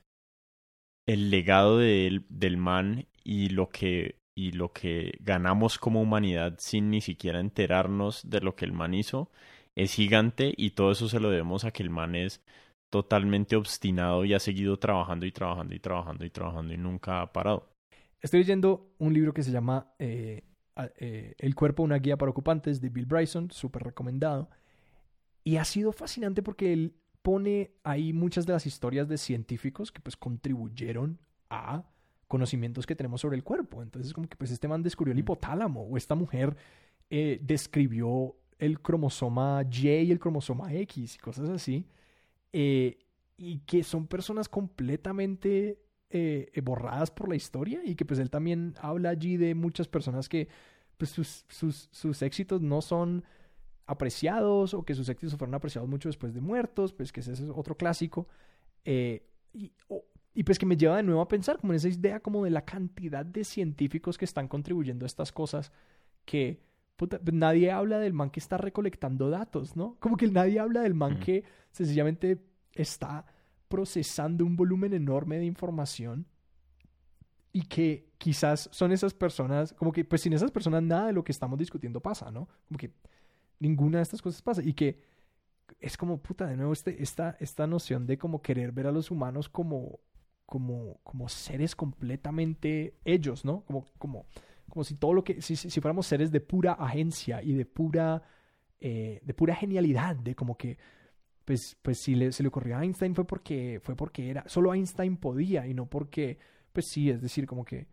el 1.06 1.30
legado 1.30 1.78
del 1.78 2.56
man 2.56 3.06
y 3.24 3.48
lo 3.50 3.68
que 3.68 4.20
y 4.34 4.52
lo 4.52 4.72
que 4.72 5.12
ganamos 5.20 5.78
como 5.78 6.00
humanidad 6.00 6.54
sin 6.58 6.90
ni 6.90 7.00
siquiera 7.00 7.40
enterarnos 7.40 8.30
de 8.30 8.40
lo 8.40 8.54
que 8.54 8.64
el 8.64 8.72
man 8.72 8.94
hizo 8.94 9.30
es 9.74 9.92
gigante 9.92 10.54
y 10.56 10.70
todo 10.70 10.92
eso 10.92 11.08
se 11.08 11.20
lo 11.20 11.30
debemos 11.30 11.64
a 11.64 11.72
que 11.72 11.82
el 11.82 11.90
man 11.90 12.14
es 12.14 12.42
totalmente 12.90 13.56
obstinado 13.56 14.24
y 14.24 14.34
ha 14.34 14.40
seguido 14.40 14.78
trabajando 14.78 15.26
y 15.26 15.32
trabajando 15.32 15.74
y 15.74 15.80
trabajando 15.80 16.24
y 16.24 16.30
trabajando 16.30 16.74
y 16.74 16.78
nunca 16.78 17.20
ha 17.20 17.32
parado. 17.32 17.68
Estoy 18.20 18.40
leyendo 18.40 18.94
un 18.98 19.12
libro 19.14 19.32
que 19.32 19.42
se 19.42 19.52
llama 19.52 19.94
eh, 19.98 20.42
eh, 20.96 21.34
El 21.38 21.54
cuerpo, 21.54 21.82
una 21.82 21.98
guía 21.98 22.16
para 22.16 22.30
ocupantes 22.30 22.80
de 22.80 22.88
Bill 22.88 23.06
Bryson, 23.06 23.50
súper 23.50 23.82
recomendado. 23.82 24.48
Y 25.44 25.56
ha 25.56 25.64
sido 25.64 25.92
fascinante 25.92 26.42
porque 26.42 26.72
él 26.72 26.94
pone 27.22 27.72
ahí 27.82 28.12
muchas 28.12 28.46
de 28.46 28.52
las 28.52 28.66
historias 28.66 29.08
de 29.08 29.18
científicos 29.18 29.92
que 29.92 30.00
pues 30.00 30.16
contribuyeron 30.16 31.18
a 31.50 31.84
conocimientos 32.28 32.86
que 32.86 32.94
tenemos 32.96 33.20
sobre 33.20 33.36
el 33.36 33.44
cuerpo. 33.44 33.82
Entonces 33.82 34.12
como 34.12 34.28
que 34.28 34.36
pues 34.36 34.50
este 34.50 34.68
man 34.68 34.82
descubrió 34.82 35.12
el 35.12 35.18
mm. 35.18 35.20
hipotálamo 35.20 35.82
o 35.82 35.96
esta 35.96 36.14
mujer 36.14 36.56
eh, 37.10 37.40
describió 37.42 38.36
el 38.58 38.80
cromosoma 38.80 39.62
Y 39.70 39.88
y 39.88 40.10
el 40.12 40.18
cromosoma 40.18 40.72
X 40.74 41.16
y 41.16 41.18
cosas 41.18 41.48
así. 41.48 41.86
y 42.52 43.58
que 43.60 43.82
son 43.82 44.06
personas 44.06 44.48
completamente 44.48 45.78
eh, 46.10 46.50
eh, 46.52 46.60
borradas 46.60 47.10
por 47.10 47.28
la 47.28 47.36
historia 47.36 47.80
y 47.84 47.94
que 47.94 48.04
pues 48.04 48.18
él 48.18 48.30
también 48.30 48.74
habla 48.80 49.10
allí 49.10 49.36
de 49.36 49.54
muchas 49.54 49.86
personas 49.86 50.28
que 50.28 50.48
pues 50.96 51.10
sus, 51.10 51.44
sus, 51.48 51.88
sus 51.92 52.20
éxitos 52.22 52.60
no 52.60 52.82
son 52.82 53.24
apreciados 53.86 54.74
o 54.74 54.84
que 54.84 54.94
sus 54.94 55.08
éxitos 55.08 55.36
fueron 55.36 55.54
apreciados 55.54 55.88
mucho 55.88 56.08
después 56.08 56.34
de 56.34 56.40
muertos, 56.40 56.92
pues 56.92 57.12
que 57.12 57.20
ese 57.20 57.32
es 57.32 57.42
otro 57.54 57.76
clásico. 57.76 58.28
Eh, 58.84 59.24
y, 59.52 59.72
y, 60.34 60.42
pues 60.42 60.58
que 60.58 60.66
me 60.66 60.76
lleva 60.76 60.96
de 60.96 61.02
nuevo 61.02 61.20
a 61.20 61.28
pensar 61.28 61.58
como 61.58 61.72
en 61.72 61.76
esa 61.76 61.88
idea 61.88 62.20
como 62.20 62.44
de 62.44 62.50
la 62.50 62.64
cantidad 62.64 63.24
de 63.24 63.44
científicos 63.44 64.18
que 64.18 64.24
están 64.24 64.48
contribuyendo 64.48 65.04
a 65.04 65.06
estas 65.06 65.32
cosas 65.32 65.72
que 66.24 66.60
puta, 66.96 67.18
pues, 67.18 67.34
nadie 67.34 67.70
habla 67.70 67.98
del 67.98 68.12
man 68.12 68.30
que 68.30 68.40
está 68.40 68.58
recolectando 68.58 69.30
datos, 69.30 69.74
¿no? 69.74 69.96
Como 70.00 70.16
que 70.16 70.28
nadie 70.28 70.60
habla 70.60 70.82
del 70.82 70.94
man 70.94 71.18
que 71.18 71.44
sencillamente 71.70 72.38
está 72.74 73.24
procesando 73.70 74.44
un 74.44 74.56
volumen 74.56 74.92
enorme 74.92 75.38
de 75.38 75.44
información 75.44 76.26
y 77.52 77.62
que 77.62 78.10
quizás 78.18 78.68
son 78.72 78.90
esas 78.90 79.14
personas, 79.14 79.72
como 79.74 79.92
que 79.92 80.04
pues 80.04 80.22
sin 80.22 80.32
esas 80.32 80.50
personas 80.50 80.82
nada 80.82 81.06
de 81.06 81.12
lo 81.12 81.22
que 81.22 81.32
estamos 81.32 81.56
discutiendo 81.56 82.00
pasa, 82.00 82.32
¿no? 82.32 82.48
Como 82.66 82.78
que 82.78 82.92
ninguna 83.60 83.98
de 83.98 84.02
estas 84.02 84.20
cosas 84.20 84.42
pasa 84.42 84.60
y 84.62 84.74
que 84.74 85.00
es 85.78 85.96
como 85.96 86.20
puta 86.20 86.48
de 86.48 86.56
nuevo 86.56 86.72
este, 86.72 87.00
esta, 87.00 87.36
esta 87.38 87.68
noción 87.68 88.06
de 88.06 88.18
como 88.18 88.42
querer 88.42 88.72
ver 88.72 88.88
a 88.88 88.92
los 88.92 89.12
humanos 89.12 89.48
como, 89.48 90.00
como, 90.46 90.98
como 91.04 91.28
seres 91.28 91.76
completamente 91.76 92.98
ellos, 93.04 93.44
¿no? 93.44 93.62
Como, 93.66 93.86
como, 93.98 94.26
como 94.68 94.82
si 94.82 94.96
todo 94.96 95.14
lo 95.14 95.22
que, 95.22 95.40
si, 95.42 95.54
si 95.54 95.80
fuéramos 95.80 96.08
seres 96.08 96.32
de 96.32 96.40
pura 96.40 96.72
agencia 96.72 97.40
y 97.40 97.52
de 97.52 97.66
pura, 97.66 98.24
eh, 98.80 99.20
de 99.22 99.34
pura 99.34 99.54
genialidad, 99.54 100.16
de 100.16 100.34
como 100.34 100.56
que 100.56 100.76
pues, 101.50 101.76
pues 101.82 101.98
si 101.98 102.14
le, 102.14 102.30
se 102.30 102.44
le 102.44 102.48
ocurrió 102.48 102.78
a 102.78 102.84
Einstein 102.84 103.12
fue 103.12 103.26
porque, 103.26 103.80
fue 103.82 103.96
porque 103.96 104.30
era, 104.30 104.44
solo 104.46 104.72
Einstein 104.72 105.16
podía 105.16 105.66
y 105.66 105.74
no 105.74 105.86
porque, 105.86 106.38
pues 106.72 106.86
sí, 106.86 107.10
es 107.10 107.20
decir, 107.20 107.44
como 107.44 107.64
que 107.64 107.88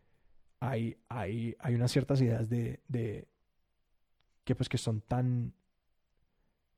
hay, 0.59 0.95
hay, 1.09 1.55
hay 1.57 1.73
unas 1.73 1.91
ciertas 1.91 2.21
ideas 2.21 2.49
de, 2.49 2.81
de 2.87 3.27
que 4.43 4.53
pues 4.53 4.69
que 4.69 4.77
son 4.77 5.01
tan 5.01 5.55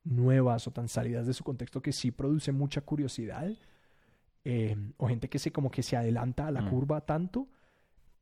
nuevas 0.06 0.68
o 0.68 0.72
tan 0.72 0.88
salidas 0.88 1.28
de 1.28 1.34
su 1.34 1.44
contexto 1.44 1.82
que 1.82 1.92
sí 1.92 2.12
produce 2.12 2.54
mucha 2.54 2.80
curiosidad 2.80 3.52
eh, 4.46 4.78
o 4.96 5.10
gente 5.10 5.28
que 5.28 5.38
se 5.38 5.52
como 5.52 5.72
que 5.72 5.84
se 5.84 5.98
adelanta 5.98 6.48
a 6.48 6.52
la 6.52 6.62
mm. 6.62 6.70
curva 6.70 7.02
tanto 7.02 7.50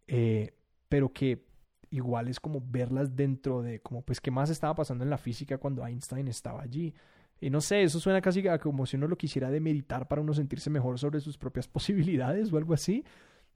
eh, 0.07 0.55
pero 0.89 1.13
que 1.13 1.45
igual 1.91 2.27
es 2.27 2.39
como 2.39 2.59
verlas 2.59 3.15
dentro 3.15 3.61
de 3.61 3.81
como 3.81 4.01
pues 4.01 4.19
qué 4.19 4.31
más 4.31 4.49
estaba 4.49 4.73
pasando 4.73 5.03
en 5.03 5.11
la 5.11 5.19
física 5.19 5.59
cuando 5.59 5.85
Einstein 5.85 6.27
estaba 6.27 6.63
allí 6.63 6.95
y 7.39 7.49
no 7.49 7.61
sé, 7.61 7.83
eso 7.83 7.99
suena 7.99 8.21
casi 8.21 8.43
como 8.61 8.85
si 8.85 8.97
uno 8.97 9.07
lo 9.07 9.17
quisiera 9.17 9.51
demeritar 9.51 10.07
para 10.07 10.21
uno 10.21 10.33
sentirse 10.33 10.69
mejor 10.69 10.97
sobre 10.97 11.19
sus 11.19 11.37
propias 11.37 11.67
posibilidades 11.67 12.51
o 12.51 12.57
algo 12.57 12.73
así. 12.73 13.03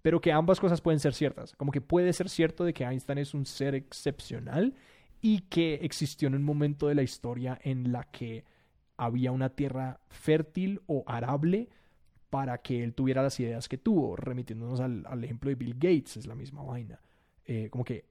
Pero 0.02 0.20
que 0.20 0.32
ambas 0.32 0.60
cosas 0.60 0.82
pueden 0.82 1.00
ser 1.00 1.14
ciertas. 1.14 1.56
Como 1.56 1.72
que 1.72 1.82
puede 1.82 2.12
ser 2.14 2.28
cierto 2.28 2.64
de 2.64 2.74
que 2.74 2.84
Einstein 2.84 3.20
es 3.20 3.36
un 3.36 3.46
ser 3.46 3.76
excepcional 3.76 4.74
y 5.22 5.42
que 5.42 5.76
existió 5.76 6.28
en 6.28 6.36
un 6.36 6.44
momento 6.44 6.88
de 6.88 6.96
la 6.96 7.04
historia 7.04 7.60
en 7.62 7.92
la 7.92 8.06
que 8.06 8.44
había 8.98 9.32
una 9.32 9.50
tierra 9.50 10.00
fértil 10.10 10.82
o 10.88 11.04
arable 11.06 11.70
para 12.32 12.60
que 12.60 12.84
él 12.84 12.96
tuviera 12.96 13.22
las 13.22 13.40
ideas 13.40 13.68
que 13.68 13.78
tuvo, 13.78 14.16
remitiéndonos 14.16 14.80
al, 14.80 15.24
ejemplo 15.24 15.50
de 15.50 15.56
Bill 15.56 15.74
Gates, 15.74 16.18
es 16.18 16.26
la 16.26 16.34
misma 16.34 16.64
vaina. 16.64 17.00
Eh, 17.46 17.70
como 17.70 17.84
que, 17.84 18.06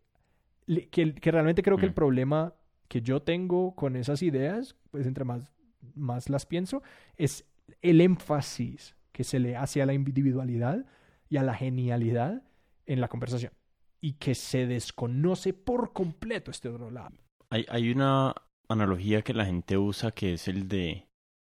que, 0.91 1.15
que, 1.15 1.31
realmente 1.31 1.63
creo 1.63 1.77
que 1.77 1.87
el 1.87 1.93
mm. 1.93 1.95
problema 1.95 2.55
que 2.87 3.01
yo 3.01 3.23
tengo 3.23 3.75
con 3.75 3.97
esas 3.97 4.23
ideas, 4.23 4.77
pues 4.91 5.07
entre 5.07 5.25
más 5.25 5.51
más 5.95 6.29
las 6.29 6.47
pienso, 6.47 6.83
es 7.17 7.45
el 7.83 8.01
énfasis 8.01 8.97
que 9.13 9.25
se 9.25 9.39
le 9.39 9.57
hace 9.57 9.83
a 9.83 9.87
la 9.87 9.95
individualidad 9.95 10.87
y 11.29 11.37
a 11.37 11.43
la 11.43 11.55
genialidad 11.55 12.43
en 12.87 13.01
la 13.01 13.09
conversación 13.09 13.53
y 14.01 14.15
que 14.15 14.35
se 14.35 14.67
desconoce 14.67 15.53
por 15.53 15.93
completo 15.93 16.51
este 16.51 16.69
otro 16.69 16.91
lado. 16.91 17.17
Hay, 17.51 17.67
hay 17.69 17.91
una 17.91 18.35
analogía 18.69 19.23
que 19.23 19.35
la 19.35 19.45
gente 19.45 19.77
usa 19.77 20.13
que 20.13 20.35
es 20.35 20.49
el 20.49 20.69
de 20.69 21.07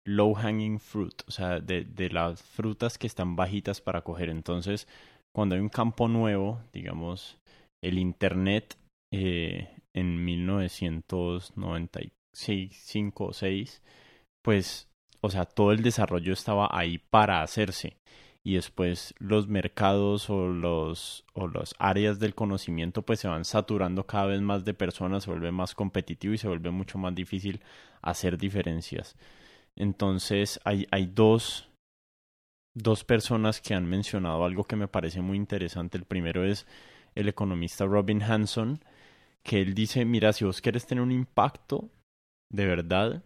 low 0.05 0.35
hanging 0.35 0.81
fruit, 0.81 1.23
o 1.27 1.31
sea, 1.31 1.61
de, 1.61 1.85
de 1.85 2.11
las 2.11 2.43
frutas 2.43 2.99
que 2.99 3.07
están 3.07 3.37
bajitas 3.37 3.81
para 3.81 4.03
coger. 4.03 4.29
Entonces, 4.29 4.89
cuando 5.33 5.55
hay 5.55 5.61
un 5.61 5.69
campo 5.69 6.09
nuevo, 6.09 6.61
digamos, 6.73 7.39
el 7.83 7.99
Internet 7.99 8.77
eh, 9.13 9.71
en 9.95 10.25
1995 10.25 13.25
o 13.25 13.33
6 13.33 13.83
pues, 14.43 14.89
o 15.21 15.31
sea, 15.31 15.45
todo 15.45 15.73
el 15.73 15.83
desarrollo 15.83 16.33
estaba 16.33 16.69
ahí 16.73 16.99
para 16.99 17.43
hacerse 17.43 17.97
y 18.45 18.55
después 18.55 19.15
los 19.19 19.47
mercados 19.47 20.29
o 20.29 20.49
los 20.49 21.25
o 21.33 21.47
las 21.47 21.75
áreas 21.79 22.19
del 22.19 22.35
conocimiento 22.35 23.03
pues 23.03 23.21
se 23.21 23.29
van 23.29 23.45
saturando 23.45 24.07
cada 24.07 24.27
vez 24.27 24.41
más 24.41 24.65
de 24.65 24.75
personas, 24.75 25.25
se 25.25 25.31
vuelve 25.31 25.53
más 25.53 25.75
competitivo 25.75 26.35
y 26.35 26.39
se 26.39 26.49
vuelve 26.49 26.71
mucho 26.71 26.99
más 26.99 27.15
difícil 27.15 27.61
hacer 28.03 28.39
diferencias. 28.39 29.17
Entonces 29.77 30.61
hay, 30.65 30.87
hay 30.91 31.07
dos, 31.07 31.69
dos 32.75 33.05
personas 33.05 33.61
que 33.61 33.75
han 33.75 33.87
mencionado 33.87 34.45
algo 34.45 34.65
que 34.65 34.77
me 34.77 34.89
parece 34.89 35.21
muy 35.21 35.37
interesante. 35.37 35.99
El 35.99 36.05
primero 36.05 36.45
es 36.45 36.67
el 37.15 37.29
economista 37.29 37.87
Robin 37.87 38.23
Hanson, 38.23 38.81
que 39.43 39.61
él 39.61 39.75
dice, 39.75 40.05
mira, 40.05 40.33
si 40.33 40.45
vos 40.45 40.61
quieres 40.61 40.87
tener 40.87 41.03
un 41.03 41.13
impacto 41.13 41.91
de 42.51 42.67
verdad, 42.67 43.23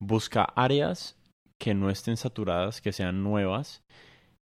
Busca 0.00 0.44
áreas 0.56 1.16
que 1.58 1.74
no 1.74 1.90
estén 1.90 2.16
saturadas, 2.16 2.80
que 2.80 2.92
sean 2.92 3.22
nuevas 3.22 3.84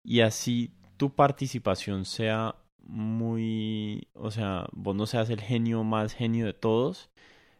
y 0.05 0.21
así 0.21 0.71
tu 0.97 1.15
participación 1.15 2.05
sea 2.05 2.55
muy, 2.79 4.09
o 4.15 4.31
sea, 4.31 4.67
vos 4.73 4.95
no 4.95 5.07
seas 5.07 5.31
el 5.31 5.41
genio 5.41 5.83
más 5.83 6.15
genio 6.15 6.47
de 6.47 6.53
todos, 6.53 7.11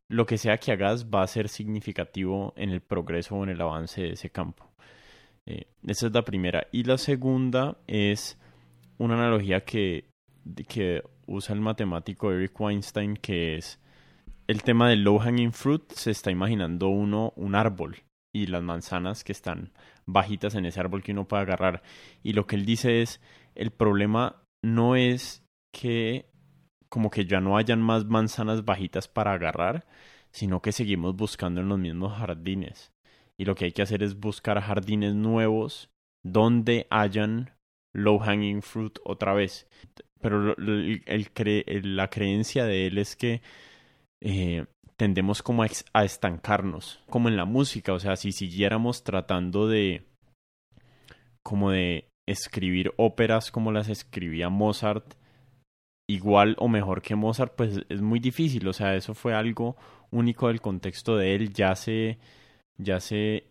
lo 0.09 0.27
que 0.27 0.39
sea 0.39 0.59
que 0.59 0.73
hagas 0.73 1.07
va 1.07 1.23
a 1.23 1.27
ser 1.27 1.49
significativo 1.49 2.55
en 2.57 2.71
el 2.71 2.81
progreso 2.81 3.35
o 3.35 3.43
en 3.43 3.51
el 3.51 3.61
avance 3.61 4.03
de 4.03 4.11
ese 4.13 4.31
campo. 4.31 4.71
Eh, 5.47 5.67
esa 5.87 6.07
es 6.07 6.13
la 6.13 6.23
primera. 6.23 6.67
Y 6.73 6.85
la 6.85 6.99
segunda 6.99 7.79
es 7.87 8.39
una 8.99 9.15
analogía 9.15 9.65
que, 9.65 10.09
que 10.69 11.03
usa 11.27 11.55
el 11.55 11.61
matemático 11.61 12.33
Eric 12.33 12.61
Weinstein, 12.61 13.17
que 13.17 13.57
es 13.57 13.81
el 14.47 14.63
tema 14.63 14.89
del 14.89 15.03
low 15.03 15.19
hanging 15.19 15.53
fruit 15.53 15.91
se 15.93 16.11
está 16.11 16.31
imaginando 16.31 16.89
uno 16.89 17.33
un 17.37 17.55
árbol 17.55 18.05
y 18.35 18.47
las 18.47 18.63
manzanas 18.63 19.25
que 19.25 19.33
están 19.33 19.73
bajitas 20.05 20.55
en 20.55 20.67
ese 20.67 20.79
árbol 20.81 21.03
que 21.03 21.13
uno 21.13 21.27
puede 21.27 21.43
agarrar. 21.43 21.83
Y 22.23 22.35
lo 22.35 22.47
que 22.47 22.57
él 22.57 22.67
dice 22.67 23.03
es, 23.03 23.21
el 23.55 23.71
problema 23.71 24.43
no 24.63 24.95
es 24.95 25.45
que 25.73 26.27
como 26.89 27.11
que 27.11 27.25
ya 27.25 27.41
no 27.41 27.57
hayan 27.57 27.81
más 27.81 28.05
manzanas 28.05 28.65
bajitas 28.65 29.09
para 29.09 29.33
agarrar, 29.33 29.87
sino 30.31 30.61
que 30.61 30.73
seguimos 30.73 31.17
buscando 31.17 31.61
en 31.61 31.69
los 31.69 31.79
mismos 31.79 32.13
jardines. 32.13 32.93
Y 33.39 33.45
lo 33.47 33.55
que 33.55 33.67
hay 33.67 33.73
que 33.73 33.83
hacer 33.83 34.03
es 34.03 34.21
buscar 34.21 34.61
jardines 34.61 35.15
nuevos 35.15 35.91
donde 36.25 36.87
hayan 36.91 37.51
low 37.95 38.19
hanging 38.19 38.63
fruit 38.63 38.99
otra 39.05 39.35
vez. 39.35 39.67
Pero 40.21 40.55
la 40.57 42.09
creencia 42.09 42.65
de 42.65 42.87
él 42.87 42.99
es 42.99 43.17
que 43.17 43.43
eh, 44.23 44.67
tendemos 44.97 45.43
como 45.43 45.63
a, 45.63 46.05
estancarnos, 46.05 47.03
como 47.09 47.29
en 47.29 47.37
la 47.37 47.45
música, 47.45 47.93
o 47.93 47.99
sea, 47.99 48.17
si 48.17 48.33
siguiéramos 48.33 49.05
tratando 49.05 49.69
de 49.69 50.05
como 51.43 51.71
de 51.71 52.09
escribir 52.29 52.93
óperas 52.97 53.53
como 53.53 53.71
las 53.71 53.89
escribía 53.89 54.49
Mozart, 54.49 55.15
igual 56.09 56.57
o 56.59 56.69
mejor 56.69 57.03
que 57.03 57.15
Mozart, 57.15 57.55
pues 57.55 57.81
es 57.89 58.01
muy 58.01 58.19
difícil. 58.19 58.67
O 58.69 58.73
sea, 58.73 58.97
eso 58.97 59.15
fue 59.15 59.35
algo 59.35 59.77
único 60.11 60.49
del 60.49 60.61
contexto 60.61 61.17
de 61.17 61.35
él. 61.35 61.53
Ya 61.53 61.75
se, 61.77 62.19
ya 62.79 63.01
se 63.01 63.45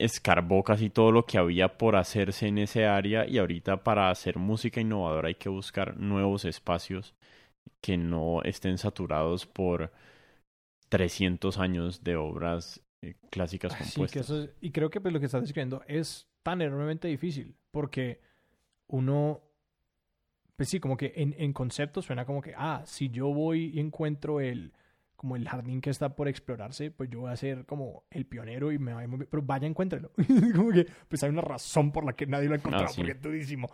escarbó 0.00 0.62
casi 0.64 0.90
todo 0.90 1.12
lo 1.12 1.26
que 1.26 1.38
había 1.38 1.76
por 1.76 1.96
hacerse 1.96 2.46
en 2.48 2.58
ese 2.58 2.86
área 2.86 3.28
y 3.28 3.38
ahorita 3.38 3.82
para 3.84 4.10
hacer 4.10 4.38
música 4.38 4.80
innovadora 4.80 5.28
hay 5.28 5.36
que 5.36 5.48
buscar 5.48 5.96
nuevos 5.96 6.44
espacios 6.44 7.14
que 7.80 7.96
no 7.96 8.42
estén 8.42 8.78
saturados 8.78 9.46
por 9.46 9.92
300 10.88 11.58
años 11.58 12.04
de 12.04 12.16
obras 12.16 12.82
eh, 13.02 13.14
clásicas 13.30 13.74
compuestas. 13.76 14.50
y 14.60 14.70
creo 14.70 14.90
que 14.90 15.00
pues, 15.00 15.12
lo 15.12 15.20
que 15.20 15.26
estás 15.26 15.42
describiendo 15.42 15.82
es 15.86 16.28
tan 16.42 16.62
enormemente 16.62 17.08
difícil 17.08 17.54
porque 17.70 18.20
uno, 18.86 19.42
pues 20.56 20.68
sí, 20.68 20.80
como 20.80 20.96
que 20.96 21.12
en, 21.16 21.34
en 21.38 21.52
concepto 21.52 22.02
suena 22.02 22.24
como 22.24 22.40
que, 22.40 22.54
ah, 22.56 22.82
si 22.86 23.10
yo 23.10 23.28
voy 23.28 23.72
y 23.74 23.80
encuentro 23.80 24.40
el 24.40 24.72
como 25.24 25.36
el 25.36 25.48
jardín 25.48 25.80
que 25.80 25.88
está 25.88 26.14
por 26.14 26.28
explorarse, 26.28 26.90
pues 26.90 27.08
yo 27.08 27.20
voy 27.20 27.30
a 27.30 27.36
ser 27.36 27.64
como 27.64 28.04
el 28.10 28.26
pionero 28.26 28.72
y 28.72 28.78
me 28.78 28.92
va 28.92 29.02
a 29.02 29.06
mover. 29.06 29.26
Pero 29.26 29.42
vaya, 29.42 29.66
encuéntrelo. 29.66 30.12
como 30.54 30.70
que, 30.70 30.86
pues 31.08 31.22
hay 31.22 31.30
una 31.30 31.40
razón 31.40 31.92
por 31.92 32.04
la 32.04 32.12
que 32.12 32.26
nadie 32.26 32.46
lo 32.46 32.52
ha 32.52 32.58
encontrado, 32.58 32.88
ah, 32.90 32.92
porque 32.94 33.12
es 33.12 33.22
durísimo. 33.22 33.70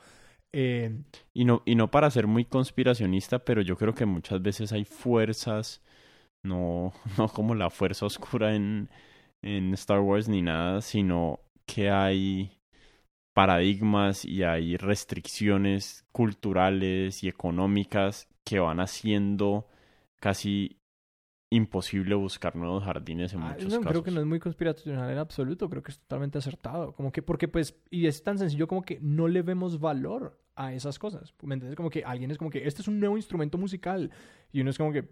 Eh, 0.53 1.03
y, 1.33 1.45
no, 1.45 1.63
y 1.65 1.77
no 1.77 1.91
para 1.91 2.11
ser 2.11 2.27
muy 2.27 2.45
conspiracionista, 2.45 3.41
pero 3.41 3.63
yo 3.63 3.77
creo 3.77 3.95
que 3.95 4.07
muchas 4.07 4.43
veces 4.43 4.73
hay 4.73 4.85
fuerzas, 4.85 5.83
no, 6.43 6.93
no 7.19 7.29
como 7.29 7.55
la 7.55 7.71
fuerza 7.71 8.07
oscura 8.07 8.55
en, 8.55 8.91
en 9.43 9.75
Star 9.75 10.01
Wars 10.01 10.29
ni 10.29 10.43
nada, 10.43 10.81
sino 10.83 11.41
que 11.67 11.91
hay 11.91 12.59
paradigmas 13.35 14.25
y 14.25 14.43
hay 14.43 14.77
restricciones 14.77 16.05
culturales 16.13 17.23
y 17.23 17.29
económicas 17.29 18.29
que 18.45 18.59
van 18.59 18.81
haciendo 18.81 19.69
casi 20.21 20.80
imposible 21.51 22.15
buscar 22.15 22.55
nuevos 22.55 22.85
jardines 22.85 23.33
en 23.33 23.41
ah, 23.41 23.49
muchos 23.51 23.75
casos. 23.75 23.87
Creo 23.87 24.03
que 24.05 24.13
no 24.13 24.21
es 24.21 24.27
muy 24.27 24.39
conspiracional 24.39 25.11
en 25.11 25.19
absoluto, 25.19 25.69
creo 25.69 25.83
que 25.83 25.91
es 25.91 25.99
totalmente 25.99 26.39
acertado. 26.39 26.93
Como 26.93 27.11
que, 27.11 27.23
porque 27.23 27.49
pues, 27.49 27.75
y 27.91 28.07
es 28.07 28.23
tan 28.23 28.39
sencillo 28.39 28.69
como 28.69 28.83
que 28.83 28.99
no 29.01 29.27
le 29.27 29.43
vemos 29.43 29.81
valor 29.81 30.39
a 30.55 30.73
esas 30.73 30.99
cosas. 30.99 31.35
¿Me 31.43 31.55
entiendes? 31.55 31.77
Como 31.77 31.91
que 31.91 32.05
alguien 32.05 32.31
es 32.31 32.39
como 32.39 32.51
que, 32.51 32.67
este 32.67 32.83
es 32.83 32.89
un 32.89 33.01
nuevo 33.01 33.17
instrumento 33.17 33.59
musical. 33.59 34.11
Y 34.53 34.61
uno 34.61 34.71
es 34.71 34.79
como 34.79 34.93
que, 34.93 35.09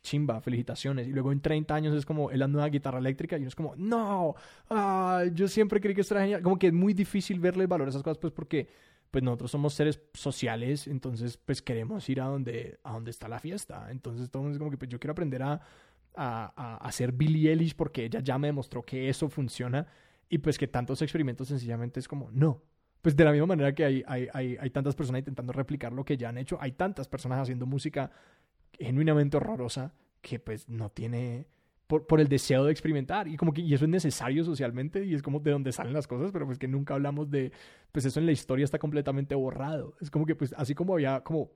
chimba, 0.00 0.40
felicitaciones. 0.40 1.06
Y 1.06 1.10
luego 1.10 1.32
en 1.32 1.40
30 1.40 1.74
años 1.74 1.94
es 1.94 2.06
como, 2.06 2.30
es 2.30 2.38
la 2.38 2.48
nueva 2.48 2.68
guitarra 2.68 2.98
eléctrica. 2.98 3.36
Y 3.36 3.40
uno 3.40 3.48
es 3.48 3.54
como, 3.54 3.76
no, 3.76 4.34
ah, 4.70 5.24
yo 5.34 5.48
siempre 5.48 5.82
creí 5.82 5.94
que 5.94 6.00
esto 6.00 6.14
era 6.14 6.22
genial. 6.22 6.42
Como 6.42 6.58
que 6.58 6.68
es 6.68 6.72
muy 6.72 6.94
difícil 6.94 7.40
verle 7.40 7.64
el 7.64 7.68
valor 7.68 7.88
a 7.88 7.90
esas 7.90 8.02
cosas, 8.02 8.16
pues 8.16 8.32
porque 8.32 8.68
pues 9.14 9.22
nosotros 9.22 9.52
somos 9.52 9.74
seres 9.74 10.02
sociales, 10.12 10.88
entonces 10.88 11.36
pues 11.36 11.62
queremos 11.62 12.08
ir 12.08 12.20
a 12.20 12.24
donde, 12.24 12.80
a 12.82 12.94
donde 12.94 13.12
está 13.12 13.28
la 13.28 13.38
fiesta. 13.38 13.86
Entonces 13.92 14.28
todo 14.28 14.40
el 14.40 14.46
mundo 14.46 14.56
es 14.56 14.58
como 14.58 14.72
que 14.72 14.76
pues 14.76 14.88
yo 14.88 14.98
quiero 14.98 15.12
aprender 15.12 15.40
a, 15.40 15.60
a, 16.16 16.80
a, 16.84 17.10
Billie 17.12 17.48
Eilish 17.52 17.76
porque 17.76 18.06
ella 18.06 18.18
ya 18.18 18.36
me 18.38 18.48
demostró 18.48 18.82
que 18.82 19.08
eso 19.08 19.28
funciona 19.28 19.86
y 20.28 20.38
pues 20.38 20.58
que 20.58 20.66
tantos 20.66 21.00
experimentos 21.00 21.46
sencillamente 21.46 22.00
es 22.00 22.08
como, 22.08 22.28
no. 22.32 22.60
Pues 23.02 23.14
de 23.14 23.24
la 23.24 23.30
misma 23.30 23.46
manera 23.46 23.72
que 23.72 23.84
hay, 23.84 24.02
hay, 24.04 24.26
hay, 24.34 24.56
hay 24.58 24.70
tantas 24.70 24.96
personas 24.96 25.20
intentando 25.20 25.52
replicar 25.52 25.92
lo 25.92 26.04
que 26.04 26.16
ya 26.16 26.30
han 26.30 26.38
hecho, 26.38 26.58
hay 26.60 26.72
tantas 26.72 27.06
personas 27.06 27.38
haciendo 27.38 27.66
música 27.66 28.10
genuinamente 28.72 29.36
horrorosa 29.36 29.94
que 30.22 30.40
pues 30.40 30.68
no 30.68 30.90
tiene 30.90 31.46
por, 31.86 32.06
por, 32.06 32.20
el 32.20 32.28
deseo 32.28 32.64
de 32.64 32.72
experimentar. 32.72 33.28
Y 33.28 33.36
como 33.36 33.52
que 33.52 33.60
y 33.60 33.74
eso 33.74 33.84
es 33.84 33.90
necesario 33.90 34.44
socialmente 34.44 35.04
y 35.04 35.14
es 35.14 35.22
como 35.22 35.40
de 35.40 35.50
donde 35.50 35.72
salen 35.72 35.92
las 35.92 36.06
cosas 36.06 36.30
pero 36.32 36.46
pues 36.46 36.58
que 36.58 36.68
nunca 36.68 36.94
hablamos 36.94 37.30
de 37.30 37.52
pues 37.92 38.04
eso 38.04 38.20
en 38.20 38.26
la 38.26 38.32
historia 38.32 38.64
está 38.64 38.78
completamente 38.78 39.34
borrado. 39.34 39.94
Es 40.00 40.10
como 40.10 40.26
que 40.26 40.34
pues 40.34 40.54
así 40.56 40.74
como 40.74 40.94
había 40.94 41.20
como 41.20 41.50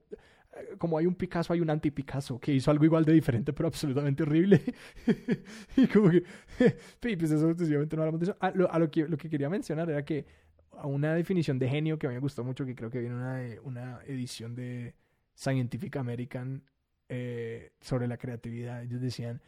como 0.78 0.98
hay 0.98 1.06
un 1.06 1.14
Picasso 1.14 1.52
hay 1.52 1.60
un 1.60 1.70
anti 1.70 1.90
Picasso 1.90 2.38
que 2.40 2.52
hizo 2.52 2.70
algo 2.70 2.84
igual 2.84 3.04
de 3.04 3.12
diferente 3.12 3.52
pero 3.52 3.68
absolutamente 3.68 4.22
horrible. 4.22 4.62
Y 5.76 5.86
como 5.86 6.10
que 6.10 6.24
pues 7.00 7.30
eso 7.30 7.54
sencillamente 7.54 7.96
no 7.96 8.02
hablamos 8.02 8.20
de 8.20 8.24
eso. 8.26 8.36
A, 8.40 8.50
lo, 8.50 8.70
a 8.70 8.78
lo, 8.78 8.90
que 8.90 9.06
lo 9.08 9.16
que 9.16 9.28
quería 9.28 9.48
mencionar 9.48 9.88
era 9.90 10.04
que 10.04 10.26
a 10.72 10.86
una 10.86 11.14
definición 11.14 11.58
de 11.58 11.68
genio 11.68 11.98
que 11.98 12.06
a 12.06 12.10
mí 12.10 12.14
me 12.16 12.20
gustó 12.20 12.44
mucho 12.44 12.64
que 12.64 12.74
creo 12.74 12.90
que 12.90 13.00
viene 13.00 13.14
una 13.14 13.40
una 13.62 14.00
edición 14.06 14.54
de 14.54 14.94
Scientific 15.34 15.96
American 15.96 16.62
eh, 17.08 17.72
sobre 17.80 18.06
la 18.06 18.18
creatividad 18.18 18.82
ellos 18.82 19.00
decían 19.00 19.40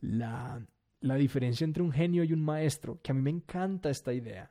la, 0.00 0.64
la 1.00 1.14
diferencia 1.14 1.64
entre 1.64 1.82
un 1.82 1.92
genio 1.92 2.24
y 2.24 2.32
un 2.32 2.42
maestro, 2.42 3.00
que 3.02 3.12
a 3.12 3.14
mí 3.14 3.22
me 3.22 3.30
encanta 3.30 3.90
esta 3.90 4.12
idea, 4.12 4.50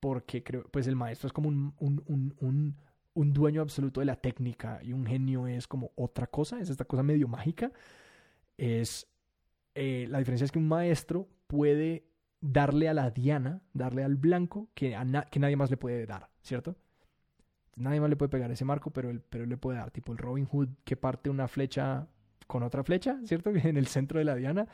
porque 0.00 0.42
creo, 0.42 0.64
pues 0.70 0.86
el 0.86 0.96
maestro 0.96 1.26
es 1.28 1.32
como 1.32 1.48
un, 1.48 1.74
un, 1.78 2.02
un, 2.40 2.76
un, 3.14 3.32
dueño 3.32 3.62
absoluto 3.62 4.00
de 4.00 4.06
la 4.06 4.16
técnica 4.16 4.80
y 4.82 4.92
un 4.92 5.06
genio 5.06 5.46
es 5.46 5.66
como 5.66 5.92
otra 5.96 6.26
cosa, 6.26 6.60
es 6.60 6.68
esta 6.68 6.84
cosa 6.84 7.02
medio 7.02 7.28
mágica. 7.28 7.72
Es 8.56 9.06
eh, 9.74 10.06
la 10.08 10.18
diferencia 10.18 10.44
es 10.44 10.52
que 10.52 10.58
un 10.58 10.68
maestro 10.68 11.28
puede 11.46 12.06
darle 12.40 12.88
a 12.88 12.94
la 12.94 13.10
diana, 13.10 13.62
darle 13.72 14.04
al 14.04 14.16
blanco 14.16 14.68
que, 14.74 14.96
que 15.30 15.40
nadie 15.40 15.56
más 15.56 15.70
le 15.70 15.76
puede 15.76 16.06
dar, 16.06 16.30
¿cierto? 16.42 16.76
Nadie 17.76 18.00
más 18.00 18.10
le 18.10 18.16
puede 18.16 18.28
pegar 18.28 18.50
ese 18.50 18.64
marco, 18.64 18.90
pero 18.90 19.10
él, 19.10 19.20
pero 19.20 19.44
él 19.44 19.50
le 19.50 19.56
puede 19.56 19.78
dar, 19.78 19.90
tipo 19.90 20.12
el 20.12 20.18
Robin 20.18 20.46
Hood 20.46 20.68
que 20.84 20.96
parte 20.96 21.30
una 21.30 21.48
flecha 21.48 22.06
con 22.46 22.62
otra 22.62 22.84
flecha, 22.84 23.18
¿cierto? 23.24 23.50
En 23.54 23.76
el 23.76 23.86
centro 23.86 24.18
de 24.18 24.24
la 24.24 24.34
diana. 24.34 24.66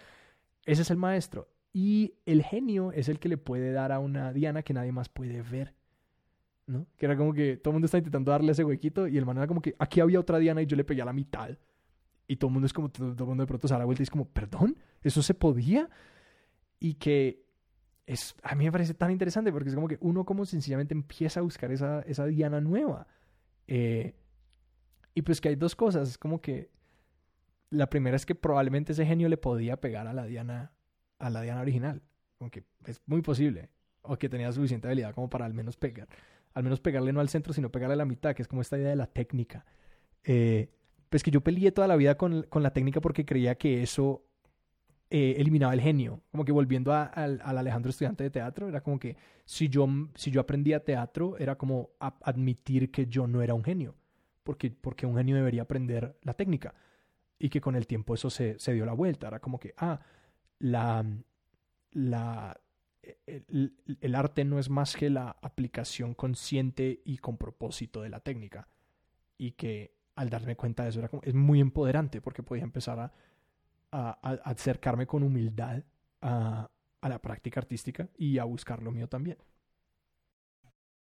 Ese 0.65 0.83
es 0.83 0.91
el 0.91 0.97
maestro. 0.97 1.49
Y 1.73 2.15
el 2.27 2.43
genio 2.43 2.93
es 2.93 3.09
el 3.09 3.19
que 3.19 3.29
le 3.29 3.39
puede 3.39 3.73
dar 3.73 3.93
a 3.93 3.99
una 3.99 4.33
diana 4.33 4.63
que 4.63 4.75
nadie 4.75 4.93
más 4.93 5.09
puede 5.09 5.43
ver. 5.43 5.75
¿No? 6.67 6.87
Que 6.97 7.07
era 7.07 7.17
como 7.17 7.33
que 7.33 7.57
todo 7.57 7.73
el 7.73 7.75
mundo 7.75 7.87
está 7.87 7.99
intentando 7.99 8.31
darle 8.31 8.53
ese 8.53 8.63
huequito 8.63 9.09
y 9.09 9.19
el 9.19 9.27
man 9.27 9.37
era 9.39 9.47
como 9.47 9.61
que 9.61 9.75
aquí 9.79 10.01
había 10.01 10.21
otra 10.21 10.39
diana 10.39 10.63
y 10.63 10.67
yo 10.67 10.77
le 10.77 10.85
pegué 10.85 11.03
a 11.03 11.05
la 11.05 11.13
mitad. 11.13 11.57
Y 12.29 12.37
todo 12.37 12.49
el 12.49 12.53
mundo 12.53 12.67
es 12.67 12.73
como, 12.73 12.91
todo, 12.91 13.09
el 13.09 13.27
mundo 13.27 13.43
de 13.43 13.47
pronto 13.49 13.67
se 13.67 13.75
da 13.75 13.79
la 13.79 13.85
vuelta 13.85 14.03
y 14.03 14.05
es 14.05 14.11
como, 14.11 14.29
perdón, 14.29 14.77
¿eso 15.03 15.21
se 15.21 15.35
podía? 15.35 15.89
Y 16.79 16.95
que 16.95 17.45
es, 18.07 18.37
a 18.45 18.55
mí 18.55 18.65
me 18.65 18.73
parece 18.73 18.95
tan 18.95 19.11
interesante 19.11 19.53
porque 19.53 19.69
es 19.69 19.75
como 19.75 19.89
que 19.89 19.99
uno 20.01 20.25
como 20.25 20.45
sencillamente 20.45 20.95
empieza 20.95 21.41
a 21.41 21.43
buscar 21.43 21.73
esa, 21.73 22.03
esa 22.03 22.27
diana 22.27 22.61
nueva. 22.61 23.09
Eh, 23.67 24.15
y 25.15 25.23
pues 25.23 25.41
que 25.41 25.49
hay 25.49 25.57
dos 25.57 25.75
cosas, 25.75 26.11
es 26.11 26.19
como 26.19 26.41
que 26.41 26.71
la 27.71 27.89
primera 27.89 28.17
es 28.17 28.27
que 28.27 28.35
probablemente 28.35 28.93
ese 28.93 29.07
genio 29.07 29.29
le 29.29 29.37
podía 29.37 29.81
pegar 29.81 30.07
a 30.07 30.13
la 30.13 30.27
Diana, 30.27 30.73
a 31.19 31.31
la 31.31 31.41
Diana 31.41 31.61
original. 31.61 32.03
Aunque 32.41 32.65
es 32.85 33.01
muy 33.07 33.23
posible. 33.23 33.71
O 34.03 34.17
que 34.17 34.29
tenía 34.29 34.51
suficiente 34.53 34.89
habilidad 34.89 35.15
como 35.15 35.31
para 35.31 35.47
al 35.47 35.55
menos 35.55 35.77
pegar. 35.77 36.09
Al 36.53 36.65
menos 36.65 36.81
pegarle 36.81 37.13
no 37.13 37.21
al 37.21 37.29
centro, 37.29 37.53
sino 37.53 37.71
pegarle 37.71 37.95
a 37.95 37.97
la 37.97 38.05
mitad, 38.05 38.35
que 38.35 38.43
es 38.43 38.49
como 38.49 38.61
esta 38.61 38.77
idea 38.77 38.91
de 38.91 38.97
la 38.97 39.07
técnica. 39.07 39.65
Eh, 40.25 40.71
pues 41.09 41.23
que 41.23 41.31
yo 41.31 41.43
peleé 41.43 41.71
toda 41.71 41.87
la 41.87 41.97
vida 41.97 42.17
con, 42.17 42.43
con, 42.45 42.63
la 42.63 42.73
técnica 42.73 43.01
porque 43.01 43.25
creía 43.25 43.57
que 43.57 43.83
eso 43.83 44.25
eh, 45.11 45.37
eliminaba 45.39 45.73
el 45.73 45.81
genio. 45.81 46.23
Como 46.33 46.45
que 46.45 46.53
volviendo 46.53 46.93
al 46.93 47.41
Alejandro 47.45 47.91
estudiante 47.91 48.25
de 48.25 48.31
teatro, 48.31 48.69
era 48.69 48.81
como 48.81 48.99
que 48.99 49.17
si 49.45 49.69
yo, 49.69 49.87
si 50.15 50.31
yo 50.31 50.41
aprendía 50.41 50.85
teatro, 50.85 51.37
era 51.39 51.57
como 51.57 51.91
admitir 51.99 52.91
que 52.91 53.07
yo 53.07 53.27
no 53.27 53.43
era 53.43 53.55
un 53.55 53.63
genio. 53.63 53.95
Porque, 54.43 54.71
porque 54.71 55.07
un 55.07 55.17
genio 55.17 55.37
debería 55.37 55.63
aprender 55.63 56.17
la 56.23 56.35
técnica 56.35 56.75
y 57.41 57.49
que 57.49 57.61
con 57.61 57.75
el 57.75 57.87
tiempo 57.87 58.15
eso 58.15 58.31
se, 58.31 58.59
se 58.59 58.73
dio 58.75 58.85
la 58.85 58.93
vuelta. 58.93 59.27
Era 59.27 59.41
como 59.41 59.59
que, 59.59 59.75
ah, 59.79 59.99
la, 60.59 61.05
la, 61.93 62.61
el, 63.27 63.75
el, 64.01 64.15
arte 64.15 64.45
no 64.45 64.59
es 64.59 64.69
más 64.69 64.95
que 64.95 65.09
la 65.09 65.31
aplicación 65.41 66.15
consciente 66.15 67.01
y 67.05 67.17
con 67.17 67.39
propósito 67.39 68.03
de 68.03 68.11
la 68.11 68.21
técnica. 68.21 68.69
Y 69.39 69.53
que 69.53 69.97
al 70.17 70.29
darme 70.29 70.55
cuenta 70.55 70.83
de 70.83 70.91
eso 70.91 70.99
era 70.99 71.09
como, 71.09 71.23
es 71.25 71.35
muy 71.35 71.61
empoderante 71.61 72.21
porque 72.21 72.43
podía 72.43 72.63
empezar 72.63 73.01
a, 73.01 73.13
a, 73.91 74.11
a 74.23 74.33
acercarme 74.51 75.07
con 75.07 75.23
humildad 75.23 75.83
a, 76.21 76.71
a 77.01 77.09
la 77.09 77.23
práctica 77.23 77.59
artística 77.61 78.11
y 78.19 78.37
a 78.37 78.45
buscar 78.45 78.83
lo 78.83 78.93
mío 78.93 79.09
también. 79.09 79.39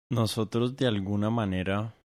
Nosotros 0.09 0.75
de 0.75 0.85
alguna 0.87 1.29
manera 1.29 1.95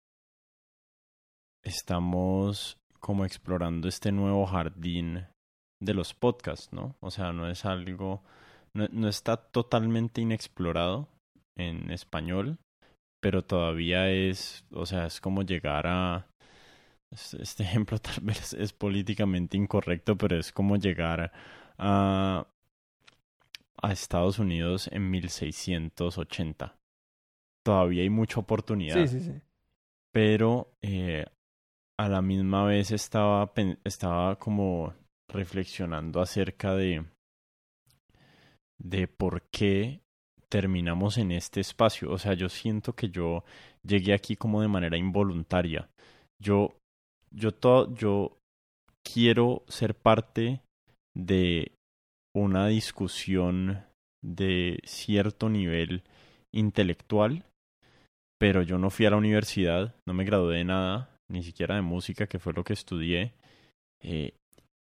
estamos 1.62 2.79
como 3.00 3.24
explorando 3.24 3.88
este 3.88 4.12
nuevo 4.12 4.46
jardín 4.46 5.26
de 5.80 5.94
los 5.94 6.14
podcasts, 6.14 6.72
¿no? 6.72 6.94
O 7.00 7.10
sea, 7.10 7.32
no 7.32 7.48
es 7.48 7.64
algo, 7.64 8.22
no, 8.74 8.86
no 8.92 9.08
está 9.08 9.36
totalmente 9.36 10.20
inexplorado 10.20 11.08
en 11.56 11.90
español, 11.90 12.58
pero 13.20 13.42
todavía 13.42 14.10
es, 14.10 14.64
o 14.72 14.86
sea, 14.86 15.06
es 15.06 15.20
como 15.20 15.42
llegar 15.42 15.86
a, 15.86 16.26
este 17.10 17.62
ejemplo 17.64 17.98
tal 17.98 18.22
vez 18.22 18.52
es 18.54 18.72
políticamente 18.72 19.56
incorrecto, 19.56 20.16
pero 20.16 20.38
es 20.38 20.52
como 20.52 20.76
llegar 20.76 21.32
a, 21.78 22.46
a 23.82 23.92
Estados 23.92 24.38
Unidos 24.38 24.88
en 24.92 25.10
1680. 25.10 26.76
Todavía 27.62 28.02
hay 28.02 28.10
mucha 28.10 28.40
oportunidad. 28.40 29.06
Sí, 29.06 29.08
sí, 29.08 29.20
sí. 29.20 29.40
Pero 30.12 30.72
eh, 30.82 31.26
a 32.00 32.08
la 32.08 32.22
misma 32.22 32.64
vez 32.64 32.90
estaba, 32.92 33.52
estaba 33.84 34.36
como 34.36 34.94
reflexionando 35.28 36.20
acerca 36.20 36.74
de, 36.74 37.04
de 38.78 39.06
por 39.06 39.42
qué 39.50 40.00
terminamos 40.48 41.18
en 41.18 41.32
este 41.32 41.60
espacio. 41.60 42.10
O 42.10 42.18
sea, 42.18 42.34
yo 42.34 42.48
siento 42.48 42.94
que 42.94 43.10
yo 43.10 43.44
llegué 43.82 44.14
aquí 44.14 44.36
como 44.36 44.62
de 44.62 44.68
manera 44.68 44.96
involuntaria. 44.96 45.90
Yo 46.42 46.80
yo, 47.32 47.52
todo, 47.52 47.94
yo 47.94 48.36
quiero 49.04 49.62
ser 49.68 49.94
parte 49.94 50.60
de 51.14 51.72
una 52.34 52.66
discusión 52.66 53.84
de 54.22 54.80
cierto 54.84 55.48
nivel 55.48 56.02
intelectual, 56.52 57.44
pero 58.38 58.62
yo 58.62 58.78
no 58.78 58.90
fui 58.90 59.06
a 59.06 59.10
la 59.10 59.16
universidad, 59.16 59.94
no 60.06 60.14
me 60.14 60.24
gradué 60.24 60.58
de 60.58 60.64
nada, 60.64 61.09
ni 61.30 61.42
siquiera 61.42 61.76
de 61.76 61.82
música, 61.82 62.26
que 62.26 62.38
fue 62.38 62.52
lo 62.52 62.64
que 62.64 62.72
estudié, 62.72 63.32
eh, 64.02 64.34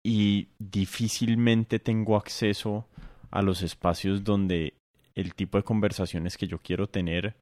y 0.02 0.48
difícilmente 0.58 1.78
tengo 1.78 2.16
acceso 2.16 2.86
a 3.30 3.42
los 3.42 3.62
espacios 3.62 4.24
donde 4.24 4.74
el 5.14 5.34
tipo 5.34 5.58
de 5.58 5.64
conversaciones 5.64 6.36
que 6.36 6.46
yo 6.46 6.58
quiero 6.58 6.86
tener 6.88 7.36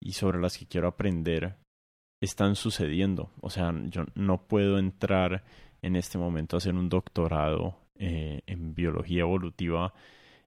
y 0.00 0.12
sobre 0.12 0.40
las 0.40 0.58
que 0.58 0.66
quiero 0.66 0.88
aprender 0.88 1.56
están 2.20 2.56
sucediendo. 2.56 3.30
O 3.40 3.50
sea, 3.50 3.74
yo 3.86 4.04
no 4.14 4.46
puedo 4.46 4.78
entrar 4.78 5.44
en 5.82 5.96
este 5.96 6.18
momento 6.18 6.56
a 6.56 6.58
hacer 6.58 6.74
un 6.74 6.88
doctorado 6.88 7.76
eh, 7.98 8.42
en 8.46 8.74
biología 8.74 9.22
evolutiva 9.22 9.94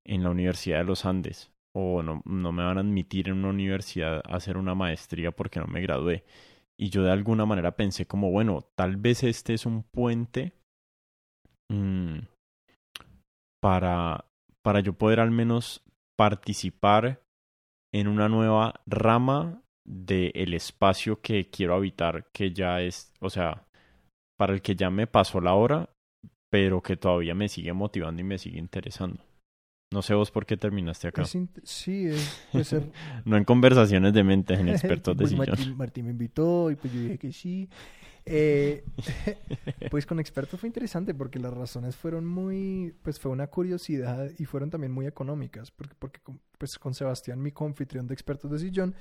en 0.03 0.23
la 0.23 0.29
Universidad 0.29 0.79
de 0.79 0.85
los 0.85 1.05
Andes. 1.05 1.51
O 1.73 2.01
no, 2.01 2.21
no 2.25 2.51
me 2.51 2.63
van 2.63 2.77
a 2.77 2.81
admitir 2.81 3.29
en 3.29 3.39
una 3.39 3.49
universidad 3.49 4.21
a 4.25 4.35
hacer 4.35 4.57
una 4.57 4.73
maestría 4.73 5.31
porque 5.31 5.59
no 5.59 5.67
me 5.67 5.81
gradué. 5.81 6.23
Y 6.79 6.89
yo 6.89 7.03
de 7.03 7.11
alguna 7.11 7.45
manera 7.45 7.75
pensé 7.75 8.05
como, 8.05 8.31
bueno, 8.31 8.65
tal 8.75 8.97
vez 8.97 9.23
este 9.23 9.53
es 9.53 9.65
un 9.65 9.83
puente 9.83 10.53
mmm, 11.71 12.19
para, 13.61 14.25
para 14.63 14.79
yo 14.81 14.93
poder 14.93 15.19
al 15.19 15.31
menos 15.31 15.83
participar 16.17 17.21
en 17.93 18.07
una 18.07 18.29
nueva 18.29 18.81
rama 18.85 19.61
del 19.85 20.53
espacio 20.53 21.21
que 21.21 21.49
quiero 21.49 21.75
habitar, 21.75 22.27
que 22.33 22.51
ya 22.51 22.81
es, 22.81 23.13
o 23.21 23.29
sea, 23.29 23.65
para 24.37 24.53
el 24.53 24.61
que 24.61 24.75
ya 24.75 24.89
me 24.89 25.07
pasó 25.07 25.41
la 25.41 25.53
hora, 25.53 25.89
pero 26.51 26.81
que 26.81 26.97
todavía 26.97 27.33
me 27.33 27.49
sigue 27.49 27.73
motivando 27.73 28.21
y 28.21 28.25
me 28.25 28.37
sigue 28.37 28.59
interesando. 28.59 29.26
No 29.91 30.02
sé 30.02 30.13
vos 30.13 30.32
por 30.32 30.45
qué 30.45 30.58
terminaste 30.58 31.08
acá. 31.08 31.23
sí, 31.26 32.10
puede 32.52 32.65
ser. 32.65 32.91
no 33.26 33.38
en 33.38 33.45
conversaciones 33.45 34.13
de 34.13 34.23
mente, 34.23 34.54
en 34.54 34.67
expertos 34.67 35.15
de 35.15 35.21
pues 35.23 35.32
sillón. 35.32 35.47
Martín, 35.47 35.78
Martín, 35.78 36.06
me 36.06 36.12
invitó 36.12 36.69
y 36.71 36.76
pues 36.76 36.93
yo 36.93 37.00
dije 37.00 37.17
que 37.17 37.32
sí. 37.32 37.69
Eh, 38.30 38.84
pues 39.89 40.06
con 40.06 40.19
expertos 40.19 40.60
fue 40.60 40.67
interesante 40.67 41.13
porque 41.13 41.39
las 41.39 41.54
razones 41.54 41.95
fueron 41.95 42.26
muy, 42.26 42.93
pues 43.02 43.17
fue 43.17 43.32
una 43.32 43.47
curiosidad 43.47 44.30
y 44.38 44.43
fueron 44.43 44.69
también 44.69 44.91
muy 44.91 45.08
económicas, 45.08 45.71
porque, 45.71 45.95
porque 45.97 46.19
pues 46.58 46.78
con 46.78 46.93
Sebastián, 46.93 47.41
mi 47.41 47.54
confitrión 47.54 48.06
de 48.08 48.13
expertos 48.13 48.52
de 48.52 48.60
sillón, 48.60 48.93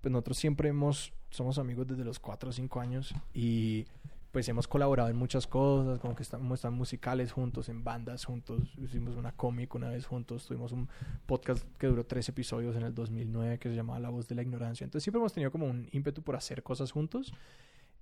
pues 0.00 0.10
nosotros 0.10 0.38
siempre 0.38 0.70
hemos, 0.70 1.12
somos 1.28 1.58
amigos 1.58 1.86
desde 1.86 2.04
los 2.04 2.18
4 2.18 2.48
o 2.48 2.52
5 2.52 2.80
años 2.80 3.14
y 3.34 3.84
pues 4.32 4.48
hemos 4.48 4.66
colaborado 4.66 5.10
en 5.10 5.16
muchas 5.16 5.46
cosas, 5.46 5.98
como 6.00 6.16
que 6.16 6.22
estamos 6.22 6.58
están 6.58 6.72
musicales 6.72 7.32
juntos, 7.32 7.68
en 7.68 7.84
bandas 7.84 8.24
juntos, 8.24 8.60
hicimos 8.78 9.16
una 9.16 9.32
cómic 9.32 9.74
una 9.74 9.90
vez 9.90 10.06
juntos, 10.06 10.46
tuvimos 10.46 10.72
un 10.72 10.88
podcast 11.26 11.64
que 11.78 11.86
duró 11.86 12.04
tres 12.04 12.30
episodios 12.30 12.74
en 12.74 12.82
el 12.82 12.94
2009 12.94 13.58
que 13.58 13.68
se 13.68 13.74
llamaba 13.74 14.00
La 14.00 14.08
voz 14.08 14.26
de 14.28 14.34
la 14.34 14.42
ignorancia. 14.42 14.84
Entonces 14.84 15.04
siempre 15.04 15.20
hemos 15.20 15.34
tenido 15.34 15.52
como 15.52 15.66
un 15.66 15.86
ímpetu 15.92 16.22
por 16.22 16.34
hacer 16.34 16.62
cosas 16.62 16.92
juntos 16.92 17.34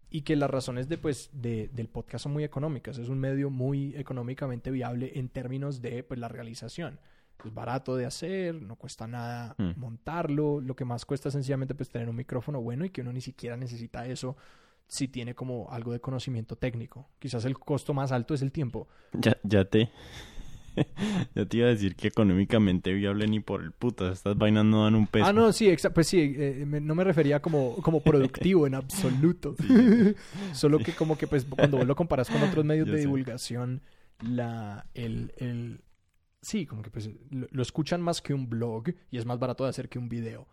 y 0.09 0.23
que 0.23 0.37
las 0.37 0.49
razones 0.49 0.89
de, 0.89 0.99
pues, 0.99 1.31
de, 1.33 1.69
del 1.73 1.89
podcast 1.89 2.23
son 2.23 2.33
muy 2.33 2.45
económicas. 2.45 2.99
Es 2.99 3.09
un 3.09 3.19
medio 3.19 3.51
muy 3.51 3.97
económicamente 3.97 4.71
viable 4.71 5.13
en 5.17 5.29
términos 5.29 5.83
de 5.83 6.05
pues, 6.05 6.21
la 6.21 6.29
realización. 6.29 7.01
Es 7.45 7.53
barato 7.55 7.97
de 7.97 8.07
hacer, 8.07 8.55
no 8.55 8.77
cuesta 8.77 9.07
nada 9.09 9.57
Mm. 9.59 9.73
montarlo. 9.79 10.61
Lo 10.61 10.77
que 10.77 10.85
más 10.85 11.05
cuesta 11.05 11.29
es 11.29 11.33
sencillamente 11.33 11.75
pues, 11.75 11.89
tener 11.89 12.09
un 12.09 12.17
micrófono 12.17 12.61
bueno 12.61 12.85
y 12.85 12.91
que 12.91 13.01
uno 13.01 13.13
ni 13.13 13.21
siquiera 13.21 13.57
necesita 13.57 14.07
eso 14.07 14.37
si 14.91 15.07
tiene 15.07 15.37
como 15.37 15.71
algo 15.71 15.93
de 15.93 16.01
conocimiento 16.01 16.57
técnico. 16.57 17.09
Quizás 17.21 17.45
el 17.45 17.57
costo 17.57 17.95
más 17.95 18.11
alto 18.11 18.35
es 18.35 18.43
el 18.43 18.51
tiempo. 18.51 18.89
Ya, 19.13 19.37
ya 19.45 19.65
te. 19.65 19.89
ya 21.37 21.45
te 21.47 21.57
iba 21.59 21.67
a 21.69 21.71
decir 21.71 21.95
que 21.95 22.09
económicamente 22.09 22.93
viable 22.93 23.29
ni 23.29 23.39
por 23.39 23.63
el 23.63 23.71
puta. 23.71 24.11
Estas 24.11 24.37
vainas 24.37 24.65
no 24.65 24.83
dan 24.83 24.97
un 24.97 25.07
peso. 25.07 25.27
Ah, 25.27 25.33
no, 25.33 25.53
sí, 25.53 25.73
pues 25.95 26.09
sí, 26.09 26.35
eh, 26.37 26.65
me- 26.67 26.81
no 26.81 26.97
me 26.97 27.05
refería 27.05 27.41
como, 27.41 27.77
como 27.77 28.01
productivo 28.03 28.67
en 28.67 28.75
absoluto. 28.83 29.55
Solo 30.53 30.81
que 30.81 30.93
como 30.93 31.17
que 31.17 31.29
pues 31.29 31.45
cuando 31.45 31.79
vos 31.79 31.87
lo 31.87 31.95
comparas 31.95 32.29
con 32.29 32.43
otros 32.43 32.65
medios 32.65 32.89
de 32.89 32.95
sé. 32.95 33.01
divulgación, 33.03 33.83
la, 34.21 34.87
el, 34.95 35.33
el, 35.37 35.83
sí, 36.43 36.67
como 36.67 36.83
que 36.83 36.91
pues 36.91 37.09
lo, 37.31 37.47
lo 37.49 37.63
escuchan 37.63 38.03
más 38.03 38.21
que 38.21 38.35
un 38.35 38.49
blog 38.51 38.89
y 39.13 39.19
es 39.19 39.25
más 39.25 39.39
barato 39.39 39.63
de 39.63 39.71
hacer 39.71 39.89
que 39.89 40.01
un 40.01 40.09
video. 40.09 40.49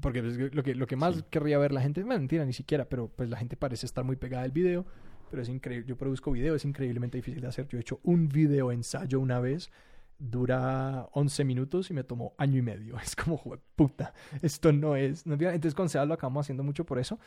Porque 0.00 0.22
lo 0.22 0.62
que, 0.62 0.74
lo 0.74 0.86
que 0.86 0.96
más 0.96 1.16
Sí. 1.16 1.24
querría 1.30 1.58
ver 1.58 1.72
la 1.72 1.80
gente, 1.80 2.02
bueno, 2.02 2.20
mentira, 2.20 2.44
ni 2.44 2.52
siquiera, 2.52 2.88
pero 2.88 3.08
pues 3.08 3.28
la 3.28 3.36
gente 3.36 3.56
parece 3.56 3.86
estar 3.86 4.04
muy 4.04 4.16
pegada 4.16 4.44
al 4.44 4.52
video. 4.52 4.86
Pero 5.30 5.42
es 5.42 5.48
increíble, 5.48 5.86
yo 5.86 5.96
produzco 5.96 6.30
video, 6.32 6.54
es 6.54 6.64
increíblemente 6.64 7.18
difícil 7.18 7.40
de 7.42 7.48
hacer. 7.48 7.66
Yo 7.68 7.76
he 7.78 7.80
hecho 7.82 8.00
un 8.02 8.28
video 8.28 8.72
ensayo 8.72 9.20
una 9.20 9.40
vez, 9.40 9.70
dura 10.18 11.08
11 11.12 11.44
minutos 11.44 11.90
y 11.90 11.94
me 11.94 12.02
tomó 12.04 12.34
año 12.38 12.58
y 12.58 12.62
medio. 12.62 12.96
Es 13.02 13.14
como, 13.14 13.38
"Jue- 13.38 13.60
puta, 13.76 14.14
esto 14.42 14.72
no 14.72 14.96
es. 14.96 15.26
no 15.26 15.34
es 15.34 15.38
bien". 15.38 15.50
Entonces 15.52 15.74
con 15.74 15.88
Sebas 15.88 16.08
lo 16.08 16.14
acabamos 16.14 16.46
haciendo 16.46 16.62
mucho 16.64 16.84
por 16.86 16.98
eso. 16.98 17.18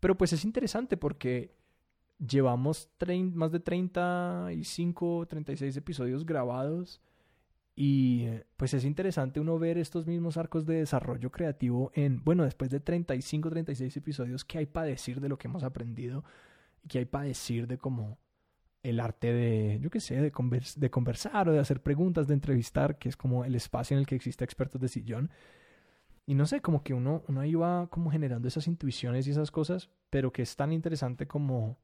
Pero 0.00 0.16
pues 0.16 0.32
es 0.32 0.44
interesante 0.44 0.96
porque 0.96 1.54
llevamos 2.18 2.90
más 3.34 3.52
de 3.52 3.60
35, 3.60 5.26
36 5.28 5.76
episodios 5.76 6.24
grabados. 6.26 7.00
Y 7.78 8.22
eh, 8.24 8.46
pues 8.56 8.74
es 8.74 8.84
interesante 8.86 9.38
uno 9.40 9.58
ver 9.58 9.78
estos 9.78 10.06
mismos 10.06 10.38
arcos 10.38 10.64
de 10.66 10.76
desarrollo 10.76 11.30
creativo 11.30 11.92
en, 11.94 12.24
bueno, 12.24 12.44
después 12.44 12.70
de 12.70 12.80
35, 12.80 13.50
36 13.50 13.96
episodios, 13.98 14.44
¿qué 14.46 14.58
hay 14.58 14.66
para 14.66 14.86
decir 14.86 15.20
de 15.20 15.28
lo 15.28 15.38
que 15.38 15.48
hemos 15.48 15.62
aprendido? 15.62 16.24
¿Y 16.82 16.88
qué 16.88 16.98
hay 17.00 17.04
para 17.06 17.24
decir 17.26 17.66
de 17.68 17.78
cómo 17.78 18.18
el 18.82 19.00
arte 19.00 19.32
de, 19.32 19.78
yo 19.82 19.90
qué 19.90 20.00
sé, 20.00 20.20
de, 20.20 20.32
convers- 20.32 20.76
de 20.76 20.90
conversar 20.90 21.48
o 21.48 21.52
de 21.52 21.58
hacer 21.60 21.82
preguntas, 21.82 22.28
de 22.28 22.34
entrevistar, 22.34 22.98
que 22.98 23.08
es 23.10 23.16
como 23.16 23.44
el 23.44 23.54
espacio 23.54 23.96
en 23.96 24.00
el 24.00 24.06
que 24.06 24.14
existe 24.16 24.44
expertos 24.44 24.80
de 24.80 24.88
sillón? 24.88 25.30
Y 26.26 26.34
no 26.34 26.46
sé, 26.46 26.60
como 26.60 26.82
que 26.82 26.94
uno, 26.94 27.22
uno 27.28 27.40
ahí 27.40 27.54
va 27.54 27.88
como 27.88 28.10
generando 28.10 28.48
esas 28.48 28.66
intuiciones 28.66 29.26
y 29.26 29.30
esas 29.30 29.50
cosas, 29.50 29.90
pero 30.10 30.32
que 30.32 30.42
es 30.42 30.56
tan 30.56 30.72
interesante 30.72 31.26
como, 31.28 31.78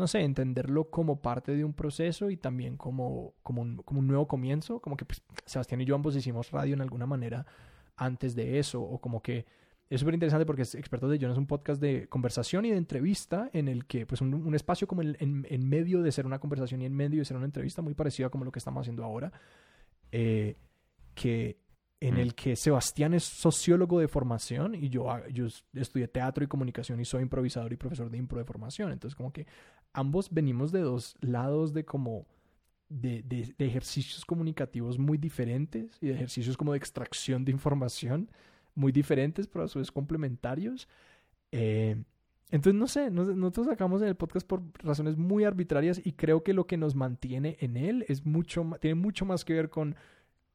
no 0.00 0.08
sé, 0.08 0.22
entenderlo 0.22 0.90
como 0.90 1.20
parte 1.22 1.54
de 1.54 1.64
un 1.64 1.72
proceso 1.74 2.30
y 2.30 2.36
también 2.36 2.76
como, 2.76 3.34
como, 3.42 3.62
un, 3.62 3.76
como 3.84 4.00
un 4.00 4.06
nuevo 4.08 4.26
comienzo. 4.26 4.80
Como 4.80 4.96
que 4.96 5.04
pues, 5.04 5.22
Sebastián 5.46 5.80
y 5.80 5.84
yo 5.84 5.94
ambos 5.94 6.16
hicimos 6.16 6.50
radio 6.50 6.74
en 6.74 6.80
alguna 6.80 7.06
manera 7.06 7.46
antes 7.96 8.34
de 8.34 8.58
eso, 8.58 8.80
o 8.82 8.98
como 9.00 9.22
que 9.22 9.46
es 9.90 10.00
súper 10.00 10.14
interesante 10.14 10.46
porque 10.46 10.62
es 10.62 10.74
Expertos 10.74 11.10
de 11.10 11.18
John 11.20 11.32
es 11.32 11.38
un 11.38 11.46
podcast 11.46 11.80
de 11.82 12.08
conversación 12.08 12.64
y 12.64 12.70
de 12.70 12.76
entrevista 12.76 13.50
en 13.52 13.68
el 13.68 13.86
que, 13.86 14.06
pues, 14.06 14.20
un, 14.20 14.32
un 14.34 14.54
espacio 14.54 14.86
como 14.86 15.02
en, 15.02 15.16
en- 15.20 15.46
en 15.50 15.68
medio 15.68 16.00
de 16.02 16.10
ser 16.12 16.26
una 16.26 16.38
conversación 16.38 16.80
y 16.82 16.86
en 16.86 16.94
medio 16.94 17.18
de 17.20 17.24
ser 17.24 17.36
una 17.36 17.46
entrevista, 17.46 17.82
muy 17.82 17.94
parecido 17.94 18.28
a 18.28 18.30
como 18.30 18.44
lo 18.44 18.52
que 18.52 18.58
estamos 18.60 18.80
haciendo 18.82 19.04
ahora, 19.04 19.32
eh, 20.12 20.56
que 21.14 21.58
en 22.00 22.14
Mm. 22.14 22.18
el 22.18 22.34
que 22.34 22.56
Sebastián 22.56 23.12
es 23.12 23.24
sociólogo 23.24 23.98
de 24.00 24.08
formación 24.08 24.74
y 24.74 24.88
yo, 24.88 25.10
ah, 25.10 25.22
yo 25.28 25.46
es- 25.46 25.64
estudié 25.74 26.08
teatro 26.08 26.42
y 26.42 26.46
comunicación 26.46 26.98
y 27.00 27.04
soy 27.04 27.20
improvisador 27.22 27.70
y 27.72 27.76
profesor 27.76 28.10
de 28.10 28.16
impro 28.16 28.38
de 28.38 28.44
formación. 28.44 28.92
Entonces, 28.92 29.14
como 29.14 29.32
que 29.32 29.46
ambos 29.92 30.28
venimos 30.30 30.72
de 30.72 30.80
dos 30.80 31.16
lados 31.20 31.72
de 31.72 31.84
como 31.84 32.26
de, 32.88 33.22
de- 33.22 33.54
de 33.56 33.66
ejercicios 33.66 34.24
comunicativos 34.24 34.98
muy 34.98 35.16
diferentes 35.18 35.96
y 36.00 36.08
de 36.08 36.14
ejercicios 36.14 36.56
como 36.56 36.72
de 36.72 36.78
extracción 36.78 37.44
de 37.44 37.52
información 37.52 38.30
muy 38.74 38.92
diferentes, 38.92 39.46
pero 39.46 39.64
a 39.64 39.68
su 39.68 39.78
vez 39.78 39.90
complementarios. 39.92 40.88
Eh, 41.52 42.02
entonces, 42.50 42.78
no 42.78 42.86
sé, 42.88 43.10
nos- 43.10 43.34
nosotros 43.36 43.66
sacamos 43.68 44.02
en 44.02 44.08
el 44.08 44.16
podcast 44.16 44.46
por 44.46 44.62
razones 44.82 45.16
muy 45.16 45.44
arbitrarias 45.44 46.00
y 46.04 46.12
creo 46.12 46.42
que 46.42 46.52
lo 46.52 46.66
que 46.66 46.76
nos 46.76 46.94
mantiene 46.96 47.56
en 47.60 47.76
él 47.76 48.04
es 48.08 48.26
mucho, 48.26 48.68
tiene 48.80 48.96
mucho 48.96 49.24
más 49.24 49.44
que 49.44 49.54
ver 49.54 49.70
con 49.70 49.94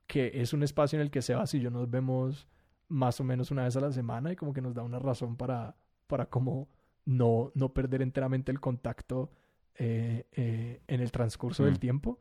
que 0.07 0.31
es 0.41 0.53
un 0.53 0.63
espacio 0.63 0.97
en 0.97 1.01
el 1.03 1.11
que 1.11 1.21
Sebas 1.21 1.53
y 1.53 1.59
yo 1.61 1.71
nos 1.71 1.89
vemos 1.89 2.47
más 2.89 3.19
o 3.19 3.23
menos 3.23 3.49
una 3.51 3.63
vez 3.63 3.75
a 3.77 3.81
la 3.81 3.91
semana 3.91 4.31
y 4.31 4.35
como 4.35 4.53
que 4.53 4.61
nos 4.61 4.73
da 4.75 4.83
una 4.83 4.99
razón 4.99 5.35
para, 5.37 5.75
para 6.07 6.27
como 6.27 6.67
no, 7.05 7.51
no 7.55 7.73
perder 7.73 8.01
enteramente 8.01 8.51
el 8.51 8.59
contacto 8.59 9.31
eh, 9.75 10.25
eh, 10.31 10.81
en 10.87 11.01
el 11.01 11.11
transcurso 11.11 11.63
Mm. 11.63 11.65
del 11.65 11.79
tiempo 11.79 12.19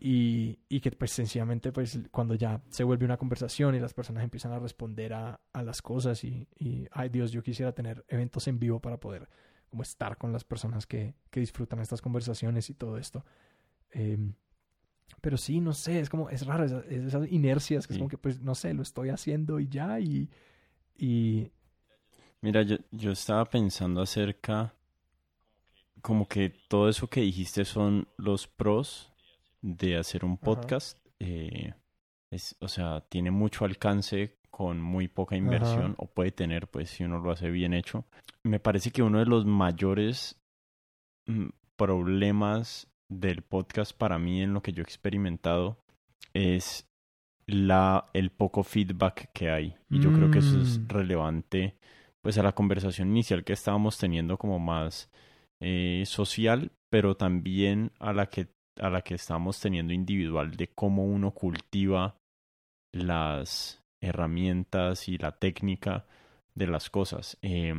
y, 0.00 0.58
y 0.68 0.80
que 0.80 0.92
pues 0.92 1.10
sencillamente 1.10 1.72
pues 1.72 1.98
cuando 2.10 2.34
ya 2.34 2.62
se 2.68 2.84
vuelve 2.84 3.04
una 3.04 3.16
conversación 3.16 3.74
y 3.74 3.80
las 3.80 3.94
personas 3.94 4.22
empiezan 4.22 4.52
a 4.52 4.58
responder 4.60 5.12
a, 5.12 5.40
a 5.52 5.62
las 5.62 5.82
cosas 5.82 6.22
y, 6.24 6.46
y, 6.56 6.86
ay 6.92 7.08
Dios, 7.08 7.32
yo 7.32 7.42
quisiera 7.42 7.72
tener 7.72 8.04
eventos 8.08 8.46
en 8.46 8.58
vivo 8.60 8.80
para 8.80 8.98
poder 9.00 9.28
como 9.70 9.82
estar 9.82 10.16
con 10.16 10.32
las 10.32 10.44
personas 10.44 10.86
que, 10.86 11.14
que 11.30 11.40
disfrutan 11.40 11.80
estas 11.80 12.00
conversaciones 12.00 12.70
y 12.70 12.74
todo 12.74 12.96
esto. 12.96 13.24
Em, 13.90 14.34
pero 15.20 15.36
sí, 15.36 15.60
no 15.60 15.72
sé, 15.72 16.00
es 16.00 16.08
como, 16.08 16.30
es 16.30 16.46
raro, 16.46 16.64
esas, 16.64 16.84
esas 16.86 17.32
inercias, 17.32 17.86
que 17.86 17.94
es 17.94 17.98
como 17.98 18.08
que 18.08 18.18
pues 18.18 18.40
no 18.40 18.54
sé, 18.54 18.72
lo 18.74 18.82
estoy 18.82 19.08
haciendo 19.08 19.58
y 19.58 19.68
ya 19.68 19.98
y... 20.00 20.30
y 20.96 21.50
Mira, 22.40 22.62
yo, 22.62 22.76
yo 22.92 23.10
estaba 23.12 23.44
pensando 23.46 24.00
acerca, 24.00 24.74
como 26.00 26.28
que 26.28 26.50
todo 26.68 26.88
eso 26.88 27.08
que 27.08 27.20
dijiste 27.20 27.64
son 27.64 28.06
los 28.16 28.46
pros 28.46 29.12
de 29.60 29.96
hacer 29.96 30.24
un 30.24 30.38
podcast. 30.38 30.98
Eh, 31.18 31.74
es, 32.30 32.56
o 32.60 32.68
sea, 32.68 33.00
tiene 33.08 33.30
mucho 33.30 33.64
alcance 33.64 34.36
con 34.50 34.80
muy 34.80 35.08
poca 35.08 35.36
inversión, 35.36 35.94
o 35.98 36.06
puede 36.06 36.32
tener, 36.32 36.68
pues, 36.68 36.90
si 36.90 37.04
uno 37.04 37.18
lo 37.20 37.30
hace 37.30 37.50
bien 37.50 37.74
hecho. 37.74 38.04
Me 38.42 38.60
parece 38.60 38.90
que 38.90 39.02
uno 39.02 39.18
de 39.18 39.26
los 39.26 39.44
mayores 39.44 40.40
mm, 41.26 41.48
problemas 41.76 42.88
del 43.08 43.42
podcast 43.42 43.96
para 43.96 44.18
mí 44.18 44.42
en 44.42 44.52
lo 44.52 44.62
que 44.62 44.72
yo 44.72 44.82
he 44.82 44.84
experimentado 44.84 45.78
es 46.34 46.88
la, 47.46 48.10
el 48.12 48.30
poco 48.30 48.62
feedback 48.62 49.30
que 49.32 49.50
hay. 49.50 49.76
Y 49.90 50.00
yo 50.00 50.12
creo 50.12 50.30
que 50.30 50.40
eso 50.40 50.60
es 50.60 50.78
Mm. 50.80 50.88
relevante 50.88 51.78
pues 52.28 52.36
a 52.36 52.42
la 52.42 52.52
conversación 52.52 53.08
inicial 53.08 53.42
que 53.42 53.54
estábamos 53.54 53.96
teniendo 53.96 54.36
como 54.36 54.58
más 54.58 55.08
eh, 55.60 56.02
social, 56.04 56.72
pero 56.90 57.16
también 57.16 57.90
a 58.00 58.12
la 58.12 58.26
que 58.26 58.48
a 58.78 58.90
la 58.90 59.00
que 59.00 59.14
estamos 59.14 59.58
teniendo 59.60 59.94
individual 59.94 60.54
de 60.54 60.68
cómo 60.68 61.06
uno 61.06 61.30
cultiva 61.30 62.18
las 62.92 63.82
herramientas 64.02 65.08
y 65.08 65.16
la 65.16 65.38
técnica 65.38 66.04
de 66.54 66.66
las 66.66 66.90
cosas. 66.90 67.38
Eh, 67.40 67.72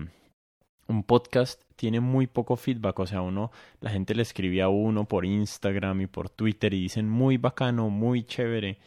un 0.88 1.04
podcast 1.04 1.62
tiene 1.76 2.00
muy 2.00 2.26
poco 2.26 2.56
feedback, 2.56 2.97
o 2.97 3.06
sea, 3.06 3.22
uno, 3.22 3.52
la 3.82 3.91
gente 3.91 4.16
le 4.16 4.24
escribe 4.24 4.64
a 4.64 4.70
uno 4.70 5.06
por 5.06 5.26
Instagram 5.26 6.02
y 6.02 6.08
por 6.08 6.32
Twitter 6.32 6.74
y 6.74 6.82
dicen 6.82 7.08
muy 7.08 7.38
bacano, 7.38 7.91
muy 7.91 8.24
chévere, 8.24 8.80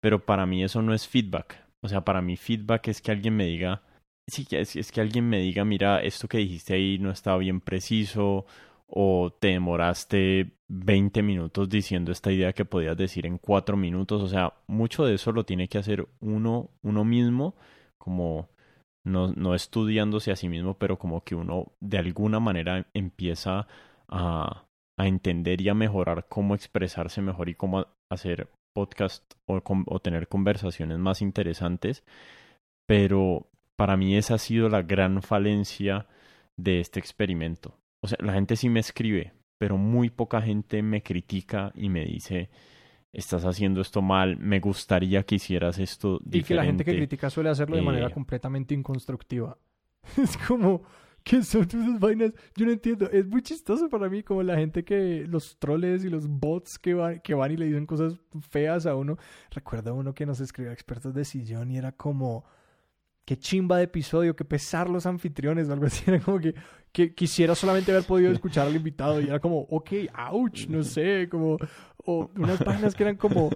pero 0.00 0.26
para 0.26 0.44
mí 0.44 0.64
eso 0.64 0.82
no 0.82 0.92
es 0.92 1.06
feedback. 1.06 1.64
O 1.82 1.88
sea, 1.88 2.04
para 2.04 2.20
mí 2.20 2.36
feedback 2.36 2.88
es 2.88 3.00
que 3.00 3.12
alguien 3.12 3.36
me 3.36 3.44
diga, 3.44 3.80
sí, 4.26 4.46
es, 4.50 4.76
es 4.76 4.92
que 4.92 5.00
alguien 5.00 5.28
me 5.28 5.38
diga, 5.38 5.64
mira, 5.64 6.00
esto 6.02 6.28
que 6.28 6.38
dijiste 6.38 6.74
ahí 6.74 6.98
no 6.98 7.10
estaba 7.10 7.38
bien 7.38 7.60
preciso, 7.60 8.46
o 8.86 9.32
te 9.40 9.48
demoraste 9.48 10.52
20 10.68 11.22
minutos 11.22 11.68
diciendo 11.68 12.12
esta 12.12 12.30
idea 12.30 12.52
que 12.52 12.64
podías 12.64 12.96
decir 12.96 13.26
en 13.26 13.38
4 13.38 13.76
minutos. 13.76 14.22
O 14.22 14.28
sea, 14.28 14.54
mucho 14.66 15.04
de 15.04 15.14
eso 15.14 15.32
lo 15.32 15.44
tiene 15.44 15.68
que 15.68 15.78
hacer 15.78 16.06
uno, 16.20 16.70
uno 16.82 17.04
mismo, 17.04 17.54
como 17.98 18.48
no, 19.04 19.32
no 19.32 19.54
estudiándose 19.54 20.30
a 20.32 20.36
sí 20.36 20.48
mismo, 20.48 20.74
pero 20.74 20.98
como 20.98 21.24
que 21.24 21.34
uno 21.34 21.72
de 21.80 21.98
alguna 21.98 22.40
manera 22.40 22.86
empieza 22.94 23.66
a, 24.08 24.64
a 24.98 25.06
entender 25.06 25.60
y 25.60 25.68
a 25.68 25.74
mejorar 25.74 26.26
cómo 26.28 26.54
expresarse 26.54 27.20
mejor 27.22 27.48
y 27.48 27.54
cómo 27.54 27.86
hacer 28.10 28.48
podcast 28.74 29.24
o, 29.46 30.00
tener 30.00 30.28
conversaciones 30.28 30.98
más 30.98 31.22
interesantes. 31.22 32.04
Pero 32.86 33.46
para 33.76 33.96
mí 33.96 34.16
esa 34.16 34.34
ha 34.34 34.38
sido 34.38 34.68
la 34.68 34.82
gran 34.82 35.22
falencia 35.22 36.06
de 36.56 36.80
este 36.80 37.00
experimento. 37.00 37.78
O 38.00 38.08
sea, 38.08 38.18
la 38.20 38.34
gente 38.34 38.56
sí 38.56 38.68
me 38.68 38.80
escribe, 38.80 39.32
pero 39.58 39.76
muy 39.76 40.10
poca 40.10 40.42
gente 40.42 40.82
me 40.82 41.02
critica 41.02 41.72
y 41.74 41.88
me 41.88 42.04
dice, 42.04 42.50
estás 43.12 43.44
haciendo 43.44 43.80
esto 43.80 44.02
mal, 44.02 44.36
me 44.36 44.60
gustaría 44.60 45.22
que 45.22 45.36
hicieras 45.36 45.78
esto 45.78 46.18
diferente. 46.18 46.38
Y 46.38 46.42
que 46.42 46.54
la 46.54 46.64
gente 46.64 46.84
que 46.84 46.96
critica 46.96 47.30
suele 47.30 47.50
hacerlo 47.50 47.76
de 47.76 47.82
manera 47.82 48.08
Eh, 48.08 48.12
completamente 48.12 48.74
inconstructiva. 48.74 49.56
Es 50.22 50.36
como, 50.36 50.82
¿qué 51.22 51.42
son 51.42 51.62
esas 51.62 51.98
vainas? 51.98 52.32
Yo 52.54 52.66
no 52.66 52.72
entiendo. 52.72 53.10
Es 53.10 53.26
muy 53.26 53.42
chistoso 53.42 53.88
para 53.88 54.08
mí 54.08 54.22
como 54.22 54.42
la 54.42 54.56
gente 54.56 54.84
que, 54.84 55.24
los 55.26 55.56
troles 55.58 56.04
y 56.04 56.10
los 56.10 56.28
bots 56.28 56.78
que, 56.78 56.94
van 56.94 57.20
que 57.20 57.34
van 57.34 57.52
y 57.52 57.56
le 57.56 57.66
dicen 57.66 57.86
cosas 57.86 58.16
feas 58.50 58.84
a 58.86 58.96
uno. 58.96 59.16
Recuerdo 59.50 59.94
uno 59.94 60.14
que 60.14 60.26
nos 60.26 60.40
escribió 60.40 60.72
expertos 60.72 61.14
de 61.14 61.24
sillón 61.24 61.70
y 61.70 61.78
era 61.78 61.92
como, 61.92 62.44
qué 63.24 63.38
chimba 63.38 63.78
de 63.78 63.84
episodio, 63.84 64.36
qué 64.36 64.44
pesar 64.44 64.88
los 64.90 65.06
anfitriones 65.06 65.68
o 65.68 65.72
algo 65.72 65.86
así. 65.86 66.04
Era 66.10 66.20
como 66.20 66.38
que, 66.38 66.54
que 66.92 67.14
quisiera 67.14 67.54
solamente 67.54 67.90
haber 67.90 68.04
podido 68.04 68.32
escuchar 68.32 68.66
al 68.66 68.76
invitado 68.76 69.20
y 69.20 69.24
era 69.24 69.40
como, 69.40 69.60
ok, 69.62 69.90
ouch, 70.30 70.68
no 70.68 70.82
sé, 70.82 71.28
como, 71.28 71.56
o 72.04 72.30
unas 72.36 72.64
vainas 72.64 72.94
que 72.94 73.02
eran 73.02 73.16
como, 73.16 73.50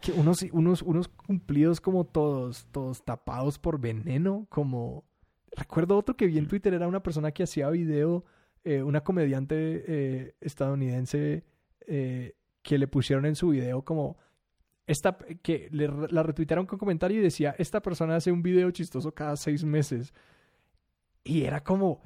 que 0.00 0.12
unos, 0.12 0.42
unos, 0.52 0.82
unos 0.82 1.08
cumplidos 1.08 1.80
como 1.80 2.04
todos, 2.04 2.66
todos 2.72 3.04
tapados 3.04 3.58
por 3.58 3.80
veneno, 3.80 4.46
como... 4.48 5.04
Recuerdo 5.50 5.96
otro 5.96 6.16
que 6.16 6.26
vi 6.26 6.38
en 6.38 6.46
Twitter, 6.46 6.74
era 6.74 6.86
una 6.86 7.02
persona 7.02 7.32
que 7.32 7.42
hacía 7.42 7.70
video, 7.70 8.24
eh, 8.64 8.82
una 8.82 9.02
comediante 9.02 9.56
eh, 9.86 10.34
estadounidense 10.40 11.42
eh, 11.86 12.36
que 12.62 12.78
le 12.78 12.86
pusieron 12.86 13.26
en 13.26 13.36
su 13.36 13.48
video 13.50 13.82
como... 13.82 14.18
Esta, 14.88 15.16
que 15.42 15.68
le, 15.70 15.86
la 16.10 16.24
retuitearon 16.24 16.66
con 16.66 16.78
comentario 16.78 17.18
y 17.18 17.22
decía, 17.22 17.54
esta 17.58 17.80
persona 17.80 18.16
hace 18.16 18.32
un 18.32 18.42
video 18.42 18.70
chistoso 18.72 19.12
cada 19.12 19.36
seis 19.36 19.62
meses. 19.62 20.12
Y 21.24 21.42
era 21.44 21.62
como, 21.62 22.00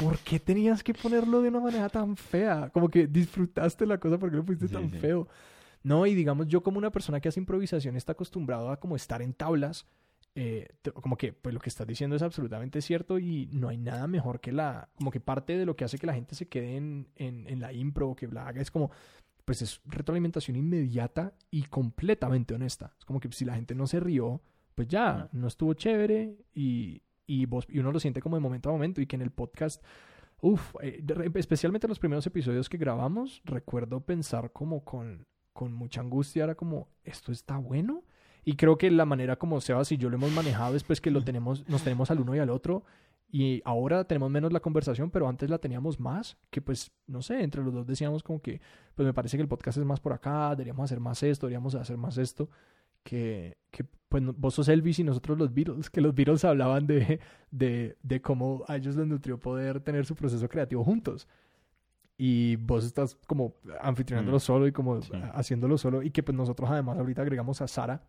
¿por 0.00 0.18
qué 0.20 0.38
tenías 0.38 0.82
que 0.84 0.94
ponerlo 0.94 1.42
de 1.42 1.48
una 1.48 1.60
manera 1.60 1.88
tan 1.88 2.16
fea? 2.16 2.70
Como 2.70 2.88
que 2.88 3.06
disfrutaste 3.08 3.84
la 3.86 3.98
cosa, 3.98 4.18
¿por 4.18 4.30
qué 4.30 4.36
lo 4.36 4.44
pusiste 4.44 4.68
Sí, 4.68 4.72
tan 4.74 4.88
sí. 4.90 4.98
feo? 4.98 5.28
No, 5.82 6.06
y 6.06 6.14
digamos, 6.14 6.46
yo 6.46 6.62
como 6.62 6.78
una 6.78 6.90
persona 6.92 7.20
que 7.20 7.28
hace 7.28 7.40
improvisación 7.40 7.96
está 7.96 8.12
acostumbrado 8.12 8.70
a 8.70 8.78
como 8.78 8.94
estar 8.94 9.20
en 9.20 9.34
tablas, 9.34 9.86
eh, 10.36 10.68
como 11.02 11.16
que 11.16 11.32
pues 11.32 11.52
lo 11.52 11.60
que 11.60 11.68
estás 11.70 11.86
diciendo 11.88 12.14
es 12.14 12.22
absolutamente 12.22 12.80
cierto 12.80 13.18
y 13.18 13.48
no 13.52 13.68
hay 13.68 13.78
nada 13.78 14.06
mejor 14.06 14.40
que 14.40 14.52
la, 14.52 14.88
como 14.94 15.10
que 15.10 15.18
parte 15.20 15.58
de 15.58 15.66
lo 15.66 15.74
que 15.74 15.84
hace 15.84 15.98
que 15.98 16.06
la 16.06 16.14
gente 16.14 16.36
se 16.36 16.46
quede 16.46 16.76
en, 16.76 17.08
en, 17.16 17.48
en 17.48 17.58
la 17.60 17.72
impro 17.72 18.10
o 18.10 18.14
que 18.16 18.28
la 18.28 18.46
haga 18.46 18.60
es 18.60 18.70
como, 18.70 18.92
pues 19.48 19.62
es 19.62 19.80
retroalimentación 19.86 20.58
inmediata 20.58 21.32
y 21.50 21.62
completamente 21.62 22.52
honesta. 22.52 22.94
Es 22.98 23.06
como 23.06 23.18
que 23.18 23.32
si 23.32 23.46
la 23.46 23.54
gente 23.54 23.74
no 23.74 23.86
se 23.86 23.98
rió, 23.98 24.42
pues 24.74 24.88
ya, 24.88 25.30
no 25.32 25.46
estuvo 25.48 25.72
chévere 25.72 26.36
y, 26.52 27.00
y, 27.26 27.46
vos, 27.46 27.64
y 27.70 27.78
uno 27.78 27.90
lo 27.90 27.98
siente 27.98 28.20
como 28.20 28.36
de 28.36 28.40
momento 28.40 28.68
a 28.68 28.72
momento 28.72 29.00
y 29.00 29.06
que 29.06 29.16
en 29.16 29.22
el 29.22 29.30
podcast, 29.30 29.82
uff, 30.42 30.74
especialmente 31.34 31.86
en 31.86 31.88
los 31.88 31.98
primeros 31.98 32.26
episodios 32.26 32.68
que 32.68 32.76
grabamos, 32.76 33.40
recuerdo 33.46 34.00
pensar 34.00 34.52
como 34.52 34.84
con, 34.84 35.26
con 35.54 35.72
mucha 35.72 36.02
angustia, 36.02 36.44
era 36.44 36.54
como, 36.54 36.90
¿esto 37.02 37.32
está 37.32 37.56
bueno? 37.56 38.04
Y 38.44 38.56
creo 38.56 38.76
que 38.76 38.90
la 38.90 39.06
manera 39.06 39.36
como 39.36 39.62
Sebas 39.62 39.92
y 39.92 39.96
yo 39.96 40.10
lo 40.10 40.16
hemos 40.16 40.32
manejado 40.32 40.76
es 40.76 40.84
pues 40.84 41.00
que 41.00 41.10
lo 41.10 41.24
tenemos, 41.24 41.66
nos 41.70 41.82
tenemos 41.84 42.10
al 42.10 42.20
uno 42.20 42.36
y 42.36 42.38
al 42.38 42.50
otro. 42.50 42.84
Y 43.30 43.60
ahora 43.66 44.04
tenemos 44.04 44.30
menos 44.30 44.52
la 44.52 44.60
conversación, 44.60 45.10
pero 45.10 45.28
antes 45.28 45.50
la 45.50 45.58
teníamos 45.58 46.00
más. 46.00 46.36
Que 46.50 46.62
pues, 46.62 46.90
no 47.06 47.20
sé, 47.20 47.42
entre 47.42 47.62
los 47.62 47.74
dos 47.74 47.86
decíamos 47.86 48.22
como 48.22 48.40
que, 48.40 48.60
pues 48.94 49.04
me 49.04 49.12
parece 49.12 49.36
que 49.36 49.42
el 49.42 49.48
podcast 49.48 49.76
es 49.78 49.84
más 49.84 50.00
por 50.00 50.12
acá, 50.14 50.50
deberíamos 50.50 50.84
hacer 50.84 50.98
más 51.00 51.22
esto, 51.22 51.46
deberíamos 51.46 51.74
hacer 51.74 51.96
más 51.98 52.16
esto. 52.16 52.48
Que, 53.02 53.56
que 53.70 53.84
pues 54.08 54.22
vos 54.36 54.54
sos 54.54 54.68
Elvis 54.68 54.98
y 54.98 55.04
nosotros 55.04 55.38
los 55.38 55.52
Beatles, 55.52 55.88
que 55.90 56.00
los 56.00 56.14
Beatles 56.14 56.44
hablaban 56.44 56.86
de, 56.86 57.20
de, 57.50 57.96
de 58.02 58.20
cómo 58.22 58.64
a 58.66 58.76
ellos 58.76 58.96
les 58.96 59.06
nutrió 59.06 59.38
poder 59.38 59.80
tener 59.80 60.06
su 60.06 60.14
proceso 60.14 60.48
creativo 60.48 60.82
juntos. 60.82 61.28
Y 62.16 62.56
vos 62.56 62.84
estás 62.84 63.16
como 63.26 63.54
anfitrionándolo 63.80 64.38
Mm. 64.38 64.40
solo 64.40 64.66
y 64.66 64.72
como 64.72 65.00
Sí. 65.02 65.12
haciéndolo 65.34 65.78
solo. 65.78 66.02
Y 66.02 66.10
que 66.10 66.22
pues 66.22 66.36
nosotros 66.36 66.68
además 66.70 66.98
ahorita 66.98 67.22
agregamos 67.22 67.60
a 67.60 67.68
Sara 67.68 68.02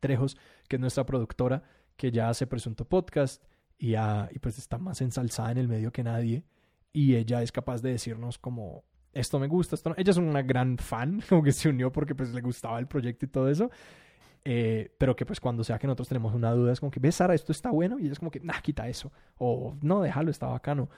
Trejos, 0.00 0.36
que 0.68 0.76
es 0.76 0.80
nuestra 0.80 1.04
productora, 1.04 1.62
que 1.96 2.10
ya 2.12 2.28
hace 2.28 2.46
Presunto 2.46 2.84
Podcast 2.86 3.44
y, 3.78 3.90
ya- 3.92 4.28
y 4.32 4.38
pues 4.38 4.58
está 4.58 4.78
más 4.78 5.00
ensalzada 5.00 5.52
en 5.52 5.58
el 5.58 5.68
medio 5.68 5.92
que 5.92 6.02
nadie. 6.04 6.44
Y 6.92 7.16
ella 7.16 7.42
es 7.42 7.52
capaz 7.52 7.82
de 7.82 7.90
decirnos 7.92 8.38
como, 8.38 8.84
esto 9.12 9.38
me 9.38 9.46
gusta, 9.48 9.74
esto 9.76 9.90
no. 9.90 9.96
Ella 9.98 10.10
es 10.10 10.16
una 10.18 10.42
gran 10.42 10.78
fan, 10.78 11.22
como 11.28 11.42
que 11.42 11.52
se 11.52 11.68
unió 11.68 11.92
porque 11.92 12.14
pues 12.14 12.32
le 12.34 12.40
gustaba 12.40 12.78
el 12.78 12.88
proyecto 12.88 13.26
y 13.26 13.28
todo 13.28 13.48
eso. 13.50 13.70
Eh, 14.44 14.94
pero 14.98 15.16
que 15.16 15.26
pues 15.26 15.40
cuando 15.40 15.64
sea 15.64 15.78
que 15.78 15.86
nosotros 15.86 16.08
tenemos 16.08 16.34
una 16.34 16.52
duda 16.52 16.72
es 16.72 16.80
como 16.80 16.90
que, 16.90 17.00
ves 17.00 17.16
Sara, 17.16 17.34
esto 17.34 17.52
está 17.52 17.70
bueno. 17.70 17.98
Y 17.98 18.04
ella 18.04 18.12
es 18.12 18.18
como 18.18 18.30
que, 18.30 18.40
nah, 18.40 18.60
quita 18.62 18.88
eso. 18.88 19.12
O 19.38 19.76
no, 19.82 20.02
déjalo, 20.02 20.30
está 20.30 20.46
bacano. 20.48 20.88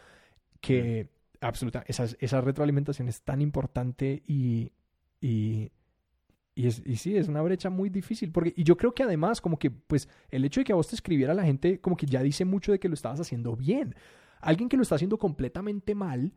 Que 0.61 1.11
absoluta, 1.41 1.85
esa, 1.87 2.07
esa 2.21 2.41
retroalimentación 2.41 3.09
es 3.09 3.23
tan 3.23 3.41
importante 3.43 4.23
y, 4.27 4.73
y, 5.21 5.73
y, 6.55 6.67
es, 6.67 6.83
y 6.85 6.97
sí, 6.97 7.17
es 7.17 7.29
una 7.29 7.43
brecha 7.43 7.71
muy 7.71 7.89
difícil. 7.91 8.31
Porque, 8.33 8.53
y 8.57 8.65
yo 8.65 8.77
creo 8.77 8.93
que 8.93 9.03
además, 9.03 9.41
como 9.41 9.59
que, 9.59 9.71
pues, 9.71 10.09
el 10.31 10.45
hecho 10.45 10.61
de 10.61 10.65
que 10.65 10.73
a 10.73 10.77
vos 10.77 10.89
te 10.89 10.95
escribiera 10.97 11.33
la 11.35 11.45
gente, 11.45 11.81
como 11.81 11.97
que 11.97 12.07
ya 12.07 12.23
dice 12.23 12.45
mucho 12.45 12.73
de 12.73 12.79
que 12.81 12.89
lo 12.89 12.95
estabas 12.95 13.21
haciendo 13.21 13.57
bien. 13.57 13.95
Alguien 14.41 14.69
que 14.69 14.77
lo 14.77 14.83
está 14.83 14.95
haciendo 14.97 15.19
completamente 15.19 15.95
mal, 15.95 16.33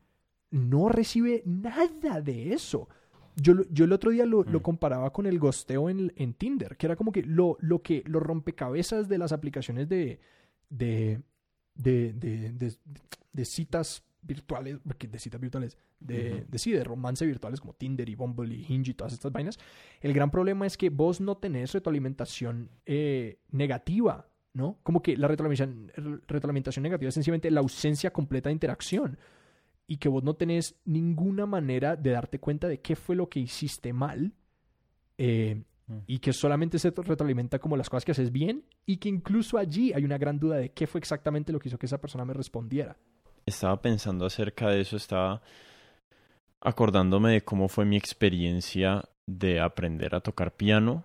no 0.52 0.90
recibe 0.90 1.42
nada 1.46 2.22
de 2.22 2.54
eso. 2.54 2.88
Yo, 3.36 3.54
yo 3.72 3.86
el 3.86 3.92
otro 3.94 4.12
día 4.12 4.26
lo, 4.28 4.44
lo 4.44 4.60
Mm. 4.60 4.62
comparaba 4.64 5.12
con 5.12 5.26
el 5.26 5.40
gosteo 5.40 5.90
en, 5.90 6.14
en 6.16 6.34
Tinder, 6.36 6.78
que 6.78 6.86
era 6.86 6.96
como 6.96 7.12
que 7.12 7.24
lo, 7.24 7.58
lo 7.62 7.82
que 7.82 8.04
los 8.06 8.22
rompecabezas 8.22 9.10
de 9.10 9.18
las 9.18 9.32
aplicaciones 9.32 9.90
de, 9.90 10.20
de, 10.70 11.20
de- 11.74 12.78
de 13.34 13.46
citas 13.46 14.04
virtuales, 14.24 14.78
porque 14.88 15.08
de 15.08 15.20
citas 15.20 15.40
virtuales, 15.40 15.78
de, 16.00 16.34
Ujú. 16.34 16.46
de 16.50 16.58
sí, 16.60 16.72
de 16.72 16.84
romance 16.84 17.26
virtuales 17.26 17.60
como 17.60 17.74
Tinder 17.74 18.08
y 18.10 18.16
Bumble 18.16 18.56
y 18.56 18.66
Hinge 18.68 18.92
y 18.92 18.94
todas 18.94 19.14
estas 19.14 19.32
vainas. 19.32 19.58
El 20.02 20.14
gran 20.14 20.32
problema 20.32 20.66
es 20.66 20.78
que 20.78 20.90
vos 20.90 21.22
no 21.22 21.38
tenés 21.38 21.74
retroalimentación 21.74 22.70
eh, 22.86 23.40
negativa, 23.52 24.28
¿no? 24.54 24.80
Como 24.84 25.02
que 25.02 25.18
la 25.18 25.28
retroalimentación, 25.28 25.92
retroalimentación 26.28 26.84
negativa 26.84 27.10
es 27.10 27.16
sencillamente 27.16 27.52
la 27.52 27.60
ausencia 27.60 28.12
completa 28.12 28.50
de 28.50 28.54
interacción 28.54 29.18
y 29.86 29.98
que 29.98 30.10
vos 30.10 30.24
no 30.24 30.36
tenés 30.36 30.76
ninguna 30.86 31.46
manera 31.46 31.96
de 31.96 32.12
darte 32.12 32.40
cuenta 32.40 32.68
de 32.68 32.80
qué 32.82 32.96
fue 32.96 33.16
lo 33.16 33.30
que 33.30 33.40
hiciste 33.42 33.94
mal 33.94 34.34
eh, 35.18 35.64
Mm. 35.88 35.98
y 36.08 36.20
que 36.20 36.32
solamente 36.32 36.80
se 36.80 36.92
retroalimenta 36.92 37.60
como 37.60 37.76
las 37.76 37.90
cosas 37.90 38.06
que 38.06 38.14
haces 38.14 38.32
bien 38.32 38.64
y 38.86 38.98
que 38.98 39.10
incluso 39.10 39.58
allí 39.58 39.92
hay 39.94 40.06
una 40.06 40.18
gran 40.18 40.40
duda 40.40 40.56
de 40.58 40.72
qué 40.72 40.88
fue 40.88 41.00
exactamente 41.00 41.52
lo 41.52 41.60
que 41.60 41.68
hizo 41.68 41.78
que 41.78 41.88
esa 41.88 42.00
persona 42.00 42.24
me 42.24 42.34
respondiera. 42.34 42.98
Estaba 43.46 43.82
pensando 43.82 44.26
acerca 44.26 44.70
de 44.70 44.82
eso, 44.82 44.98
estaba 44.98 45.42
acordándome 46.62 47.32
de 47.32 47.44
cómo 47.44 47.68
fue 47.68 47.86
mi 47.86 47.98
experiencia 47.98 49.04
de 49.28 49.60
aprender 49.60 50.16
a 50.16 50.22
tocar 50.22 50.56
piano. 50.56 51.04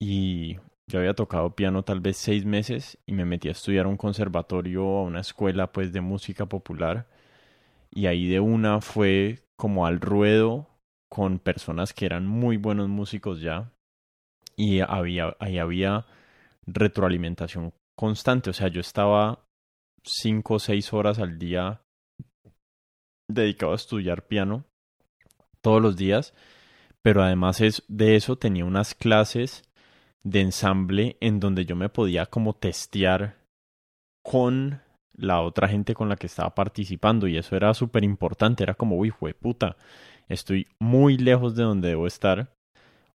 Y 0.00 0.56
yo 0.90 1.00
había 1.00 1.14
tocado 1.14 1.54
piano 1.54 1.82
tal 1.82 2.00
vez 2.00 2.16
seis 2.16 2.44
meses 2.44 2.98
y 3.06 3.12
me 3.12 3.24
metí 3.24 3.48
a 3.48 3.52
estudiar 3.52 3.86
a 3.86 3.88
un 3.88 3.96
conservatorio, 3.96 4.82
a 4.82 5.02
una 5.02 5.20
escuela 5.20 5.72
pues 5.72 5.92
de 5.92 6.00
música 6.00 6.46
popular. 6.46 7.06
Y 7.90 8.06
ahí 8.06 8.28
de 8.28 8.40
una 8.40 8.80
fue 8.80 9.44
como 9.56 9.86
al 9.86 10.00
ruedo 10.00 10.68
con 11.10 11.38
personas 11.38 11.94
que 11.94 12.06
eran 12.06 12.26
muy 12.26 12.56
buenos 12.56 12.88
músicos 12.88 13.40
ya. 13.40 13.72
Y 14.56 14.80
había, 14.80 15.36
ahí 15.38 15.58
había 15.58 16.06
retroalimentación 16.66 17.72
constante, 17.96 18.50
o 18.50 18.52
sea, 18.52 18.68
yo 18.68 18.80
estaba 18.80 19.47
cinco 20.04 20.54
o 20.54 20.58
seis 20.58 20.92
horas 20.92 21.18
al 21.18 21.38
día 21.38 21.80
dedicado 23.30 23.72
a 23.72 23.76
estudiar 23.76 24.26
piano 24.26 24.64
todos 25.60 25.82
los 25.82 25.96
días, 25.96 26.34
pero 27.02 27.22
además 27.22 27.60
es, 27.60 27.82
de 27.88 28.16
eso 28.16 28.36
tenía 28.36 28.64
unas 28.64 28.94
clases 28.94 29.64
de 30.24 30.40
ensamble 30.40 31.16
en 31.20 31.40
donde 31.40 31.64
yo 31.64 31.76
me 31.76 31.88
podía 31.88 32.26
como 32.26 32.54
testear 32.54 33.36
con 34.24 34.80
la 35.16 35.40
otra 35.40 35.68
gente 35.68 35.94
con 35.94 36.08
la 36.08 36.16
que 36.16 36.26
estaba 36.26 36.54
participando 36.54 37.26
y 37.26 37.36
eso 37.36 37.56
era 37.56 37.74
súper 37.74 38.04
importante, 38.04 38.62
era 38.62 38.74
como, 38.74 38.96
uy, 38.96 39.12
puta, 39.40 39.76
estoy 40.28 40.66
muy 40.80 41.18
lejos 41.18 41.56
de 41.56 41.64
donde 41.64 41.88
debo 41.88 42.06
estar 42.06 42.52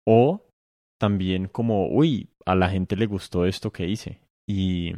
o 0.07 0.41
también 0.99 1.47
como, 1.47 1.87
uy, 1.87 2.29
a 2.45 2.55
la 2.55 2.69
gente 2.69 2.95
le 2.95 3.05
gustó 3.05 3.45
esto 3.45 3.71
que 3.71 3.87
hice 3.87 4.19
y 4.49 4.93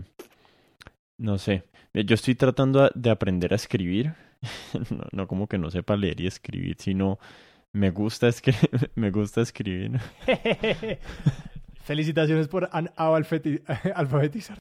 no 1.20 1.38
sé, 1.38 1.64
yo 1.94 2.16
estoy 2.16 2.36
tratando 2.36 2.90
de 2.94 3.10
aprender 3.10 3.54
a 3.54 3.56
escribir, 3.56 4.14
no, 4.90 5.06
no 5.12 5.28
como 5.28 5.48
que 5.48 5.58
no 5.58 5.70
sepa 5.70 5.96
leer 5.96 6.20
y 6.22 6.28
escribir, 6.28 6.76
sino 6.80 7.20
me 7.72 7.92
gusta, 7.92 8.28
escri 8.28 8.56
me 8.96 9.12
gusta 9.12 9.42
escribir. 9.42 10.00
Felicitaciones 11.84 12.48
por 12.48 12.70
alfabetizar. 12.72 14.58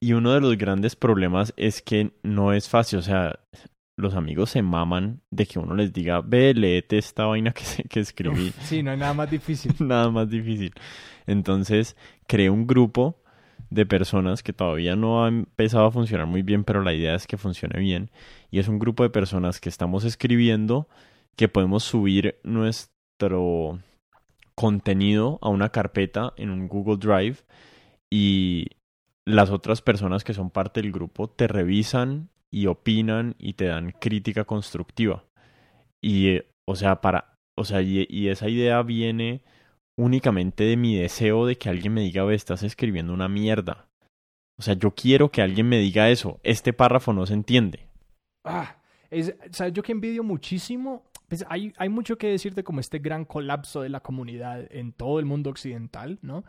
Y 0.00 0.12
uno 0.12 0.32
de 0.32 0.40
los 0.40 0.56
grandes 0.56 0.96
problemas 0.96 1.52
es 1.56 1.82
que 1.82 2.12
no 2.22 2.52
es 2.52 2.68
fácil, 2.68 2.98
o 2.98 3.02
sea, 3.02 3.38
los 3.96 4.14
amigos 4.14 4.50
se 4.50 4.62
maman 4.62 5.20
de 5.30 5.46
que 5.46 5.58
uno 5.58 5.74
les 5.74 5.92
diga, 5.92 6.20
ve, 6.20 6.54
léete 6.54 6.98
esta 6.98 7.26
vaina 7.26 7.52
que, 7.52 7.84
que 7.88 8.00
escribí. 8.00 8.52
sí, 8.60 8.82
no 8.82 8.92
hay 8.92 8.96
nada 8.96 9.14
más 9.14 9.30
difícil. 9.30 9.74
nada 9.80 10.10
más 10.10 10.28
difícil. 10.28 10.72
Entonces, 11.26 11.96
creé 12.26 12.50
un 12.50 12.66
grupo 12.66 13.22
de 13.70 13.86
personas 13.86 14.42
que 14.42 14.52
todavía 14.52 14.96
no 14.96 15.24
ha 15.24 15.28
empezado 15.28 15.86
a 15.86 15.90
funcionar 15.90 16.26
muy 16.26 16.42
bien, 16.42 16.64
pero 16.64 16.82
la 16.82 16.94
idea 16.94 17.14
es 17.14 17.26
que 17.26 17.36
funcione 17.36 17.78
bien. 17.80 18.10
Y 18.50 18.58
es 18.58 18.68
un 18.68 18.78
grupo 18.78 19.02
de 19.02 19.10
personas 19.10 19.60
que 19.60 19.68
estamos 19.68 20.04
escribiendo, 20.04 20.88
que 21.36 21.48
podemos 21.48 21.84
subir 21.84 22.38
nuestro 22.42 23.80
contenido 24.54 25.38
a 25.40 25.48
una 25.50 25.68
carpeta 25.68 26.32
en 26.36 26.50
un 26.50 26.66
Google 26.68 26.96
Drive 26.96 27.36
y 28.10 28.66
las 29.24 29.50
otras 29.50 29.82
personas 29.82 30.24
que 30.24 30.34
son 30.34 30.50
parte 30.50 30.80
del 30.80 30.90
grupo 30.90 31.28
te 31.28 31.46
revisan 31.46 32.30
y 32.50 32.66
opinan 32.66 33.34
y 33.38 33.52
te 33.52 33.66
dan 33.66 33.92
crítica 33.92 34.44
constructiva. 34.44 35.24
Y, 36.00 36.28
eh, 36.28 36.50
o 36.64 36.76
sea, 36.76 37.00
para, 37.00 37.34
o 37.54 37.64
sea, 37.64 37.82
y, 37.82 38.28
esa 38.28 38.48
idea 38.48 38.82
viene 38.82 39.42
únicamente 39.98 40.64
de 40.64 40.76
mi 40.76 40.96
deseo 40.96 41.44
de 41.44 41.56
que 41.56 41.68
alguien 41.68 41.92
me 41.92 42.00
diga, 42.00 42.24
ve, 42.24 42.34
estás 42.34 42.62
escribiendo 42.62 43.12
una 43.12 43.28
mierda. 43.28 43.88
O 44.56 44.62
sea, 44.62 44.74
yo 44.74 44.92
quiero 44.94 45.30
que 45.30 45.42
alguien 45.42 45.68
me 45.68 45.78
diga 45.78 46.08
eso. 46.08 46.40
Este 46.42 46.72
párrafo 46.72 47.12
no 47.12 47.26
se 47.26 47.34
entiende. 47.34 47.88
Ah, 48.44 48.76
es, 49.10 49.34
¿sabes? 49.50 49.72
Yo 49.72 49.82
que 49.82 49.92
envidio 49.92 50.22
muchísimo. 50.22 51.04
Pues 51.28 51.44
hay, 51.48 51.72
hay 51.76 51.88
mucho 51.88 52.16
que 52.16 52.28
decirte 52.28 52.64
como 52.64 52.80
este 52.80 53.00
gran 53.00 53.24
colapso 53.24 53.82
de 53.82 53.88
la 53.88 54.00
comunidad 54.00 54.66
en 54.70 54.92
todo 54.92 55.18
el 55.18 55.26
mundo 55.26 55.50
occidental, 55.50 56.18
¿no? 56.22 56.44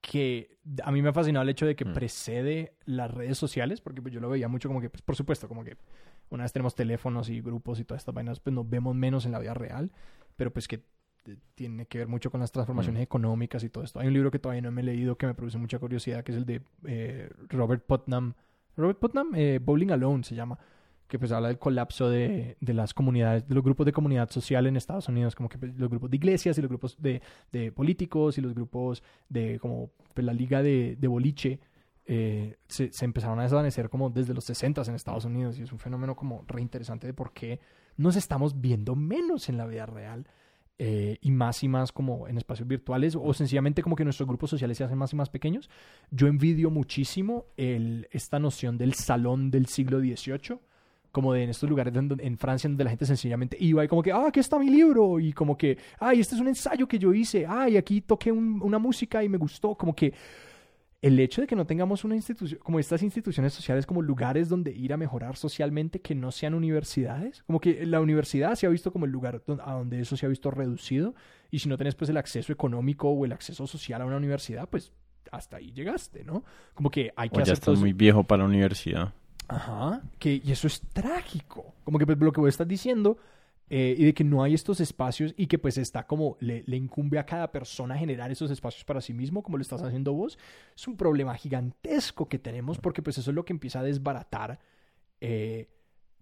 que 0.00 0.58
a 0.82 0.92
mí 0.92 1.00
me 1.00 1.08
ha 1.08 1.12
fascinado 1.14 1.44
el 1.44 1.48
hecho 1.48 1.64
de 1.64 1.74
que 1.74 1.86
mm. 1.86 1.94
precede 1.94 2.74
las 2.84 3.10
redes 3.10 3.38
sociales, 3.38 3.80
porque 3.80 4.02
pues, 4.02 4.12
yo 4.12 4.20
lo 4.20 4.28
veía 4.28 4.48
mucho 4.48 4.68
como 4.68 4.82
que, 4.82 4.90
pues, 4.90 5.00
por 5.00 5.16
supuesto, 5.16 5.48
como 5.48 5.64
que 5.64 5.78
una 6.28 6.42
vez 6.42 6.52
tenemos 6.52 6.74
teléfonos 6.74 7.30
y 7.30 7.40
grupos 7.40 7.80
y 7.80 7.84
todas 7.84 8.02
estas 8.02 8.14
vainas, 8.14 8.38
pues 8.38 8.52
nos 8.52 8.68
vemos 8.68 8.94
menos 8.94 9.24
en 9.24 9.32
la 9.32 9.38
vida 9.38 9.54
real, 9.54 9.92
pero 10.36 10.52
pues 10.52 10.68
que 10.68 10.82
tiene 11.54 11.86
que 11.86 11.98
ver 11.98 12.08
mucho 12.08 12.30
con 12.30 12.40
las 12.40 12.52
transformaciones 12.52 13.00
mm. 13.00 13.04
económicas 13.04 13.64
y 13.64 13.70
todo 13.70 13.84
esto. 13.84 14.00
Hay 14.00 14.08
un 14.08 14.12
libro 14.12 14.30
que 14.30 14.38
todavía 14.38 14.62
no 14.62 14.70
me 14.70 14.82
he 14.82 14.84
leído 14.84 15.16
que 15.16 15.26
me 15.26 15.34
produce 15.34 15.58
mucha 15.58 15.78
curiosidad, 15.78 16.24
que 16.24 16.32
es 16.32 16.38
el 16.38 16.46
de 16.46 16.62
eh, 16.86 17.30
Robert 17.48 17.84
Putnam. 17.86 18.34
Robert 18.76 18.98
Putnam, 18.98 19.32
eh, 19.34 19.60
Bowling 19.62 19.90
Alone 19.90 20.24
se 20.24 20.34
llama 20.34 20.58
que 21.06 21.18
pues 21.18 21.32
habla 21.32 21.48
del 21.48 21.58
colapso 21.58 22.08
de, 22.08 22.56
de, 22.60 22.74
las 22.74 22.94
comunidades, 22.94 23.46
de 23.46 23.54
los 23.54 23.62
grupos 23.62 23.86
de 23.86 23.92
comunidad 23.92 24.30
social 24.30 24.66
en 24.66 24.76
Estados 24.76 25.08
Unidos, 25.08 25.34
como 25.34 25.48
que 25.48 25.58
pues, 25.58 25.76
los 25.76 25.90
grupos 25.90 26.10
de 26.10 26.16
iglesias 26.16 26.56
y 26.58 26.62
los 26.62 26.68
grupos 26.68 26.96
de, 27.00 27.22
de 27.52 27.72
políticos 27.72 28.38
y 28.38 28.40
los 28.40 28.54
grupos 28.54 29.02
de 29.28 29.58
como 29.60 29.90
pues, 30.14 30.24
la 30.24 30.32
liga 30.32 30.62
de, 30.62 30.96
de 30.98 31.08
boliche 31.08 31.60
eh, 32.06 32.56
se, 32.68 32.92
se, 32.92 33.04
empezaron 33.04 33.38
a 33.38 33.44
desvanecer 33.44 33.88
como 33.88 34.10
desde 34.10 34.34
los 34.34 34.44
60 34.44 34.82
en 34.82 34.94
Estados 34.94 35.24
Unidos 35.24 35.58
y 35.58 35.62
es 35.62 35.72
un 35.72 35.78
fenómeno 35.78 36.16
como 36.16 36.44
re 36.46 36.60
interesante 36.60 37.06
de 37.06 37.14
por 37.14 37.32
qué 37.32 37.60
nos 37.96 38.16
estamos 38.16 38.60
viendo 38.60 38.94
menos 38.94 39.48
en 39.48 39.56
la 39.56 39.66
vida 39.66 39.86
real. 39.86 40.26
Eh, 40.76 41.18
y 41.20 41.30
más 41.30 41.62
y 41.62 41.68
más 41.68 41.92
como 41.92 42.26
en 42.26 42.36
espacios 42.36 42.66
virtuales 42.66 43.14
o 43.14 43.32
sencillamente 43.32 43.80
como 43.80 43.94
que 43.94 44.02
nuestros 44.02 44.28
grupos 44.28 44.50
sociales 44.50 44.76
se 44.76 44.82
hacen 44.82 44.98
más 44.98 45.12
y 45.12 45.16
más 45.16 45.30
pequeños. 45.30 45.70
Yo 46.10 46.26
envidio 46.26 46.68
muchísimo 46.68 47.46
el, 47.56 48.08
esta 48.10 48.40
noción 48.40 48.76
del 48.76 48.94
salón 48.94 49.52
del 49.52 49.66
siglo 49.66 50.00
XVIII 50.00 50.58
como 51.12 51.32
de 51.32 51.44
en 51.44 51.50
estos 51.50 51.70
lugares 51.70 51.94
en 51.94 52.36
Francia 52.38 52.68
donde 52.68 52.82
la 52.82 52.90
gente 52.90 53.06
sencillamente 53.06 53.56
iba 53.60 53.84
y 53.84 53.88
como 53.88 54.02
que, 54.02 54.10
ah, 54.10 54.26
aquí 54.26 54.40
está 54.40 54.58
mi 54.58 54.68
libro 54.68 55.20
y 55.20 55.32
como 55.32 55.56
que, 55.56 55.78
ay, 56.00 56.18
este 56.18 56.34
es 56.34 56.40
un 56.40 56.48
ensayo 56.48 56.88
que 56.88 56.98
yo 56.98 57.14
hice, 57.14 57.46
ay, 57.48 57.76
aquí 57.76 58.00
toqué 58.00 58.32
una 58.32 58.80
música 58.80 59.22
y 59.22 59.28
me 59.28 59.38
gustó, 59.38 59.76
como 59.76 59.94
que 59.94 60.12
el 61.04 61.20
hecho 61.20 61.42
de 61.42 61.46
que 61.46 61.54
no 61.54 61.66
tengamos 61.66 62.02
una 62.04 62.14
institución, 62.14 62.58
como 62.62 62.78
estas 62.78 63.02
instituciones 63.02 63.52
sociales 63.52 63.84
como 63.84 64.00
lugares 64.00 64.48
donde 64.48 64.72
ir 64.72 64.90
a 64.90 64.96
mejorar 64.96 65.36
socialmente 65.36 66.00
que 66.00 66.14
no 66.14 66.32
sean 66.32 66.54
universidades, 66.54 67.42
como 67.42 67.60
que 67.60 67.84
la 67.84 68.00
universidad 68.00 68.54
se 68.54 68.66
ha 68.66 68.70
visto 68.70 68.90
como 68.90 69.04
el 69.04 69.10
lugar 69.12 69.42
a 69.62 69.72
donde 69.74 70.00
eso 70.00 70.16
se 70.16 70.24
ha 70.24 70.30
visto 70.30 70.50
reducido 70.50 71.14
y 71.50 71.58
si 71.58 71.68
no 71.68 71.76
tenés 71.76 71.94
pues 71.94 72.08
el 72.08 72.16
acceso 72.16 72.54
económico 72.54 73.10
o 73.10 73.26
el 73.26 73.32
acceso 73.32 73.66
social 73.66 74.00
a 74.00 74.06
una 74.06 74.16
universidad, 74.16 74.66
pues 74.66 74.92
hasta 75.30 75.58
ahí 75.58 75.72
llegaste, 75.72 76.24
¿no? 76.24 76.42
Como 76.72 76.90
que 76.90 77.12
hay 77.16 77.28
que 77.28 77.42
o 77.42 77.44
ya 77.44 77.52
estás 77.52 77.78
muy 77.78 77.92
viejo 77.92 78.24
para 78.24 78.44
la 78.44 78.48
universidad. 78.48 79.12
Ajá, 79.48 80.00
que, 80.18 80.40
y 80.42 80.52
eso 80.52 80.66
es 80.66 80.80
trágico. 80.94 81.74
Como 81.84 81.98
que 81.98 82.06
pues, 82.06 82.16
lo 82.18 82.32
que 82.32 82.40
vos 82.40 82.48
estás 82.48 82.66
diciendo, 82.66 83.18
eh, 83.70 83.94
y 83.96 84.04
de 84.04 84.14
que 84.14 84.24
no 84.24 84.42
hay 84.42 84.54
estos 84.54 84.80
espacios 84.80 85.34
y 85.36 85.46
que 85.46 85.58
pues 85.58 85.78
está 85.78 86.06
como 86.06 86.36
le, 86.40 86.62
le, 86.66 86.76
incumbe 86.76 87.18
a 87.18 87.24
cada 87.24 87.50
persona 87.50 87.96
generar 87.96 88.30
esos 88.30 88.50
espacios 88.50 88.84
para 88.84 89.00
sí 89.00 89.14
mismo, 89.14 89.42
como 89.42 89.56
lo 89.56 89.62
estás 89.62 89.82
haciendo 89.82 90.12
vos, 90.12 90.38
es 90.76 90.86
un 90.86 90.96
problema 90.96 91.34
gigantesco 91.34 92.28
que 92.28 92.38
tenemos 92.38 92.78
porque 92.78 93.02
pues 93.02 93.18
eso 93.18 93.30
es 93.30 93.34
lo 93.34 93.44
que 93.44 93.54
empieza 93.54 93.80
a 93.80 93.82
desbaratar 93.82 94.60
eh, 95.20 95.68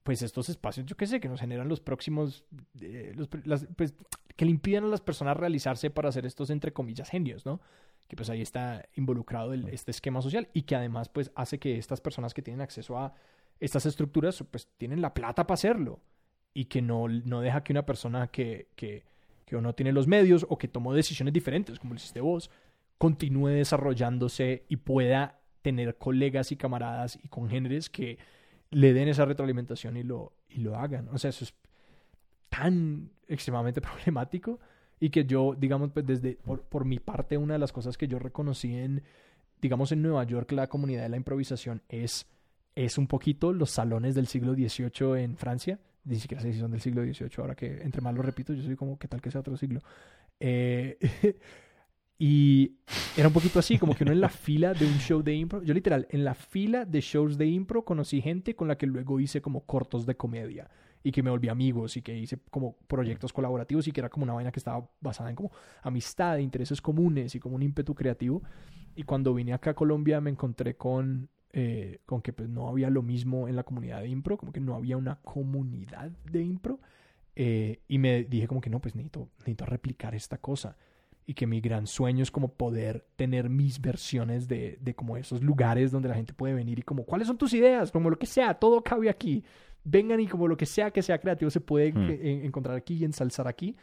pues 0.02 0.22
estos 0.22 0.48
espacios, 0.48 0.86
yo 0.86 0.96
qué 0.96 1.06
sé, 1.06 1.20
que 1.20 1.28
nos 1.28 1.40
generan 1.40 1.68
los 1.68 1.80
próximos, 1.80 2.44
eh, 2.80 3.12
los, 3.16 3.28
pues, 3.76 3.94
que 4.36 4.44
le 4.44 4.50
impiden 4.50 4.84
a 4.84 4.88
las 4.88 5.00
personas 5.00 5.36
realizarse 5.36 5.90
para 5.90 6.08
hacer 6.08 6.26
estos 6.26 6.50
entre 6.50 6.72
comillas 6.72 7.08
genios, 7.08 7.46
¿no? 7.46 7.60
que 8.08 8.16
pues 8.16 8.28
ahí 8.28 8.42
está 8.42 8.84
involucrado 8.94 9.52
el, 9.54 9.68
este 9.68 9.90
esquema 9.90 10.20
social 10.20 10.48
y 10.52 10.62
que 10.62 10.76
además 10.76 11.08
pues 11.08 11.32
hace 11.34 11.58
que 11.58 11.78
estas 11.78 12.00
personas 12.00 12.34
que 12.34 12.42
tienen 12.42 12.60
acceso 12.60 12.98
a 12.98 13.14
estas 13.58 13.86
estructuras 13.86 14.44
pues 14.50 14.68
tienen 14.76 15.00
la 15.00 15.14
plata 15.14 15.46
para 15.46 15.54
hacerlo 15.54 16.00
y 16.54 16.66
que 16.66 16.82
no, 16.82 17.08
no 17.08 17.40
deja 17.40 17.64
que 17.64 17.72
una 17.72 17.86
persona 17.86 18.28
que, 18.28 18.68
que, 18.76 19.04
que 19.44 19.60
no 19.60 19.74
tiene 19.74 19.92
los 19.92 20.06
medios 20.06 20.46
o 20.48 20.58
que 20.58 20.68
tomó 20.68 20.94
decisiones 20.94 21.32
diferentes 21.32 21.78
como 21.78 21.94
lo 21.94 21.98
hiciste 21.98 22.20
vos 22.20 22.50
continúe 23.02 23.48
desarrollándose 23.48 24.64
y 24.68 24.76
pueda 24.76 25.40
tener 25.60 25.96
colegas 25.96 26.52
y 26.52 26.56
camaradas 26.56 27.18
y 27.20 27.26
congéneres 27.26 27.90
que 27.90 28.16
le 28.70 28.92
den 28.92 29.08
esa 29.08 29.24
retroalimentación 29.24 29.96
y 29.96 30.04
lo, 30.04 30.34
y 30.48 30.60
lo 30.60 30.76
hagan. 30.76 31.08
O 31.08 31.18
sea, 31.18 31.30
eso 31.30 31.44
es 31.44 31.52
tan 32.48 33.10
extremadamente 33.26 33.80
problemático 33.80 34.60
y 35.00 35.10
que 35.10 35.24
yo, 35.24 35.56
digamos, 35.58 35.90
pues 35.92 36.06
desde, 36.06 36.36
por, 36.36 36.62
por, 36.62 36.84
mi 36.84 37.00
parte, 37.00 37.36
una 37.36 37.54
de 37.54 37.58
las 37.58 37.72
cosas 37.72 37.98
que 37.98 38.06
yo 38.06 38.20
reconocí 38.20 38.72
en, 38.72 39.02
digamos, 39.60 39.90
en 39.90 40.00
Nueva 40.00 40.22
York, 40.24 40.52
la 40.52 40.68
comunidad 40.68 41.02
de 41.02 41.08
la 41.08 41.16
improvisación 41.16 41.82
es, 41.88 42.28
es 42.76 42.98
un 42.98 43.08
poquito 43.08 43.52
los 43.52 43.70
salones 43.70 44.14
del 44.14 44.28
siglo 44.28 44.54
XVIII 44.54 45.24
en 45.24 45.36
Francia. 45.36 45.80
Ni 46.04 46.16
siquiera 46.16 46.42
sé 46.42 46.52
si 46.52 46.58
son 46.58 46.72
del 46.72 46.80
siglo 46.80 47.02
XVIII, 47.02 47.30
ahora 47.38 47.54
que 47.54 47.82
entre 47.82 48.00
más 48.00 48.14
lo 48.14 48.22
repito, 48.22 48.52
yo 48.52 48.62
soy 48.62 48.76
como, 48.76 48.98
¿qué 48.98 49.08
tal 49.08 49.20
que 49.20 49.30
sea 49.30 49.40
otro 49.40 49.56
siglo? 49.56 49.80
Eh, 50.40 50.98
y 52.18 52.78
era 53.16 53.28
un 53.28 53.34
poquito 53.34 53.58
así, 53.58 53.78
como 53.78 53.94
que 53.94 54.04
uno 54.04 54.12
en 54.12 54.20
la 54.20 54.28
fila 54.46 54.74
de 54.74 54.84
un 54.84 54.98
show 54.98 55.22
de 55.22 55.34
impro, 55.34 55.62
yo 55.62 55.72
literal, 55.74 56.08
en 56.10 56.24
la 56.24 56.34
fila 56.34 56.84
de 56.84 57.00
shows 57.00 57.38
de 57.38 57.46
impro 57.46 57.84
conocí 57.84 58.20
gente 58.20 58.56
con 58.56 58.66
la 58.68 58.76
que 58.76 58.86
luego 58.86 59.20
hice 59.20 59.40
como 59.40 59.64
cortos 59.64 60.04
de 60.06 60.16
comedia 60.16 60.68
y 61.04 61.12
que 61.12 61.22
me 61.22 61.30
volví 61.30 61.48
amigos 61.48 61.96
y 61.96 62.02
que 62.02 62.16
hice 62.16 62.38
como 62.50 62.76
proyectos 62.86 63.32
colaborativos 63.32 63.86
y 63.88 63.92
que 63.92 64.00
era 64.00 64.08
como 64.08 64.24
una 64.24 64.32
vaina 64.32 64.52
que 64.52 64.60
estaba 64.60 64.88
basada 65.00 65.30
en 65.30 65.36
como 65.36 65.50
amistad, 65.82 66.38
intereses 66.38 66.80
comunes 66.80 67.34
y 67.34 67.40
como 67.40 67.56
un 67.56 67.62
ímpetu 67.62 67.94
creativo. 67.94 68.42
Y 68.94 69.04
cuando 69.04 69.34
vine 69.34 69.52
acá 69.52 69.70
a 69.70 69.74
Colombia 69.74 70.20
me 70.20 70.30
encontré 70.30 70.76
con, 70.76 71.28
eh, 71.52 72.00
con 72.06 72.22
que 72.22 72.32
pues 72.32 72.48
no 72.48 72.68
había 72.68 72.88
lo 72.90 73.02
mismo 73.02 73.48
en 73.48 73.56
la 73.56 73.62
comunidad 73.64 74.00
de 74.00 74.08
impro, 74.08 74.36
como 74.38 74.52
que 74.52 74.60
no 74.60 74.74
había 74.74 74.96
una 74.96 75.16
comunidad 75.22 76.10
de 76.30 76.42
impro. 76.42 76.80
Eh, 77.34 77.80
y 77.88 77.98
me 77.98 78.24
dije 78.24 78.46
como 78.46 78.60
que 78.60 78.70
no, 78.70 78.80
pues 78.80 78.94
necesito, 78.94 79.28
necesito 79.38 79.64
replicar 79.66 80.14
esta 80.14 80.38
cosa 80.38 80.76
y 81.24 81.34
que 81.34 81.46
mi 81.46 81.60
gran 81.60 81.86
sueño 81.86 82.22
es 82.22 82.30
como 82.30 82.48
poder 82.54 83.06
tener 83.16 83.48
mis 83.48 83.80
versiones 83.80 84.48
de, 84.48 84.76
de 84.80 84.94
como 84.94 85.16
esos 85.16 85.40
lugares 85.42 85.92
donde 85.92 86.08
la 86.08 86.14
gente 86.16 86.34
puede 86.34 86.52
venir 86.52 86.78
y 86.80 86.82
como, 86.82 87.04
¿cuáles 87.04 87.28
son 87.28 87.38
tus 87.38 87.54
ideas? 87.54 87.90
Como 87.92 88.10
lo 88.10 88.18
que 88.18 88.26
sea, 88.26 88.54
todo 88.54 88.82
cabe 88.82 89.08
aquí. 89.08 89.44
vengan 89.84 90.20
y 90.20 90.26
como 90.26 90.46
lo 90.46 90.56
que 90.56 90.66
sea 90.66 90.90
que 90.90 91.02
sea 91.02 91.18
creativo 91.18 91.50
se 91.50 91.60
puede 91.60 91.92
Hmm. 91.92 92.44
encontrar 92.44 92.76
aquí 92.76 92.94
y 92.94 93.04
ensalzar 93.04 93.48
aquí, 93.48 93.76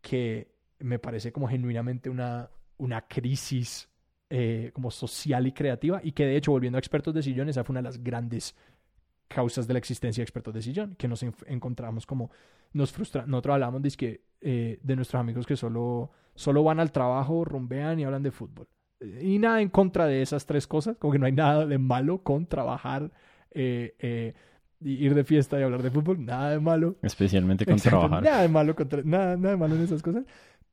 que 0.00 0.48
me 0.78 0.98
parece 0.98 1.32
como 1.32 1.48
genuinamente 1.48 2.10
una, 2.10 2.50
una 2.76 3.02
crisis 3.06 3.88
eh, 4.36 4.70
como 4.72 4.90
social 4.90 5.46
y 5.46 5.52
creativa 5.52 6.00
y 6.02 6.10
que 6.10 6.26
de 6.26 6.36
hecho, 6.36 6.50
volviendo 6.50 6.76
a 6.76 6.80
expertos 6.80 7.14
de 7.14 7.22
sillón, 7.22 7.48
esa 7.48 7.62
fue 7.62 7.72
una 7.74 7.80
de 7.82 7.84
las 7.84 8.02
grandes 8.02 8.56
causas 9.28 9.66
de 9.68 9.74
la 9.74 9.78
existencia 9.78 10.22
de 10.22 10.24
expertos 10.24 10.52
de 10.54 10.60
sillón, 10.60 10.96
que 10.96 11.06
nos 11.06 11.22
encontramos 11.46 12.04
como, 12.04 12.30
nos 12.72 12.90
frustra, 12.90 13.24
nosotros 13.26 13.54
hablamos 13.54 13.80
de, 13.82 13.90
que, 13.92 14.20
eh, 14.40 14.80
de 14.82 14.96
nuestros 14.96 15.20
amigos 15.20 15.46
que 15.46 15.56
solo, 15.56 16.10
solo 16.34 16.64
van 16.64 16.80
al 16.80 16.90
trabajo, 16.90 17.44
rumbean 17.44 18.00
y 18.00 18.04
hablan 18.04 18.24
de 18.24 18.32
fútbol. 18.32 18.66
Y 19.20 19.38
nada 19.38 19.60
en 19.60 19.68
contra 19.68 20.06
de 20.06 20.20
esas 20.20 20.46
tres 20.46 20.66
cosas, 20.66 20.96
como 20.98 21.12
que 21.12 21.18
no 21.20 21.26
hay 21.26 21.32
nada 21.32 21.64
de 21.66 21.78
malo 21.78 22.18
con 22.22 22.46
trabajar, 22.46 23.12
eh, 23.52 23.94
eh, 24.00 24.34
ir 24.80 25.14
de 25.14 25.24
fiesta 25.24 25.58
y 25.60 25.62
hablar 25.62 25.82
de 25.82 25.90
fútbol, 25.90 26.24
nada 26.24 26.50
de 26.50 26.58
malo. 26.60 26.96
Especialmente 27.02 27.64
con 27.64 27.74
Exacto, 27.74 28.00
trabajar. 28.00 28.22
Nada 28.24 28.42
de 28.42 28.48
malo, 28.48 28.74
contra- 28.74 29.02
nada, 29.04 29.36
nada 29.36 29.50
de 29.50 29.56
malo 29.56 29.74
en 29.76 29.82
esas 29.82 30.02
cosas, 30.02 30.24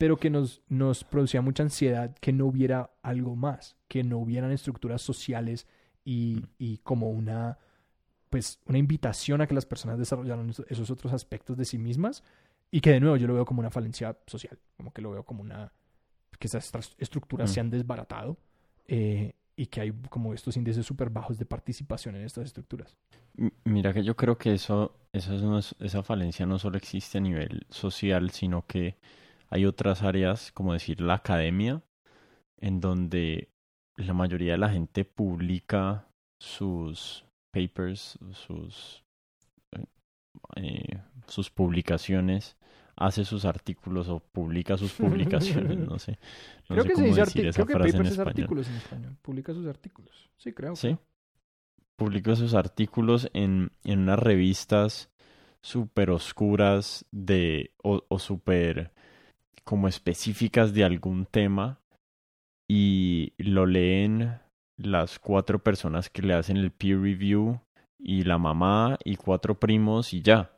pero 0.01 0.17
que 0.17 0.31
nos, 0.31 0.63
nos 0.67 1.03
producía 1.03 1.43
mucha 1.43 1.61
ansiedad 1.61 2.15
que 2.19 2.33
no 2.33 2.47
hubiera 2.47 2.89
algo 3.03 3.35
más, 3.35 3.75
que 3.87 4.03
no 4.03 4.17
hubieran 4.17 4.51
estructuras 4.51 4.99
sociales 5.03 5.67
y, 6.03 6.43
y 6.57 6.79
como 6.79 7.11
una, 7.11 7.59
pues, 8.31 8.59
una 8.65 8.79
invitación 8.79 9.41
a 9.41 9.45
que 9.45 9.53
las 9.53 9.67
personas 9.67 9.99
desarrollaran 9.99 10.49
eso- 10.49 10.65
esos 10.69 10.89
otros 10.89 11.13
aspectos 11.13 11.55
de 11.55 11.65
sí 11.65 11.77
mismas 11.77 12.23
y 12.71 12.81
que 12.81 12.89
de 12.89 12.99
nuevo 12.99 13.15
yo 13.15 13.27
lo 13.27 13.35
veo 13.35 13.45
como 13.45 13.59
una 13.59 13.69
falencia 13.69 14.17
social, 14.25 14.57
como 14.75 14.91
que 14.91 15.03
lo 15.03 15.11
veo 15.11 15.23
como 15.23 15.43
una, 15.43 15.71
que 16.39 16.47
esas 16.47 16.71
estructuras 16.97 17.51
Mm. 17.51 17.53
se 17.53 17.59
han 17.59 17.69
desbaratado 17.69 18.37
eh, 18.87 19.33
y 19.55 19.67
que 19.67 19.81
hay 19.81 19.91
como 20.09 20.33
estos 20.33 20.57
índices 20.57 20.83
súper 20.83 21.11
bajos 21.11 21.37
de 21.37 21.45
participación 21.45 22.15
en 22.15 22.23
estas 22.23 22.45
estructuras. 22.45 22.97
Mira 23.65 23.93
que 23.93 24.03
yo 24.03 24.15
creo 24.15 24.35
que 24.35 24.55
eso, 24.55 24.95
eso 25.13 25.59
es- 25.59 25.75
esa 25.79 26.01
falencia 26.01 26.47
no 26.47 26.57
solo 26.57 26.77
existe 26.77 27.19
a 27.19 27.21
nivel 27.21 27.67
social, 27.69 28.31
sino 28.31 28.65
que 28.65 28.95
hay 29.51 29.65
otras 29.65 30.01
áreas, 30.01 30.51
como 30.53 30.73
decir 30.73 31.01
la 31.01 31.15
academia, 31.15 31.83
en 32.57 32.79
donde 32.79 33.49
la 33.97 34.13
mayoría 34.13 34.53
de 34.53 34.57
la 34.57 34.69
gente 34.69 35.03
publica 35.03 36.07
sus 36.39 37.25
papers, 37.51 38.17
sus, 38.31 39.03
eh, 39.73 39.85
eh, 40.55 41.01
sus 41.27 41.49
publicaciones, 41.49 42.55
hace 42.95 43.25
sus 43.25 43.43
artículos 43.43 44.07
o 44.07 44.21
publica 44.21 44.77
sus 44.77 44.93
publicaciones, 44.97 45.77
no 45.77 45.99
sé. 45.99 46.17
No 46.69 46.75
creo 46.75 46.83
sé 46.83 46.89
que 46.89 46.95
se 46.95 47.01
cómo 47.01 47.07
dice 47.07 47.21
decir 47.21 47.45
esa 47.47 47.65
creo 47.65 47.67
que 47.67 47.73
frase 47.73 47.89
en 47.89 47.93
papers 47.97 48.07
es 48.07 48.11
español. 48.13 48.29
artículos 48.29 48.67
en 48.69 48.75
español. 48.75 49.17
Publica 49.21 49.53
sus 49.53 49.67
artículos. 49.67 50.29
Sí, 50.37 50.53
creo. 50.53 50.75
Sí. 50.77 50.97
Publica 51.97 52.37
sus 52.37 52.53
artículos 52.53 53.29
en, 53.33 53.73
en 53.83 53.99
unas 53.99 54.17
revistas 54.17 55.11
súper 55.61 56.09
oscuras 56.09 57.05
de, 57.11 57.73
o, 57.83 58.05
o 58.07 58.17
súper 58.17 58.93
como 59.63 59.87
específicas 59.87 60.73
de 60.73 60.83
algún 60.83 61.25
tema 61.25 61.79
y 62.69 63.33
lo 63.37 63.65
leen 63.65 64.39
las 64.77 65.19
cuatro 65.19 65.63
personas 65.63 66.09
que 66.09 66.21
le 66.21 66.33
hacen 66.33 66.57
el 66.57 66.71
peer 66.71 66.99
review 66.99 67.59
y 67.99 68.23
la 68.23 68.37
mamá 68.37 68.97
y 69.03 69.15
cuatro 69.15 69.59
primos 69.59 70.13
y 70.13 70.21
ya. 70.21 70.51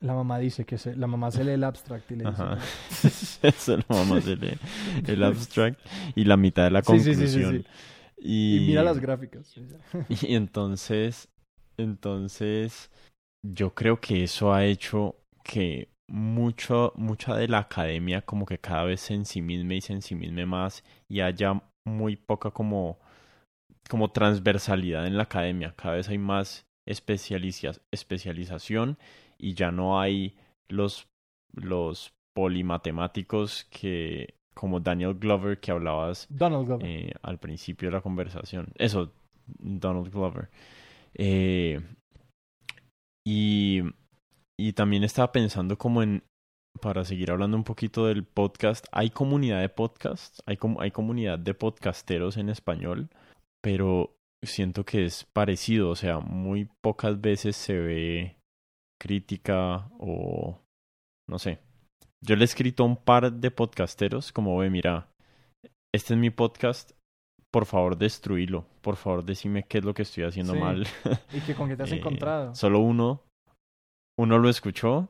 La 0.00 0.14
mamá 0.14 0.38
dice 0.38 0.64
que 0.64 0.78
se, 0.78 0.96
la 0.96 1.06
mamá 1.06 1.30
se 1.30 1.44
lee 1.44 1.52
el 1.52 1.64
abstract 1.64 2.10
y 2.10 2.16
le 2.16 2.24
dice. 2.24 2.42
Ajá. 2.42 2.58
Eso 3.42 3.76
la 3.76 3.84
mamá 3.88 4.20
se 4.20 4.36
lee 4.36 4.58
el 5.06 5.22
abstract 5.22 5.78
y 6.14 6.24
la 6.24 6.36
mitad 6.36 6.64
de 6.64 6.70
la 6.70 6.82
conclusión. 6.82 7.16
sí, 7.28 7.28
sí, 7.28 7.44
sí. 7.44 7.64
Y, 8.16 8.56
Y 8.56 8.66
mira 8.68 8.82
las 8.82 8.98
gráficas. 8.98 9.54
Y 10.22 10.34
entonces, 10.34 11.28
entonces, 11.76 12.90
yo 13.42 13.74
creo 13.74 14.00
que 14.00 14.24
eso 14.24 14.52
ha 14.52 14.64
hecho 14.64 15.16
que 15.44 15.88
mucho, 16.10 16.92
mucha 16.96 17.36
de 17.36 17.48
la 17.48 17.58
academia 17.60 18.22
como 18.22 18.44
que 18.44 18.58
cada 18.58 18.84
vez 18.84 19.00
se 19.00 19.14
ensimisme 19.14 19.76
y 19.76 19.80
se 19.80 19.92
ensimisme 19.92 20.44
más 20.44 20.84
y 21.08 21.20
haya 21.20 21.62
muy 21.86 22.16
poca 22.16 22.50
como, 22.50 22.98
como 23.88 24.10
transversalidad 24.10 25.06
en 25.06 25.16
la 25.16 25.22
academia. 25.24 25.72
Cada 25.76 25.94
vez 25.94 26.08
hay 26.08 26.18
más 26.18 26.66
especializa- 26.86 27.80
especialización 27.92 28.98
y 29.38 29.54
ya 29.54 29.70
no 29.70 30.00
hay 30.00 30.36
los, 30.68 31.06
los 31.54 32.12
polimatemáticos 32.34 33.64
que, 33.70 34.34
como 34.54 34.80
Daniel 34.80 35.14
Glover 35.14 35.60
que 35.60 35.70
hablabas 35.70 36.26
Donald 36.28 36.66
Glover. 36.66 36.86
eh, 36.86 37.12
al 37.22 37.38
principio 37.38 37.88
de 37.88 37.94
la 37.94 38.00
conversación. 38.02 38.72
Eso, 38.76 39.12
Donald 39.46 40.12
Glover. 40.12 40.50
Eh, 41.14 41.80
y, 43.26 43.82
y 44.68 44.72
también 44.72 45.04
estaba 45.04 45.32
pensando 45.32 45.76
como 45.78 46.02
en, 46.02 46.22
para 46.80 47.04
seguir 47.04 47.30
hablando 47.30 47.56
un 47.56 47.64
poquito 47.64 48.06
del 48.06 48.24
podcast, 48.24 48.86
hay 48.92 49.10
comunidad 49.10 49.60
de 49.60 49.68
podcasts, 49.68 50.42
hay, 50.46 50.56
com- 50.56 50.78
hay 50.80 50.90
comunidad 50.90 51.38
de 51.38 51.54
podcasteros 51.54 52.36
en 52.36 52.48
español, 52.48 53.08
pero 53.62 54.14
siento 54.44 54.84
que 54.84 55.04
es 55.04 55.24
parecido, 55.32 55.90
o 55.90 55.96
sea, 55.96 56.20
muy 56.20 56.68
pocas 56.82 57.20
veces 57.20 57.56
se 57.56 57.74
ve 57.78 58.36
crítica 59.00 59.88
o 59.98 60.58
no 61.28 61.38
sé. 61.38 61.58
Yo 62.22 62.36
le 62.36 62.42
he 62.42 62.44
escrito 62.44 62.82
a 62.82 62.86
un 62.86 62.96
par 62.96 63.32
de 63.32 63.50
podcasteros 63.50 64.32
como 64.32 64.56
ve, 64.58 64.68
mira, 64.70 65.08
este 65.94 66.14
es 66.14 66.20
mi 66.20 66.30
podcast, 66.30 66.92
por 67.52 67.66
favor 67.66 67.96
destruílo, 67.96 68.66
por 68.82 68.96
favor 68.96 69.24
decime 69.24 69.64
qué 69.64 69.78
es 69.78 69.84
lo 69.84 69.94
que 69.94 70.02
estoy 70.02 70.24
haciendo 70.24 70.52
Sí. 70.52 70.58
mal. 70.60 70.86
¿Y 71.32 71.40
que 71.40 71.54
con 71.54 71.68
qué 71.68 71.76
te 71.76 71.82
has 71.84 71.92
Eh, 71.92 71.96
encontrado? 71.96 72.54
Solo 72.54 72.80
uno, 72.80 73.22
uno 74.20 74.38
lo 74.38 74.48
escuchó 74.48 75.08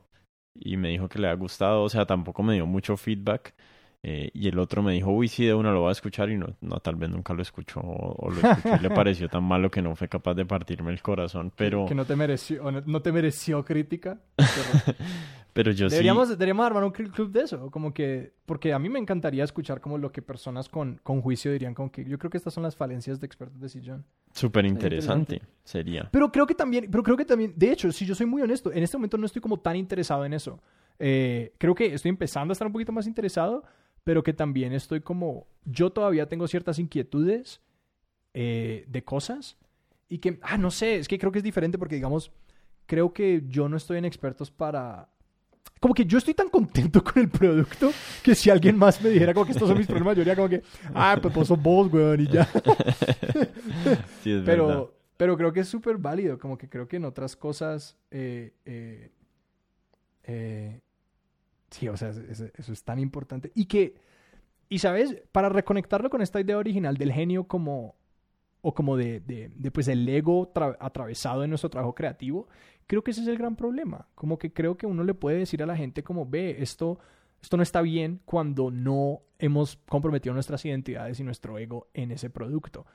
y 0.55 0.77
me 0.77 0.89
dijo 0.89 1.09
que 1.09 1.19
le 1.19 1.27
ha 1.29 1.33
gustado, 1.35 1.83
o 1.83 1.89
sea, 1.89 2.05
tampoco 2.05 2.43
me 2.43 2.53
dio 2.55 2.65
mucho 2.65 2.97
feedback. 2.97 3.55
Eh, 4.03 4.31
y 4.33 4.47
el 4.47 4.57
otro 4.57 4.81
me 4.81 4.93
dijo, 4.93 5.11
uy, 5.11 5.27
sí, 5.27 5.45
de 5.45 5.53
una 5.53 5.71
lo 5.71 5.81
voy 5.81 5.89
a 5.89 5.91
escuchar 5.91 6.29
y 6.31 6.37
no, 6.37 6.47
no 6.61 6.79
tal 6.79 6.95
vez 6.95 7.09
nunca 7.09 7.33
lo 7.33 7.41
escuchó 7.41 7.79
o, 7.81 8.15
o 8.27 8.29
lo 8.31 8.41
escuchó 8.41 8.75
y 8.75 8.79
le 8.81 8.89
pareció 8.95 9.29
tan 9.29 9.43
malo 9.43 9.69
que 9.69 9.81
no 9.81 9.95
fue 9.95 10.07
capaz 10.07 10.33
de 10.33 10.45
partirme 10.45 10.91
el 10.91 11.01
corazón. 11.01 11.51
Pero, 11.55 11.85
Que 11.85 11.93
no 11.95 12.05
te 12.05 12.15
mereció, 12.15 12.63
o 12.63 12.71
no, 12.71 12.81
no 12.85 13.01
te 13.01 13.11
mereció 13.11 13.63
crítica. 13.63 14.17
Pero 14.35 14.95
pero 15.53 15.71
yo 15.71 15.89
deberíamos, 15.89 16.29
sí, 16.29 16.33
deberíamos 16.35 16.65
armar 16.65 16.83
un 16.85 16.93
cl- 16.93 17.11
club 17.11 17.31
de 17.31 17.41
eso. 17.41 17.69
Como 17.69 17.93
que, 17.93 18.33
porque 18.45 18.73
a 18.73 18.79
mí 18.79 18.87
me 18.89 18.97
encantaría 18.99 19.43
escuchar 19.43 19.81
como 19.81 19.97
lo 19.97 20.11
que 20.11 20.21
personas 20.21 20.69
con, 20.69 20.99
con 21.03 21.21
juicio 21.21 21.51
dirían 21.51 21.73
como 21.73 21.91
que 21.91 22.03
yo 22.05 22.17
creo 22.17 22.31
que 22.31 22.37
estas 22.37 22.53
son 22.53 22.63
las 22.63 22.75
falencias 22.75 23.19
de 23.19 23.25
expertos 23.27 23.59
de 23.59 23.69
sillón. 23.69 24.05
súper 24.33 24.65
interesante. 24.65 25.41
sería. 25.63 26.09
Pero 26.11 26.31
creo 26.31 26.47
que 26.47 26.55
también, 26.55 26.87
pero 26.89 27.03
creo 27.03 27.17
que 27.17 27.25
también, 27.25 27.53
de 27.55 27.71
hecho, 27.71 27.91
si 27.91 28.05
yo 28.05 28.15
soy 28.15 28.25
muy 28.25 28.41
honesto, 28.41 28.71
en 28.71 28.81
este 28.81 28.97
momento 28.97 29.17
no 29.17 29.25
estoy 29.25 29.41
como 29.41 29.59
tan 29.59 29.75
interesado 29.75 30.25
en 30.25 30.33
eso. 30.33 30.59
Eh, 30.97 31.53
creo 31.57 31.75
que 31.75 31.93
estoy 31.93 32.09
empezando 32.09 32.51
a 32.51 32.53
estar 32.53 32.65
un 32.67 32.73
poquito 32.73 32.91
más 32.91 33.05
interesado, 33.07 33.63
pero 34.03 34.23
que 34.23 34.33
también 34.33 34.73
estoy 34.73 35.01
como, 35.01 35.47
yo 35.65 35.91
todavía 35.91 36.27
tengo 36.27 36.47
ciertas 36.47 36.79
inquietudes 36.79 37.61
eh, 38.33 38.85
de 38.87 39.03
cosas 39.03 39.57
y 40.09 40.17
que, 40.17 40.39
ah, 40.41 40.57
no 40.57 40.71
sé, 40.71 40.95
es 40.97 41.07
que 41.07 41.17
creo 41.17 41.31
que 41.31 41.39
es 41.39 41.43
diferente 41.43 41.77
porque, 41.77 41.95
digamos, 41.95 42.31
creo 42.85 43.13
que 43.13 43.43
yo 43.47 43.69
no 43.69 43.77
estoy 43.77 43.97
en 43.97 44.05
expertos 44.05 44.51
para... 44.51 45.07
Como 45.79 45.93
que 45.93 46.05
yo 46.05 46.17
estoy 46.17 46.33
tan 46.33 46.49
contento 46.49 47.03
con 47.03 47.21
el 47.21 47.29
producto 47.29 47.91
que 48.21 48.35
si 48.35 48.49
alguien 48.49 48.77
más 48.77 49.01
me 49.01 49.09
dijera 49.09 49.33
como 49.33 49.45
que 49.45 49.53
estos 49.53 49.67
son 49.67 49.77
mis 49.77 49.87
problemas, 49.87 50.15
yo 50.15 50.21
diría 50.21 50.35
como 50.35 50.49
que, 50.49 50.61
ah, 50.93 51.17
pues 51.21 51.33
vos 51.33 51.47
sos 51.47 51.61
vos, 51.61 51.91
weón, 51.91 52.21
y 52.21 52.27
ya. 52.27 52.45
sí, 54.21 54.31
es 54.31 54.43
verdad. 54.43 54.45
Pero, 54.45 54.93
pero 55.17 55.37
creo 55.37 55.53
que 55.53 55.61
es 55.61 55.67
súper 55.69 55.97
válido, 55.97 56.37
como 56.37 56.57
que 56.57 56.67
creo 56.67 56.87
que 56.87 56.97
en 56.97 57.05
otras 57.05 57.35
cosas, 57.35 57.97
eh, 58.11 58.53
eh, 58.65 59.11
eh, 60.23 60.81
sí, 61.71 61.87
o 61.89 61.97
sea, 61.97 62.09
es- 62.09 62.17
es- 62.17 62.51
eso 62.55 62.73
es 62.73 62.83
tan 62.83 62.99
importante. 62.99 63.51
Y 63.55 63.65
que, 63.65 63.95
y 64.69 64.79
sabes, 64.79 65.21
para 65.31 65.49
reconectarlo 65.49 66.09
con 66.09 66.21
esta 66.21 66.39
idea 66.39 66.57
original 66.57 66.97
del 66.97 67.11
genio 67.11 67.45
como, 67.45 67.95
o 68.61 68.73
como 68.73 68.95
de, 68.97 69.19
de, 69.21 69.71
pues 69.71 69.87
el 69.87 70.07
ego 70.07 70.53
tra- 70.53 70.77
atravesado 70.79 71.43
en 71.43 71.49
nuestro 71.49 71.69
trabajo 71.69 71.95
creativo, 71.95 72.47
creo 72.87 73.03
que 73.03 73.11
ese 73.11 73.21
es 73.21 73.27
el 73.27 73.37
gran 73.37 73.55
problema. 73.55 74.07
Como 74.15 74.37
que 74.37 74.53
creo 74.53 74.77
que 74.77 74.85
uno 74.85 75.03
le 75.03 75.13
puede 75.15 75.37
decir 75.39 75.63
a 75.63 75.65
la 75.65 75.75
gente 75.75 76.03
como, 76.03 76.25
ve, 76.29 76.57
esto, 76.61 76.99
esto 77.41 77.57
no 77.57 77.63
está 77.63 77.81
bien 77.81 78.21
cuando 78.25 78.69
no 78.69 79.21
hemos 79.39 79.77
comprometido 79.89 80.33
nuestras 80.35 80.63
identidades 80.65 81.19
y 81.19 81.23
nuestro 81.23 81.57
ego 81.57 81.87
en 81.93 82.11
ese 82.11 82.29
producto. 82.29 82.85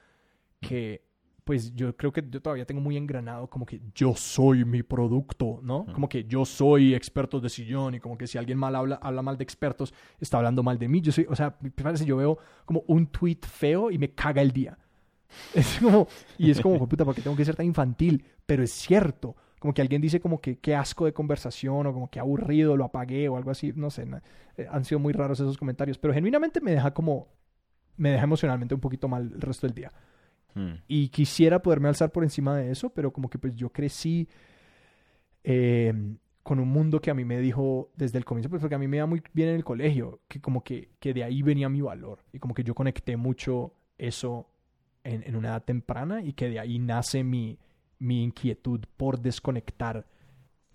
Que, 0.61 1.03
pues 1.47 1.72
yo 1.76 1.97
creo 1.97 2.12
que 2.12 2.24
yo 2.28 2.42
todavía 2.42 2.66
tengo 2.66 2.80
muy 2.80 2.97
engranado 2.97 3.49
como 3.49 3.64
que 3.64 3.80
yo 3.94 4.16
soy 4.16 4.64
mi 4.64 4.82
producto, 4.82 5.61
¿no? 5.62 5.86
Como 5.94 6.09
que 6.09 6.24
yo 6.24 6.44
soy 6.44 6.92
experto 6.92 7.38
de 7.38 7.49
sillón 7.49 7.94
y 7.94 8.01
como 8.01 8.18
que 8.18 8.26
si 8.26 8.36
alguien 8.36 8.59
mal 8.59 8.74
habla, 8.74 8.97
habla 8.97 9.22
mal 9.22 9.38
de 9.38 9.44
expertos, 9.44 9.94
está 10.18 10.38
hablando 10.38 10.64
mal 10.64 10.76
de 10.76 10.88
mí. 10.88 11.01
Yo 11.01 11.12
soy, 11.12 11.24
o 11.30 11.36
sea, 11.36 11.57
me 11.61 11.70
parece, 11.70 12.05
yo 12.05 12.16
veo 12.16 12.36
como 12.64 12.82
un 12.88 13.07
tweet 13.07 13.38
feo 13.42 13.92
y 13.92 13.97
me 13.99 14.11
caga 14.11 14.42
el 14.42 14.51
día. 14.51 14.76
Es 15.55 15.78
como, 15.80 16.09
y 16.36 16.51
es 16.51 16.61
como, 16.61 16.88
puta, 16.88 17.05
¿por 17.05 17.14
qué 17.14 17.22
tengo 17.22 17.36
que 17.36 17.44
ser 17.44 17.55
tan 17.55 17.66
infantil? 17.66 18.24
Pero 18.44 18.64
es 18.64 18.72
cierto. 18.72 19.36
Como 19.61 19.72
que 19.72 19.82
alguien 19.82 20.03
dice 20.03 20.18
como 20.18 20.40
que 20.40 20.59
qué 20.59 20.74
asco 20.74 21.05
de 21.05 21.12
conversación 21.12 21.86
o 21.86 21.92
como 21.92 22.11
que 22.11 22.18
aburrido, 22.18 22.76
lo 22.76 22.84
apagué 22.84 23.28
o 23.28 23.36
algo 23.36 23.53
así. 23.53 23.72
No 23.76 23.90
sé, 23.90 24.05
eh, 24.57 24.66
han 24.68 24.84
sido 24.84 24.99
muy 24.99 25.12
raros 25.12 25.38
esos 25.38 25.59
comentarios. 25.59 25.97
Pero 25.97 26.12
genuinamente 26.12 26.61
me 26.61 26.72
deja 26.72 26.92
como, 26.92 27.28
me 27.97 28.11
deja 28.11 28.24
emocionalmente 28.24 28.74
un 28.74 28.80
poquito 28.80 29.07
mal 29.07 29.30
el 29.32 29.40
resto 29.40 29.68
del 29.68 29.74
día. 29.74 29.92
Mm. 30.57 30.72
Y 30.88 31.09
quisiera 31.11 31.61
poderme 31.61 31.88
alzar 31.88 32.11
por 32.11 32.24
encima 32.24 32.57
de 32.57 32.72
eso, 32.72 32.90
pero 32.90 33.12
como 33.12 33.30
que 33.30 33.38
pues 33.38 33.54
yo 33.54 33.70
crecí 33.70 34.26
eh, 35.44 35.92
con 36.42 36.59
un 36.59 36.68
mundo 36.68 37.00
que 37.00 37.11
a 37.11 37.14
mí 37.14 37.24
me 37.24 37.38
dijo 37.38 37.90
desde 37.94 38.18
el 38.18 38.24
comienzo, 38.24 38.50
pues 38.50 38.61
porque 38.61 38.74
a 38.74 38.78
mí 38.78 38.88
me 38.88 38.96
iba 38.96 39.07
muy 39.07 39.22
bien 39.32 39.50
en 39.50 39.57
el 39.57 39.64
colegio, 39.64 40.20
que 40.26 40.40
como 40.40 40.64
que, 40.64 40.88
que 40.98 41.12
de 41.14 41.22
ahí 41.22 41.42
venía 41.42 41.68
mi 41.68 41.82
valor 41.82 42.24
y 42.32 42.38
como 42.38 42.54
que 42.54 42.64
yo 42.64 42.74
conecté 42.74 43.16
mucho 43.16 43.74
eso 43.98 44.48
en, 45.04 45.22
en 45.26 45.36
una 45.36 45.48
edad 45.48 45.62
temprana 45.62 46.22
y 46.22 46.32
que 46.32 46.48
de 46.48 46.59
ahí 46.59 46.78
nace 46.78 47.22
mi, 47.22 47.59
mi 47.98 48.24
inquietud 48.24 48.80
por 48.96 49.20
desconectar 49.20 50.07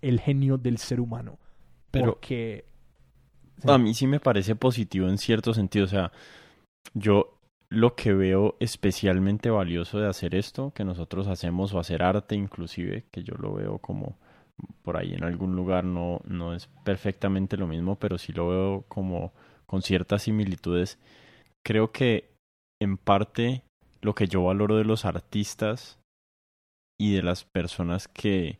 el 0.00 0.20
genio 0.20 0.58
del 0.58 0.78
ser 0.78 1.00
humano. 1.00 1.38
Pero 1.90 2.12
Porque 2.12 2.64
a 3.66 3.78
mí 3.78 3.94
sí 3.94 4.06
me 4.06 4.20
parece 4.20 4.56
positivo 4.56 5.08
en 5.08 5.18
cierto 5.18 5.54
sentido. 5.54 5.84
O 5.84 5.88
sea, 5.88 6.12
yo 6.94 7.38
lo 7.72 7.94
que 7.94 8.12
veo 8.12 8.54
especialmente 8.60 9.48
valioso 9.48 9.98
de 9.98 10.06
hacer 10.06 10.34
esto, 10.34 10.72
que 10.74 10.84
nosotros 10.84 11.26
hacemos, 11.26 11.72
o 11.72 11.78
hacer 11.78 12.02
arte 12.02 12.34
inclusive, 12.34 13.06
que 13.10 13.22
yo 13.22 13.34
lo 13.36 13.54
veo 13.54 13.78
como 13.78 14.18
por 14.82 14.98
ahí 14.98 15.14
en 15.14 15.24
algún 15.24 15.56
lugar, 15.56 15.82
no, 15.82 16.20
no 16.24 16.54
es 16.54 16.68
perfectamente 16.84 17.56
lo 17.56 17.66
mismo, 17.66 17.98
pero 17.98 18.18
sí 18.18 18.32
lo 18.32 18.48
veo 18.48 18.84
como 18.88 19.32
con 19.64 19.80
ciertas 19.80 20.24
similitudes. 20.24 20.98
Creo 21.64 21.92
que 21.92 22.28
en 22.78 22.98
parte 22.98 23.62
lo 24.02 24.14
que 24.14 24.28
yo 24.28 24.44
valoro 24.44 24.76
de 24.76 24.84
los 24.84 25.06
artistas 25.06 25.98
y 27.00 27.14
de 27.14 27.22
las 27.22 27.44
personas 27.44 28.06
que 28.06 28.58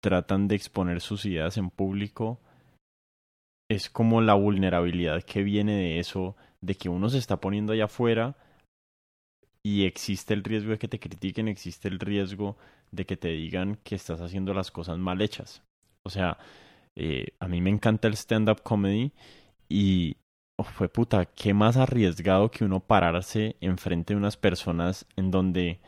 tratan 0.00 0.46
de 0.46 0.54
exponer 0.54 1.00
sus 1.00 1.26
ideas 1.26 1.56
en 1.56 1.68
público 1.68 2.38
es 3.68 3.90
como 3.90 4.20
la 4.20 4.34
vulnerabilidad 4.34 5.24
que 5.24 5.42
viene 5.42 5.74
de 5.74 5.98
eso, 5.98 6.36
de 6.60 6.76
que 6.76 6.88
uno 6.88 7.08
se 7.08 7.18
está 7.18 7.38
poniendo 7.40 7.72
allá 7.72 7.86
afuera 7.86 8.36
y 9.64 9.84
existe 9.84 10.34
el 10.34 10.42
riesgo 10.42 10.72
de 10.72 10.78
que 10.78 10.88
te 10.88 10.98
critiquen, 10.98 11.48
existe 11.48 11.88
el 11.88 12.00
riesgo 12.00 12.56
de 12.90 13.06
que 13.06 13.16
te 13.16 13.28
digan 13.28 13.78
que 13.84 13.94
estás 13.94 14.20
haciendo 14.20 14.54
las 14.54 14.70
cosas 14.70 14.98
mal 14.98 15.22
hechas. 15.22 15.62
O 16.02 16.10
sea, 16.10 16.38
eh, 16.96 17.28
a 17.38 17.48
mí 17.48 17.60
me 17.60 17.70
encanta 17.70 18.08
el 18.08 18.14
stand-up 18.14 18.62
comedy 18.62 19.12
y 19.68 20.16
oh, 20.56 20.64
fue 20.64 20.88
puta, 20.88 21.26
qué 21.26 21.54
más 21.54 21.76
arriesgado 21.76 22.50
que 22.50 22.64
uno 22.64 22.80
pararse 22.80 23.56
enfrente 23.60 24.14
de 24.14 24.18
unas 24.18 24.36
personas 24.36 25.06
en 25.16 25.30
donde, 25.30 25.80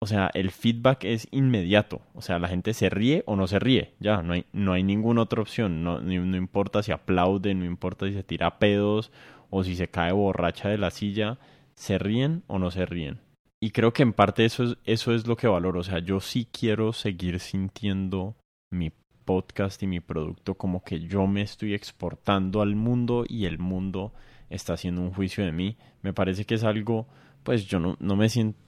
o 0.00 0.06
sea, 0.06 0.30
el 0.34 0.52
feedback 0.52 1.04
es 1.04 1.26
inmediato. 1.32 2.02
O 2.14 2.22
sea, 2.22 2.38
la 2.38 2.48
gente 2.48 2.72
se 2.72 2.88
ríe 2.88 3.24
o 3.26 3.34
no 3.34 3.48
se 3.48 3.58
ríe. 3.58 3.94
Ya, 3.98 4.22
no 4.22 4.34
hay, 4.34 4.46
no 4.52 4.72
hay 4.74 4.84
ninguna 4.84 5.22
otra 5.22 5.42
opción. 5.42 5.82
No, 5.82 6.00
no, 6.00 6.24
no 6.24 6.36
importa 6.36 6.84
si 6.84 6.92
aplaude, 6.92 7.54
no 7.54 7.64
importa 7.64 8.06
si 8.06 8.14
se 8.14 8.22
tira 8.22 8.58
pedos 8.60 9.10
o 9.50 9.64
si 9.64 9.74
se 9.76 9.88
cae 9.88 10.12
borracha 10.12 10.68
de 10.68 10.78
la 10.78 10.90
silla 10.90 11.38
se 11.78 11.96
ríen 11.96 12.42
o 12.48 12.58
no 12.58 12.72
se 12.72 12.84
ríen. 12.84 13.20
Y 13.60 13.70
creo 13.70 13.92
que 13.92 14.02
en 14.02 14.12
parte 14.12 14.44
eso 14.44 14.64
es, 14.64 14.76
eso 14.84 15.14
es 15.14 15.28
lo 15.28 15.36
que 15.36 15.46
valoro. 15.46 15.80
O 15.80 15.84
sea, 15.84 16.00
yo 16.00 16.18
sí 16.20 16.46
quiero 16.50 16.92
seguir 16.92 17.38
sintiendo 17.38 18.36
mi 18.70 18.90
podcast 19.24 19.80
y 19.84 19.86
mi 19.86 20.00
producto 20.00 20.56
como 20.56 20.82
que 20.82 21.00
yo 21.00 21.26
me 21.28 21.42
estoy 21.42 21.74
exportando 21.74 22.62
al 22.62 22.74
mundo 22.74 23.24
y 23.28 23.46
el 23.46 23.58
mundo 23.58 24.12
está 24.50 24.72
haciendo 24.72 25.02
un 25.02 25.12
juicio 25.12 25.44
de 25.44 25.52
mí. 25.52 25.76
Me 26.02 26.12
parece 26.12 26.44
que 26.44 26.56
es 26.56 26.64
algo, 26.64 27.06
pues 27.44 27.66
yo 27.66 27.78
no, 27.78 27.96
no 28.00 28.16
me 28.16 28.28
siento, 28.28 28.58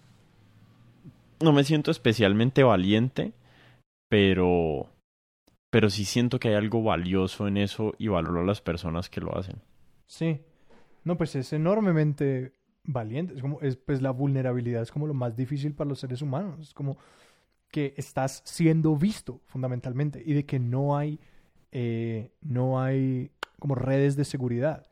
no 1.40 1.52
me 1.52 1.64
siento 1.64 1.90
especialmente 1.90 2.62
valiente, 2.62 3.32
pero, 4.08 4.88
pero 5.70 5.90
sí 5.90 6.04
siento 6.04 6.38
que 6.38 6.48
hay 6.48 6.54
algo 6.54 6.82
valioso 6.84 7.48
en 7.48 7.56
eso 7.56 7.94
y 7.98 8.06
valoro 8.06 8.42
a 8.42 8.46
las 8.46 8.61
personas 8.61 9.11
que 9.11 9.20
lo 9.20 9.36
hacen. 9.36 9.56
Sí. 10.06 10.42
No, 11.02 11.16
pues 11.16 11.34
es 11.34 11.52
enormemente 11.52 12.59
valiente. 12.85 13.35
Es 13.35 13.43
como, 13.43 13.61
es, 13.61 13.76
pues 13.76 14.03
la 14.03 14.11
vulnerabilidad 14.11 14.83
es 14.83 14.91
como 14.91 15.07
lo 15.07 15.14
más 15.14 15.37
difícil 15.37 15.74
para 15.74 15.89
los 15.89 16.01
seres 16.01 16.22
humanos. 16.22 16.68
Es 16.68 16.74
como 16.74 16.97
que 17.70 17.95
estás 17.97 18.43
siendo 18.45 18.97
visto 18.97 19.41
fundamentalmente 19.47 20.22
y 20.24 20.33
de 20.33 20.45
que 20.45 20.59
no 20.59 20.97
hay, 20.97 21.20
eh, 21.72 22.33
no 22.41 22.81
hay 22.81 23.31
como 23.59 23.74
redes 23.74 24.16
de 24.16 24.24
seguridad. 24.24 24.87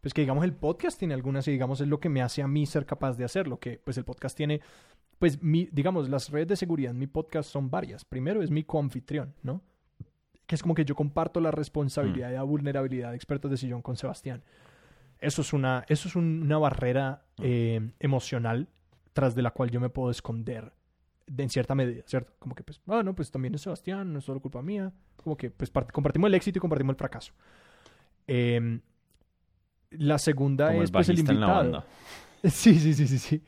Pues 0.00 0.14
que 0.14 0.22
digamos 0.22 0.44
el 0.44 0.54
podcast 0.54 0.98
tiene 0.98 1.14
algunas 1.14 1.46
y 1.46 1.52
digamos 1.52 1.80
es 1.80 1.88
lo 1.88 2.00
que 2.00 2.08
me 2.08 2.22
hace 2.22 2.42
a 2.42 2.48
mí 2.48 2.66
ser 2.66 2.86
capaz 2.86 3.16
de 3.16 3.24
hacerlo, 3.24 3.60
que 3.60 3.78
pues 3.78 3.96
el 3.98 4.04
podcast 4.04 4.36
tiene, 4.36 4.60
pues 5.18 5.42
mi, 5.42 5.68
digamos 5.70 6.08
las 6.08 6.30
redes 6.30 6.48
de 6.48 6.56
seguridad 6.56 6.90
en 6.90 6.98
mi 6.98 7.06
podcast 7.06 7.50
son 7.50 7.70
varias. 7.70 8.04
Primero 8.04 8.42
es 8.42 8.50
mi 8.50 8.64
coanfitrión, 8.64 9.34
¿no? 9.42 9.60
Que 10.46 10.56
es 10.56 10.62
como 10.62 10.74
que 10.74 10.84
yo 10.84 10.96
comparto 10.96 11.40
la 11.40 11.52
responsabilidad 11.52 12.30
y 12.30 12.34
la 12.34 12.42
vulnerabilidad 12.42 13.10
de 13.10 13.16
expertos 13.16 13.50
de 13.50 13.56
sillón 13.56 13.82
con 13.82 13.96
Sebastián 13.96 14.42
eso 15.22 15.42
es 15.42 15.52
una, 15.52 15.84
eso 15.88 16.08
es 16.08 16.16
un, 16.16 16.42
una 16.42 16.58
barrera 16.58 17.24
eh, 17.40 17.92
emocional 18.00 18.68
tras 19.12 19.34
de 19.34 19.42
la 19.42 19.52
cual 19.52 19.70
yo 19.70 19.80
me 19.80 19.88
puedo 19.88 20.10
esconder 20.10 20.72
de, 21.26 21.42
en 21.44 21.50
cierta 21.50 21.74
medida, 21.74 22.02
¿cierto? 22.06 22.34
Como 22.38 22.54
que, 22.54 22.62
pues, 22.62 22.80
bueno, 22.84 23.14
pues 23.14 23.30
también 23.30 23.54
es 23.54 23.62
Sebastián, 23.62 24.12
no 24.12 24.18
es 24.18 24.24
solo 24.24 24.40
culpa 24.40 24.60
mía. 24.62 24.92
Como 25.16 25.36
que, 25.36 25.50
pues, 25.50 25.70
compartimos 25.92 26.28
el 26.28 26.34
éxito 26.34 26.58
y 26.58 26.60
compartimos 26.60 26.94
el 26.94 26.98
fracaso. 26.98 27.32
Eh, 28.26 28.80
la 29.90 30.18
segunda 30.18 30.68
Como 30.68 30.82
es, 30.82 30.90
el 30.90 30.92
pues, 30.92 31.08
el 31.08 31.18
invitado. 31.18 31.84
Sí, 32.44 32.74
sí, 32.74 32.92
sí, 32.92 33.06
sí, 33.06 33.18
sí. 33.18 33.42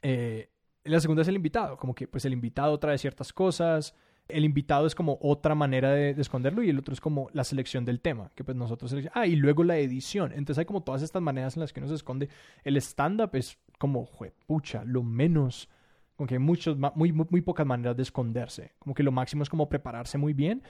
Eh, 0.00 0.50
la 0.84 1.00
segunda 1.00 1.20
es 1.20 1.28
el 1.28 1.36
invitado, 1.36 1.76
como 1.76 1.94
que 1.94 2.08
pues 2.08 2.24
el 2.24 2.32
invitado 2.32 2.78
trae 2.78 2.96
ciertas 2.96 3.30
cosas, 3.32 3.94
el 4.28 4.44
invitado 4.44 4.86
es 4.86 4.94
como 4.94 5.18
otra 5.20 5.54
manera 5.54 5.90
de, 5.92 6.14
de 6.14 6.20
esconderlo 6.22 6.62
y 6.62 6.68
el 6.70 6.78
otro 6.78 6.92
es 6.94 7.00
como 7.00 7.28
la 7.32 7.44
selección 7.44 7.84
del 7.84 8.00
tema, 8.00 8.30
que 8.34 8.44
pues 8.44 8.56
nosotros 8.56 8.92
selec- 8.94 9.10
Ah, 9.14 9.26
y 9.26 9.36
luego 9.36 9.64
la 9.64 9.78
edición. 9.78 10.32
Entonces 10.32 10.58
hay 10.58 10.64
como 10.66 10.82
todas 10.82 11.02
estas 11.02 11.22
maneras 11.22 11.56
en 11.56 11.60
las 11.60 11.72
que 11.72 11.80
uno 11.80 11.88
se 11.88 11.94
esconde. 11.94 12.28
El 12.64 12.76
stand-up 12.76 13.30
es 13.34 13.58
como, 13.78 14.04
juepucha, 14.04 14.84
lo 14.84 15.02
menos, 15.02 15.68
como 16.16 16.26
que 16.26 16.34
hay 16.34 16.40
muchos, 16.40 16.76
muy, 16.76 17.12
muy, 17.12 17.26
muy 17.30 17.40
pocas 17.40 17.66
maneras 17.66 17.96
de 17.96 18.02
esconderse. 18.02 18.72
Como 18.78 18.94
que 18.94 19.02
lo 19.02 19.12
máximo 19.12 19.42
es 19.42 19.48
como 19.48 19.68
prepararse 19.68 20.18
muy 20.18 20.34
bien, 20.34 20.62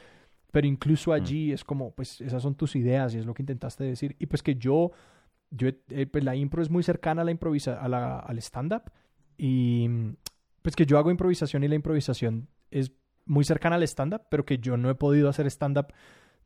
pero 0.52 0.66
incluso 0.66 1.12
allí 1.12 1.52
es 1.52 1.64
como, 1.64 1.90
pues 1.94 2.20
esas 2.20 2.42
son 2.42 2.54
tus 2.54 2.76
ideas 2.76 3.14
y 3.14 3.18
es 3.18 3.26
lo 3.26 3.34
que 3.34 3.42
intentaste 3.42 3.84
decir. 3.84 4.14
Y 4.18 4.26
pues 4.26 4.42
que 4.42 4.54
yo, 4.54 4.92
yo 5.50 5.68
eh, 5.88 6.06
pues 6.06 6.22
la 6.22 6.36
impro 6.36 6.62
es 6.62 6.70
muy 6.70 6.82
cercana 6.82 7.22
a 7.22 7.24
la 7.24 7.30
improvisa, 7.30 7.80
a 7.80 7.88
la, 7.88 8.18
al 8.20 8.38
stand-up 8.38 8.82
y 9.36 9.88
pues 10.62 10.74
que 10.76 10.86
yo 10.86 10.98
hago 10.98 11.10
improvisación 11.10 11.64
y 11.64 11.68
la 11.68 11.74
improvisación 11.74 12.48
es 12.70 12.92
muy 13.28 13.44
cercana 13.44 13.76
al 13.76 13.82
stand-up, 13.84 14.22
pero 14.30 14.44
que 14.44 14.58
yo 14.58 14.76
no 14.76 14.90
he 14.90 14.94
podido 14.94 15.28
hacer 15.28 15.46
stand-up 15.46 15.88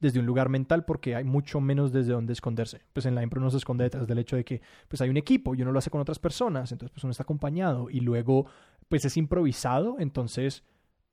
desde 0.02 0.18
un 0.18 0.26
lugar 0.26 0.48
mental 0.48 0.84
porque 0.84 1.14
hay 1.14 1.24
mucho 1.24 1.60
menos 1.60 1.92
desde 1.92 2.12
donde 2.12 2.32
esconderse. 2.32 2.82
Pues 2.92 3.06
en 3.06 3.14
la 3.14 3.22
impro 3.22 3.40
uno 3.40 3.50
se 3.50 3.58
esconde 3.58 3.84
detrás 3.84 4.06
del 4.06 4.18
hecho 4.18 4.36
de 4.36 4.44
que 4.44 4.60
pues 4.88 5.00
hay 5.00 5.08
un 5.08 5.16
equipo 5.16 5.54
y 5.54 5.62
uno 5.62 5.70
lo 5.70 5.78
hace 5.78 5.90
con 5.90 6.00
otras 6.00 6.18
personas, 6.18 6.72
entonces 6.72 6.92
pues 6.92 7.04
uno 7.04 7.12
está 7.12 7.22
acompañado 7.22 7.88
y 7.88 8.00
luego 8.00 8.46
pues 8.88 9.04
es 9.04 9.16
improvisado, 9.16 9.96
entonces 10.00 10.64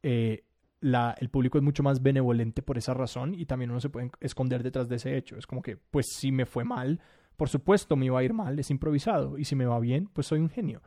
eh, 0.01 0.43
la, 0.81 1.15
el 1.19 1.29
público 1.29 1.59
es 1.59 1.63
mucho 1.63 1.83
más 1.83 2.01
benevolente 2.01 2.63
por 2.63 2.79
esa 2.79 2.95
razón 2.95 3.35
y 3.35 3.45
también 3.45 3.69
uno 3.69 3.79
se 3.79 3.89
puede 3.89 4.09
esconder 4.21 4.63
detrás 4.63 4.89
de 4.89 4.95
ese 4.95 5.15
hecho. 5.15 5.37
Es 5.37 5.45
como 5.45 5.61
que 5.61 5.77
pues 5.77 6.07
si 6.11 6.31
me 6.31 6.47
fue 6.47 6.63
mal, 6.63 6.99
por 7.37 7.47
supuesto 7.47 7.95
me 7.95 8.07
iba 8.07 8.19
a 8.19 8.23
ir 8.23 8.33
mal, 8.33 8.57
es 8.57 8.71
improvisado 8.71 9.37
y 9.37 9.45
si 9.45 9.55
me 9.55 9.67
va 9.67 9.79
bien, 9.79 10.09
pues 10.11 10.25
soy 10.25 10.39
un 10.39 10.49
genio. 10.49 10.81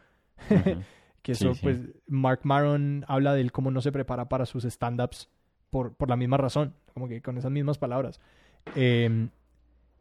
Ujú. 0.50 0.82
Que 1.22 1.32
eso, 1.32 1.54
sí. 1.54 1.60
pues, 1.62 1.78
Mark 2.06 2.40
Maron 2.42 3.04
habla 3.08 3.34
de 3.34 3.40
él 3.40 3.52
cómo 3.52 3.70
no 3.70 3.80
se 3.80 3.92
prepara 3.92 4.28
para 4.28 4.46
sus 4.46 4.64
stand-ups 4.64 5.28
por, 5.70 5.94
por 5.94 6.08
la 6.08 6.16
misma 6.16 6.36
razón, 6.36 6.74
como 6.92 7.08
que 7.08 7.22
con 7.22 7.38
esas 7.38 7.50
mismas 7.50 7.78
palabras. 7.78 8.20
Eh, 8.74 9.28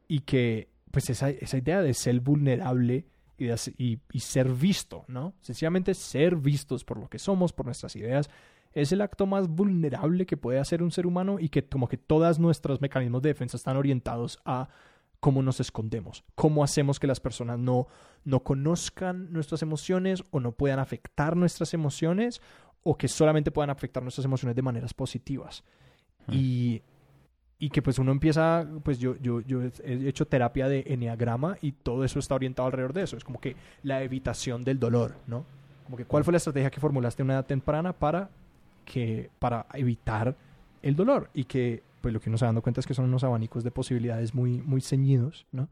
y 0.07 0.21
que, 0.21 0.67
pues, 0.91 1.09
esa, 1.09 1.29
esa 1.29 1.57
idea 1.57 1.81
de 1.81 1.93
ser 1.93 2.19
vulnerable 2.19 3.05
y, 3.37 3.45
de 3.45 3.99
y 4.11 4.19
ser 4.19 4.49
visto, 4.49 5.05
¿no? 5.07 5.33
Sencillamente 5.41 5.93
ser 5.93 6.35
vistos 6.35 6.83
por 6.83 6.97
lo 6.97 7.09
que 7.09 7.19
somos, 7.19 7.53
por 7.53 7.65
nuestras 7.65 7.95
ideas, 7.95 8.29
es 8.73 8.91
el 8.91 9.01
acto 9.01 9.25
más 9.25 9.47
vulnerable 9.47 10.25
que 10.25 10.37
puede 10.37 10.59
hacer 10.59 10.81
un 10.81 10.91
ser 10.91 11.05
humano 11.05 11.37
y 11.39 11.49
que 11.49 11.63
como 11.63 11.87
que 11.87 11.97
todos 11.97 12.39
nuestros 12.39 12.81
mecanismos 12.81 13.21
de 13.21 13.29
defensa 13.29 13.57
están 13.57 13.77
orientados 13.77 14.39
a 14.45 14.69
cómo 15.21 15.43
nos 15.43 15.59
escondemos, 15.59 16.25
cómo 16.35 16.63
hacemos 16.63 16.99
que 16.99 17.07
las 17.07 17.19
personas 17.19 17.59
no, 17.59 17.87
no 18.25 18.41
conozcan 18.41 19.31
nuestras 19.31 19.61
emociones 19.61 20.23
o 20.31 20.39
no 20.39 20.51
puedan 20.51 20.79
afectar 20.79 21.37
nuestras 21.37 21.73
emociones 21.73 22.41
o 22.83 22.97
que 22.97 23.07
solamente 23.07 23.51
puedan 23.51 23.69
afectar 23.69 24.01
nuestras 24.01 24.25
emociones 24.25 24.55
de 24.55 24.63
maneras 24.63 24.93
positivas. 24.93 25.63
Y, 26.27 26.81
y 27.59 27.69
que 27.69 27.81
pues 27.83 27.99
uno 27.99 28.11
empieza, 28.11 28.67
pues 28.83 28.97
yo, 28.97 29.15
yo, 29.17 29.41
yo 29.41 29.61
he 29.61 30.07
hecho 30.07 30.25
terapia 30.25 30.67
de 30.67 30.83
enneagrama 30.87 31.57
y 31.61 31.71
todo 31.71 32.03
eso 32.03 32.17
está 32.17 32.33
orientado 32.33 32.65
alrededor 32.65 32.93
de 32.93 33.03
eso. 33.03 33.15
Es 33.15 33.23
como 33.23 33.39
que 33.39 33.55
la 33.83 34.01
evitación 34.01 34.63
del 34.63 34.79
dolor, 34.79 35.17
¿no? 35.27 35.45
Como 35.85 35.97
que 35.97 36.05
cuál 36.05 36.23
fue 36.23 36.31
la 36.31 36.37
estrategia 36.37 36.71
que 36.71 36.79
formulaste 36.79 37.21
en 37.21 37.27
una 37.27 37.35
edad 37.35 37.45
temprana 37.45 37.93
para, 37.93 38.29
que, 38.85 39.29
para 39.37 39.67
evitar 39.73 40.35
el 40.81 40.95
dolor 40.95 41.29
y 41.35 41.43
que 41.43 41.83
pues 42.01 42.13
lo 42.13 42.19
que 42.19 42.29
uno 42.29 42.37
se 42.37 42.45
va 42.45 42.49
dando 42.49 42.61
cuenta 42.61 42.79
es 42.79 42.87
que 42.87 42.93
son 42.93 43.05
unos 43.05 43.23
abanicos 43.23 43.63
de 43.63 43.71
posibilidades 43.71 44.33
muy, 44.33 44.61
muy 44.61 44.81
ceñidos, 44.81 45.47
¿no? 45.51 45.69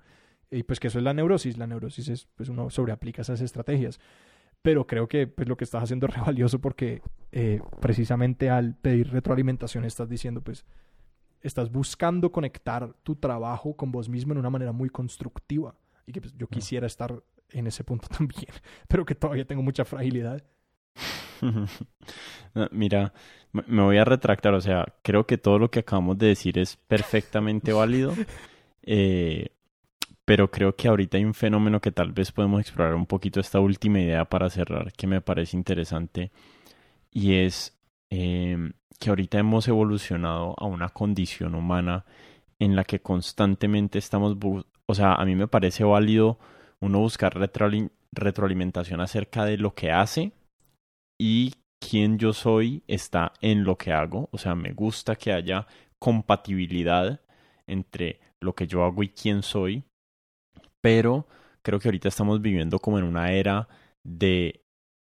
Y 0.51 0.63
pues 0.63 0.79
que 0.79 0.87
eso 0.87 0.97
es 0.97 1.03
la 1.03 1.13
neurosis. 1.13 1.57
La 1.57 1.67
neurosis 1.67 2.07
es, 2.09 2.27
pues 2.35 2.49
uno 2.49 2.69
sobreaplica 2.69 3.21
esas 3.21 3.41
estrategias. 3.41 3.99
Pero 4.61 4.87
creo 4.87 5.07
que 5.07 5.27
pues 5.27 5.47
lo 5.47 5.57
que 5.57 5.63
estás 5.63 5.83
haciendo 5.83 6.07
es 6.07 6.15
re 6.15 6.21
valioso 6.21 6.59
porque 6.59 7.01
eh, 7.31 7.61
precisamente 7.79 8.49
al 8.49 8.75
pedir 8.75 9.11
retroalimentación 9.11 9.85
estás 9.85 10.09
diciendo 10.09 10.41
pues 10.41 10.65
estás 11.41 11.71
buscando 11.71 12.31
conectar 12.31 12.93
tu 13.03 13.15
trabajo 13.15 13.75
con 13.75 13.91
vos 13.91 14.09
mismo 14.09 14.33
en 14.33 14.39
una 14.39 14.49
manera 14.49 14.71
muy 14.71 14.89
constructiva. 14.89 15.75
Y 16.05 16.11
que 16.11 16.21
pues, 16.21 16.33
yo 16.35 16.47
quisiera 16.47 16.87
estar 16.87 17.23
en 17.51 17.67
ese 17.67 17.83
punto 17.83 18.07
también, 18.17 18.51
pero 18.87 19.05
que 19.05 19.15
todavía 19.15 19.45
tengo 19.45 19.61
mucha 19.61 19.85
fragilidad. 19.85 20.43
Mira, 22.71 23.13
me 23.51 23.81
voy 23.81 23.97
a 23.97 24.05
retractar, 24.05 24.53
o 24.53 24.61
sea, 24.61 24.85
creo 25.01 25.25
que 25.25 25.37
todo 25.37 25.59
lo 25.59 25.71
que 25.71 25.79
acabamos 25.79 26.17
de 26.17 26.27
decir 26.27 26.57
es 26.59 26.75
perfectamente 26.75 27.73
válido, 27.73 28.13
eh, 28.83 29.49
pero 30.25 30.51
creo 30.51 30.75
que 30.75 30.87
ahorita 30.87 31.17
hay 31.17 31.25
un 31.25 31.33
fenómeno 31.33 31.79
que 31.81 31.91
tal 31.91 32.11
vez 32.11 32.31
podemos 32.31 32.61
explorar 32.61 32.95
un 32.95 33.05
poquito 33.05 33.39
esta 33.39 33.59
última 33.59 33.99
idea 33.99 34.25
para 34.25 34.49
cerrar, 34.49 34.93
que 34.93 35.07
me 35.07 35.21
parece 35.21 35.57
interesante, 35.57 36.31
y 37.11 37.35
es 37.35 37.77
eh, 38.09 38.71
que 38.99 39.09
ahorita 39.09 39.39
hemos 39.39 39.67
evolucionado 39.67 40.55
a 40.57 40.65
una 40.65 40.89
condición 40.89 41.55
humana 41.55 42.05
en 42.59 42.75
la 42.75 42.83
que 42.83 42.99
constantemente 43.01 43.97
estamos, 43.97 44.37
o 44.85 44.93
sea, 44.93 45.13
a 45.13 45.25
mí 45.25 45.35
me 45.35 45.47
parece 45.47 45.83
válido 45.83 46.37
uno 46.81 46.99
buscar 46.99 47.33
retroalimentación 48.11 49.01
acerca 49.01 49.45
de 49.45 49.57
lo 49.57 49.73
que 49.73 49.91
hace 49.91 50.33
y 51.19 51.53
quién 51.79 52.17
yo 52.17 52.33
soy 52.33 52.81
está 52.87 53.33
en 53.41 53.63
lo 53.63 53.77
que 53.77 53.91
hago. 53.91 54.29
O 54.31 54.37
sea, 54.39 54.55
me 54.55 54.71
gusta 54.71 55.15
que 55.15 55.31
haya 55.31 55.67
compatibilidad 55.99 57.21
entre 57.67 58.19
lo 58.39 58.55
que 58.55 58.65
yo 58.65 58.83
hago 58.83 59.03
y 59.03 59.09
quién 59.09 59.43
soy. 59.43 59.83
Pero 60.81 61.27
creo 61.61 61.79
que 61.79 61.89
ahorita 61.89 62.07
estamos 62.07 62.41
viviendo 62.41 62.79
como 62.79 62.97
en 62.97 63.03
una 63.03 63.31
era 63.33 63.67
de, 64.03 64.63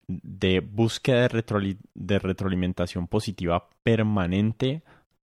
de 0.06 0.60
búsqueda 0.60 1.26
de, 1.28 1.76
de 1.94 2.18
retroalimentación 2.18 3.08
positiva 3.08 3.70
permanente 3.82 4.82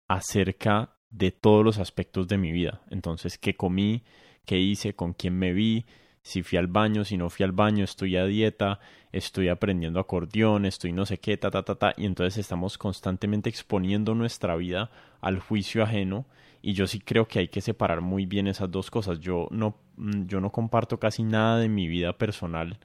acerca 0.09 0.97
de 1.11 1.31
todos 1.31 1.63
los 1.63 1.77
aspectos 1.77 2.27
de 2.27 2.37
mi 2.37 2.51
vida. 2.51 2.81
Entonces, 2.89 3.37
¿qué 3.37 3.55
comí? 3.55 4.03
¿Qué 4.45 4.57
hice? 4.57 4.95
¿Con 4.95 5.13
quién 5.13 5.37
me 5.37 5.53
vi? 5.53 5.85
Si 6.23 6.43
fui 6.43 6.57
al 6.57 6.67
baño, 6.67 7.03
si 7.03 7.17
no 7.17 7.29
fui 7.29 7.43
al 7.43 7.51
baño, 7.51 7.83
estoy 7.83 8.15
a 8.15 8.25
dieta, 8.25 8.79
estoy 9.11 9.49
aprendiendo 9.49 9.99
acordeón, 9.99 10.65
estoy 10.65 10.91
no 10.93 11.05
sé 11.05 11.17
qué, 11.17 11.37
ta, 11.37 11.49
ta, 11.49 11.63
ta, 11.63 11.75
ta. 11.75 11.93
Y 11.97 12.05
entonces 12.05 12.37
estamos 12.37 12.77
constantemente 12.77 13.49
exponiendo 13.49 14.13
nuestra 14.13 14.55
vida 14.55 14.91
al 15.19 15.39
juicio 15.39 15.83
ajeno. 15.83 16.25
Y 16.61 16.73
yo 16.73 16.85
sí 16.85 16.99
creo 16.99 17.27
que 17.27 17.39
hay 17.39 17.47
que 17.47 17.61
separar 17.61 18.01
muy 18.01 18.25
bien 18.27 18.47
esas 18.47 18.69
dos 18.69 18.91
cosas. 18.91 19.19
Yo 19.19 19.47
no, 19.49 19.77
mm, 19.97 20.27
yo 20.27 20.39
no 20.41 20.51
comparto 20.51 20.99
casi 20.99 21.23
nada 21.23 21.57
de 21.57 21.69
mi 21.69 21.87
vida 21.87 22.17
personal. 22.17 22.77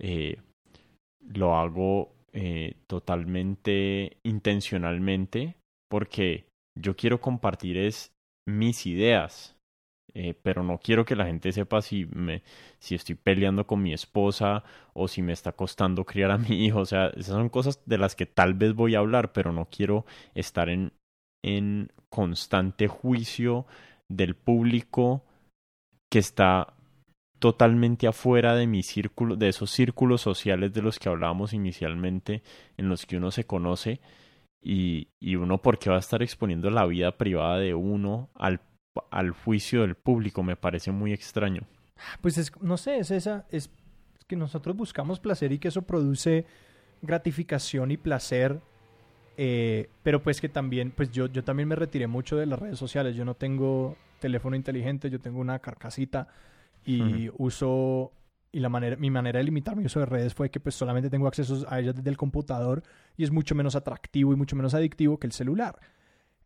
Eh, 0.00 0.38
lo 1.20 1.54
hago 1.54 2.12
eh, 2.32 2.74
totalmente 2.86 4.16
intencionalmente 4.24 5.56
porque 5.88 6.46
yo 6.76 6.96
quiero 6.96 7.20
compartir 7.20 7.76
es 7.76 8.12
mis 8.46 8.86
ideas, 8.86 9.54
eh, 10.14 10.34
pero 10.42 10.62
no 10.62 10.78
quiero 10.78 11.04
que 11.04 11.16
la 11.16 11.26
gente 11.26 11.52
sepa 11.52 11.80
si 11.80 12.04
me 12.06 12.42
si 12.78 12.94
estoy 12.94 13.14
peleando 13.14 13.66
con 13.66 13.82
mi 13.82 13.94
esposa 13.94 14.62
o 14.92 15.08
si 15.08 15.22
me 15.22 15.32
está 15.32 15.52
costando 15.52 16.04
criar 16.04 16.30
a 16.30 16.38
mi 16.38 16.64
hijo. 16.66 16.80
O 16.80 16.86
sea 16.86 17.08
esas 17.08 17.34
son 17.34 17.48
cosas 17.48 17.80
de 17.86 17.98
las 17.98 18.14
que 18.14 18.26
tal 18.26 18.54
vez 18.54 18.74
voy 18.74 18.94
a 18.94 18.98
hablar 18.98 19.32
pero 19.32 19.52
no 19.52 19.68
quiero 19.70 20.04
estar 20.34 20.68
en 20.68 20.92
en 21.42 21.90
constante 22.08 22.88
juicio 22.88 23.66
del 24.08 24.34
público 24.36 25.24
que 26.10 26.18
está 26.18 26.74
totalmente 27.38 28.06
afuera 28.06 28.54
de 28.54 28.66
mi 28.66 28.82
círculo 28.82 29.34
de 29.34 29.48
esos 29.48 29.70
círculos 29.70 30.20
sociales 30.20 30.72
de 30.72 30.82
los 30.82 30.98
que 30.98 31.08
hablábamos 31.08 31.54
inicialmente 31.54 32.42
en 32.76 32.88
los 32.88 33.06
que 33.06 33.16
uno 33.16 33.30
se 33.30 33.44
conoce 33.44 34.00
y, 34.62 35.08
y 35.18 35.34
uno 35.34 35.58
porque 35.58 35.90
va 35.90 35.96
a 35.96 36.00
estar 36.00 36.22
exponiendo 36.22 36.70
la 36.70 36.86
vida 36.86 37.16
privada 37.16 37.58
de 37.58 37.74
uno 37.74 38.30
al, 38.34 38.60
al 39.10 39.30
juicio 39.30 39.82
del 39.82 39.94
público 39.94 40.42
me 40.42 40.56
parece 40.56 40.90
muy 40.92 41.12
extraño. 41.12 41.62
Pues 42.20 42.38
es, 42.38 42.52
no 42.60 42.76
sé, 42.76 42.98
es 42.98 43.10
esa, 43.10 43.46
es 43.50 43.70
que 44.26 44.36
nosotros 44.36 44.76
buscamos 44.76 45.20
placer 45.20 45.52
y 45.52 45.58
que 45.58 45.68
eso 45.68 45.82
produce 45.82 46.46
gratificación 47.00 47.90
y 47.90 47.96
placer, 47.96 48.60
eh, 49.36 49.88
pero 50.02 50.22
pues 50.22 50.40
que 50.40 50.48
también, 50.48 50.90
pues 50.90 51.10
yo, 51.10 51.26
yo 51.26 51.44
también 51.44 51.68
me 51.68 51.76
retiré 51.76 52.06
mucho 52.06 52.36
de 52.36 52.46
las 52.46 52.58
redes 52.58 52.78
sociales, 52.78 53.16
yo 53.16 53.24
no 53.24 53.34
tengo 53.34 53.96
teléfono 54.20 54.56
inteligente, 54.56 55.10
yo 55.10 55.20
tengo 55.20 55.40
una 55.40 55.58
carcasita 55.58 56.28
y 56.84 57.30
uso 57.38 58.12
y 58.52 58.60
la 58.60 58.68
manera, 58.68 58.96
mi 58.96 59.10
manera 59.10 59.38
de 59.38 59.44
limitar 59.44 59.76
mi 59.76 59.86
uso 59.86 60.00
de 60.00 60.06
redes 60.06 60.34
fue 60.34 60.50
que 60.50 60.60
pues 60.60 60.74
solamente 60.74 61.08
tengo 61.08 61.26
acceso 61.26 61.64
a 61.68 61.80
ellas 61.80 61.94
desde 61.94 62.10
el 62.10 62.18
computador 62.18 62.82
y 63.16 63.24
es 63.24 63.30
mucho 63.30 63.54
menos 63.54 63.74
atractivo 63.76 64.32
y 64.32 64.36
mucho 64.36 64.56
menos 64.56 64.74
adictivo 64.74 65.18
que 65.18 65.26
el 65.26 65.32
celular. 65.32 65.78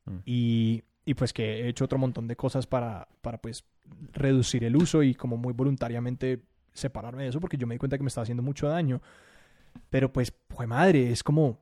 Mm. 0.05 0.17
Y, 0.25 0.85
y, 1.07 1.15
pues 1.15 1.33
que 1.33 1.63
he 1.63 1.69
hecho 1.69 1.85
otro 1.85 1.99
montón 1.99 2.27
de 2.29 2.37
cosas 2.37 2.67
para, 2.67 3.09
para 3.23 3.39
pues 3.39 3.65
reducir 4.13 4.65
el 4.65 4.77
uso 4.77 5.03
y 5.03 5.15
como 5.15 5.37
muy 5.37 5.53
voluntariamente 5.53 6.43
separarme 6.73 7.23
de 7.23 7.29
eso 7.31 7.41
porque 7.41 7.57
yo 7.57 7.67
me 7.67 7.77
di 7.77 7.79
cuenta 7.79 7.97
que 7.97 8.03
me 8.03 8.09
estaba 8.09 8.25
haciendo 8.25 8.43
mucho 8.43 8.69
daño. 8.69 9.01
Pero 9.89 10.13
pues, 10.13 10.33
pues 10.33 10.69
madre, 10.69 11.11
es 11.11 11.23
como, 11.23 11.61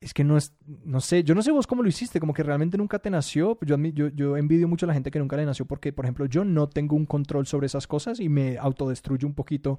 es 0.00 0.14
que 0.14 0.24
no 0.24 0.36
es, 0.36 0.54
no 0.84 1.00
sé, 1.00 1.22
yo 1.24 1.34
no 1.34 1.42
sé 1.42 1.52
vos 1.52 1.66
cómo 1.66 1.82
lo 1.82 1.88
hiciste, 1.88 2.20
como 2.20 2.32
que 2.32 2.42
realmente 2.42 2.78
nunca 2.78 2.98
te 2.98 3.10
nació. 3.10 3.58
Yo, 3.62 3.76
yo, 3.76 4.08
yo 4.08 4.36
envidio 4.36 4.66
mucho 4.66 4.86
a 4.86 4.88
la 4.88 4.94
gente 4.94 5.10
que 5.10 5.18
nunca 5.18 5.36
le 5.36 5.44
nació 5.44 5.66
porque, 5.66 5.92
por 5.92 6.04
ejemplo, 6.04 6.26
yo 6.26 6.44
no 6.44 6.68
tengo 6.68 6.96
un 6.96 7.06
control 7.06 7.46
sobre 7.46 7.66
esas 7.66 7.86
cosas 7.86 8.18
y 8.20 8.28
me 8.28 8.58
autodestruyo 8.58 9.26
un 9.26 9.34
poquito 9.34 9.78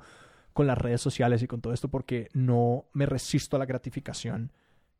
con 0.53 0.67
las 0.67 0.77
redes 0.77 1.01
sociales 1.01 1.41
y 1.41 1.47
con 1.47 1.61
todo 1.61 1.73
esto 1.73 1.87
porque 1.87 2.29
no 2.33 2.85
me 2.93 3.05
resisto 3.05 3.55
a 3.55 3.59
la 3.59 3.65
gratificación 3.65 4.51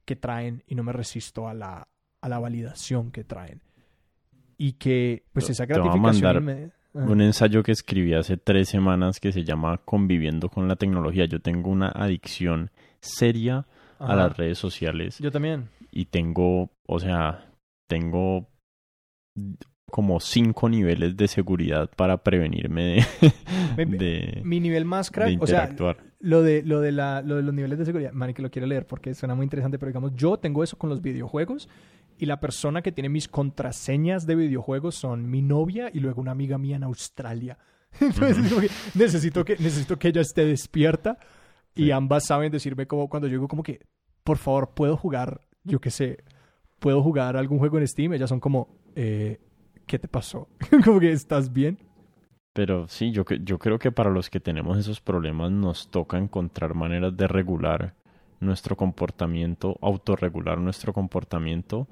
que 0.05 0.15
traen 0.15 0.63
y 0.67 0.75
no 0.75 0.83
me 0.83 0.93
resisto 0.93 1.47
a 1.47 1.53
la, 1.53 1.87
a 2.21 2.29
la 2.29 2.39
validación 2.39 3.11
que 3.11 3.23
traen. 3.23 3.61
Y 4.61 4.73
que, 4.73 5.23
pues, 5.33 5.49
esa 5.49 5.65
gratificación 5.65 6.45
me... 6.45 6.69
Un 6.93 7.19
ensayo 7.21 7.63
que 7.63 7.71
escribí 7.71 8.13
hace 8.13 8.37
tres 8.37 8.69
semanas 8.69 9.19
que 9.19 9.31
se 9.31 9.43
llama 9.43 9.79
Conviviendo 9.83 10.49
con 10.49 10.67
la 10.67 10.75
tecnología. 10.75 11.25
Yo 11.25 11.39
tengo 11.39 11.71
una 11.71 11.87
adicción 11.87 12.69
seria 12.99 13.65
a 13.97 14.15
las 14.15 14.37
redes 14.37 14.59
sociales. 14.59 15.17
Yo 15.17 15.31
también. 15.31 15.69
Y 15.89 16.05
tengo, 16.05 16.69
o 16.85 16.99
sea, 16.99 17.49
tengo 17.89 18.49
como 19.89 20.19
cinco 20.19 20.69
niveles 20.69 21.17
de 21.17 21.27
seguridad 21.27 21.89
para 21.95 22.17
prevenirme 22.17 23.03
de, 23.75 24.41
mi 24.45 24.59
nivel 24.59 24.85
más 24.85 25.09
crack, 25.09 25.41
o 25.41 25.47
sea, 25.47 25.75
lo 26.19 26.43
de 26.43 26.63
lo 26.63 26.79
de 26.81 26.91
la 26.91 27.21
lo 27.21 27.35
de 27.35 27.43
los 27.43 27.53
niveles 27.53 27.77
de 27.79 27.85
seguridad, 27.85 28.13
man, 28.13 28.33
que 28.33 28.41
lo 28.41 28.49
quiero 28.49 28.67
leer 28.67 28.87
porque 28.87 29.13
suena 29.13 29.35
muy 29.35 29.43
interesante, 29.43 29.77
pero 29.77 29.89
digamos, 29.89 30.15
yo 30.15 30.37
tengo 30.37 30.63
eso 30.63 30.77
con 30.77 30.89
los 30.89 31.01
videojuegos 31.01 31.67
y 32.21 32.27
la 32.27 32.39
persona 32.39 32.83
que 32.83 32.91
tiene 32.91 33.09
mis 33.09 33.27
contraseñas 33.27 34.27
de 34.27 34.35
videojuegos 34.35 34.93
son 34.93 35.27
mi 35.27 35.41
novia 35.41 35.89
y 35.91 36.01
luego 36.01 36.21
una 36.21 36.29
amiga 36.29 36.59
mía 36.59 36.75
en 36.75 36.83
Australia. 36.83 37.57
Entonces, 37.99 38.71
necesito 38.93 39.43
que 39.43 39.53
necesito 39.57 39.97
que 39.97 40.09
ella 40.09 40.21
esté 40.21 40.45
despierta 40.45 41.17
y 41.73 41.89
ambas 41.89 42.27
saben 42.27 42.51
decirme 42.51 42.85
como 42.85 43.09
cuando 43.09 43.27
yo 43.27 43.31
digo 43.31 43.47
como 43.47 43.63
que, 43.63 43.79
por 44.23 44.37
favor, 44.37 44.75
puedo 44.75 44.95
jugar, 44.97 45.41
yo 45.63 45.81
qué 45.81 45.89
sé, 45.89 46.23
puedo 46.77 47.01
jugar 47.01 47.35
algún 47.37 47.57
juego 47.57 47.79
en 47.79 47.87
Steam. 47.87 48.13
Ellas 48.13 48.29
son 48.29 48.39
como, 48.39 48.77
eh, 48.95 49.39
¿qué 49.87 49.97
te 49.97 50.07
pasó? 50.07 50.47
como 50.85 50.99
que 50.99 51.11
estás 51.11 51.51
bien. 51.51 51.79
Pero 52.53 52.87
sí, 52.87 53.11
yo, 53.11 53.23
yo 53.23 53.57
creo 53.57 53.79
que 53.79 53.91
para 53.91 54.11
los 54.11 54.29
que 54.29 54.39
tenemos 54.39 54.77
esos 54.77 55.01
problemas 55.01 55.51
nos 55.51 55.89
toca 55.89 56.19
encontrar 56.19 56.75
maneras 56.75 57.17
de 57.17 57.27
regular 57.27 57.95
nuestro 58.41 58.75
comportamiento, 58.75 59.77
autorregular 59.81 60.57
nuestro 60.57 60.93
comportamiento, 60.93 61.87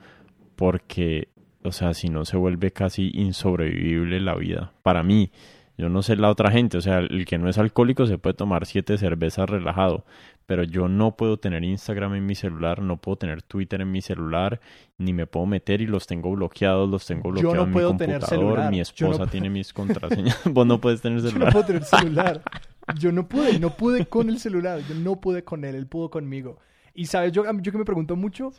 porque, 0.59 1.29
o 1.63 1.71
sea, 1.71 1.93
si 1.93 2.09
no 2.09 2.25
se 2.25 2.35
vuelve 2.35 2.71
casi 2.71 3.11
insobrevivible 3.13 4.19
la 4.19 4.35
vida. 4.35 4.73
Para 4.83 5.03
mí, 5.03 5.31
yo 5.77 5.87
no 5.87 6.01
sé 6.01 6.17
la 6.17 6.29
otra 6.29 6.51
gente, 6.51 6.77
o 6.77 6.81
sea, 6.81 6.97
el 6.97 7.23
que 7.25 7.37
no 7.37 7.47
es 7.47 7.57
alcohólico 7.57 8.05
se 8.05 8.17
puede 8.17 8.33
tomar 8.33 8.65
siete 8.65 8.97
cervezas 8.97 9.49
relajado, 9.49 10.03
pero 10.47 10.63
yo 10.63 10.89
no 10.89 11.15
puedo 11.15 11.37
tener 11.37 11.63
Instagram 11.63 12.15
en 12.15 12.25
mi 12.25 12.35
celular, 12.35 12.81
no 12.81 12.97
puedo 12.97 13.15
tener 13.15 13.41
Twitter 13.41 13.79
en 13.79 13.89
mi 13.89 14.01
celular, 14.01 14.59
ni 14.97 15.13
me 15.13 15.27
puedo 15.27 15.45
meter 15.45 15.79
y 15.79 15.87
los 15.87 16.07
tengo 16.07 16.29
bloqueados, 16.31 16.89
los 16.89 17.05
tengo 17.05 17.29
bloqueados 17.29 17.65
en 17.65 17.73
mi 17.73 17.81
computador, 17.81 18.69
mi 18.69 18.81
esposa 18.81 19.25
tiene 19.25 19.49
mis 19.49 19.71
contraseñas, 19.71 20.41
vos 20.51 20.67
no 20.67 20.81
puedes 20.81 21.01
tener 21.01 21.21
celular. 21.21 21.39
Yo 21.39 21.45
no 21.45 21.51
puedo 21.53 21.65
tener 21.65 21.83
celular. 21.85 22.41
Yo 22.99 23.13
no 23.13 23.29
pude, 23.29 23.59
no 23.59 23.77
pude 23.77 24.07
con 24.07 24.29
el 24.29 24.39
celular, 24.39 24.81
yo 24.89 24.95
no 24.95 25.21
pude 25.21 25.43
con 25.43 25.63
él, 25.63 25.75
él 25.75 25.85
pudo 25.85 26.09
conmigo. 26.09 26.57
Y 26.95 27.05
sabes, 27.05 27.31
yo, 27.31 27.43
yo 27.61 27.71
que 27.71 27.77
me 27.77 27.85
pregunto 27.85 28.15
mucho, 28.15 28.51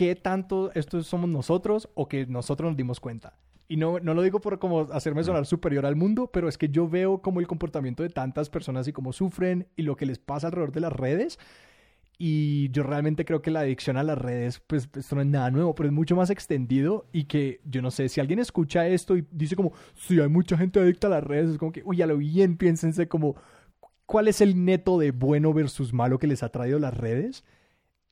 ¿qué 0.00 0.16
tanto 0.16 0.72
esto 0.72 1.02
somos 1.02 1.28
nosotros 1.28 1.90
o 1.92 2.08
que 2.08 2.24
nosotros 2.24 2.70
nos 2.70 2.76
dimos 2.78 3.00
cuenta? 3.00 3.34
Y 3.68 3.76
no, 3.76 4.00
no 4.00 4.14
lo 4.14 4.22
digo 4.22 4.40
por 4.40 4.58
como 4.58 4.88
hacerme 4.92 5.22
sonar 5.24 5.44
superior 5.44 5.84
al 5.84 5.94
mundo, 5.94 6.30
pero 6.32 6.48
es 6.48 6.56
que 6.56 6.70
yo 6.70 6.88
veo 6.88 7.20
como 7.20 7.38
el 7.38 7.46
comportamiento 7.46 8.02
de 8.02 8.08
tantas 8.08 8.48
personas 8.48 8.88
y 8.88 8.94
cómo 8.94 9.12
sufren 9.12 9.68
y 9.76 9.82
lo 9.82 9.96
que 9.96 10.06
les 10.06 10.18
pasa 10.18 10.46
alrededor 10.46 10.72
de 10.72 10.80
las 10.80 10.94
redes. 10.94 11.38
Y 12.16 12.70
yo 12.70 12.82
realmente 12.82 13.26
creo 13.26 13.42
que 13.42 13.50
la 13.50 13.60
adicción 13.60 13.98
a 13.98 14.02
las 14.02 14.16
redes, 14.16 14.62
pues 14.66 14.88
esto 14.96 15.16
no 15.16 15.20
es 15.20 15.28
nada 15.28 15.50
nuevo, 15.50 15.74
pero 15.74 15.90
es 15.90 15.92
mucho 15.92 16.16
más 16.16 16.30
extendido 16.30 17.04
y 17.12 17.24
que 17.24 17.60
yo 17.66 17.82
no 17.82 17.90
sé, 17.90 18.08
si 18.08 18.22
alguien 18.22 18.38
escucha 18.38 18.88
esto 18.88 19.18
y 19.18 19.26
dice 19.30 19.54
como, 19.54 19.72
sí, 19.92 20.18
hay 20.18 20.30
mucha 20.30 20.56
gente 20.56 20.80
adicta 20.80 21.08
a 21.08 21.10
las 21.10 21.24
redes, 21.24 21.50
es 21.50 21.58
como 21.58 21.72
que, 21.72 21.82
uy, 21.84 22.00
a 22.00 22.06
lo 22.06 22.16
bien, 22.16 22.56
piénsense 22.56 23.06
como, 23.06 23.36
¿cuál 24.06 24.28
es 24.28 24.40
el 24.40 24.64
neto 24.64 24.98
de 24.98 25.10
bueno 25.10 25.52
versus 25.52 25.92
malo 25.92 26.18
que 26.18 26.26
les 26.26 26.42
ha 26.42 26.48
traído 26.48 26.78
las 26.78 26.96
redes? 26.96 27.44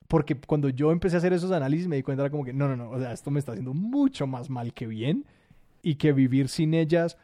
Porque 0.08 0.36
cuando 0.40 0.70
yo 0.70 0.90
empecé 0.90 1.16
a 1.16 1.18
hacer 1.18 1.32
esos 1.32 1.52
análisis 1.52 1.86
me 1.86 1.96
di 1.96 2.02
cuenta 2.02 2.22
era 2.22 2.30
como 2.30 2.44
que, 2.44 2.52
no, 2.52 2.66
no, 2.66 2.76
no, 2.76 2.90
o 2.90 2.98
sea, 2.98 3.12
esto 3.12 3.30
me 3.30 3.38
está 3.38 3.52
haciendo 3.52 3.74
mucho 3.74 4.26
más 4.26 4.50
mal 4.50 4.72
que 4.72 4.86
bien 4.86 5.24
y 5.82 5.96
que 5.96 6.12
vivir 6.12 6.48
sin 6.48 6.74
ellas 6.74 7.18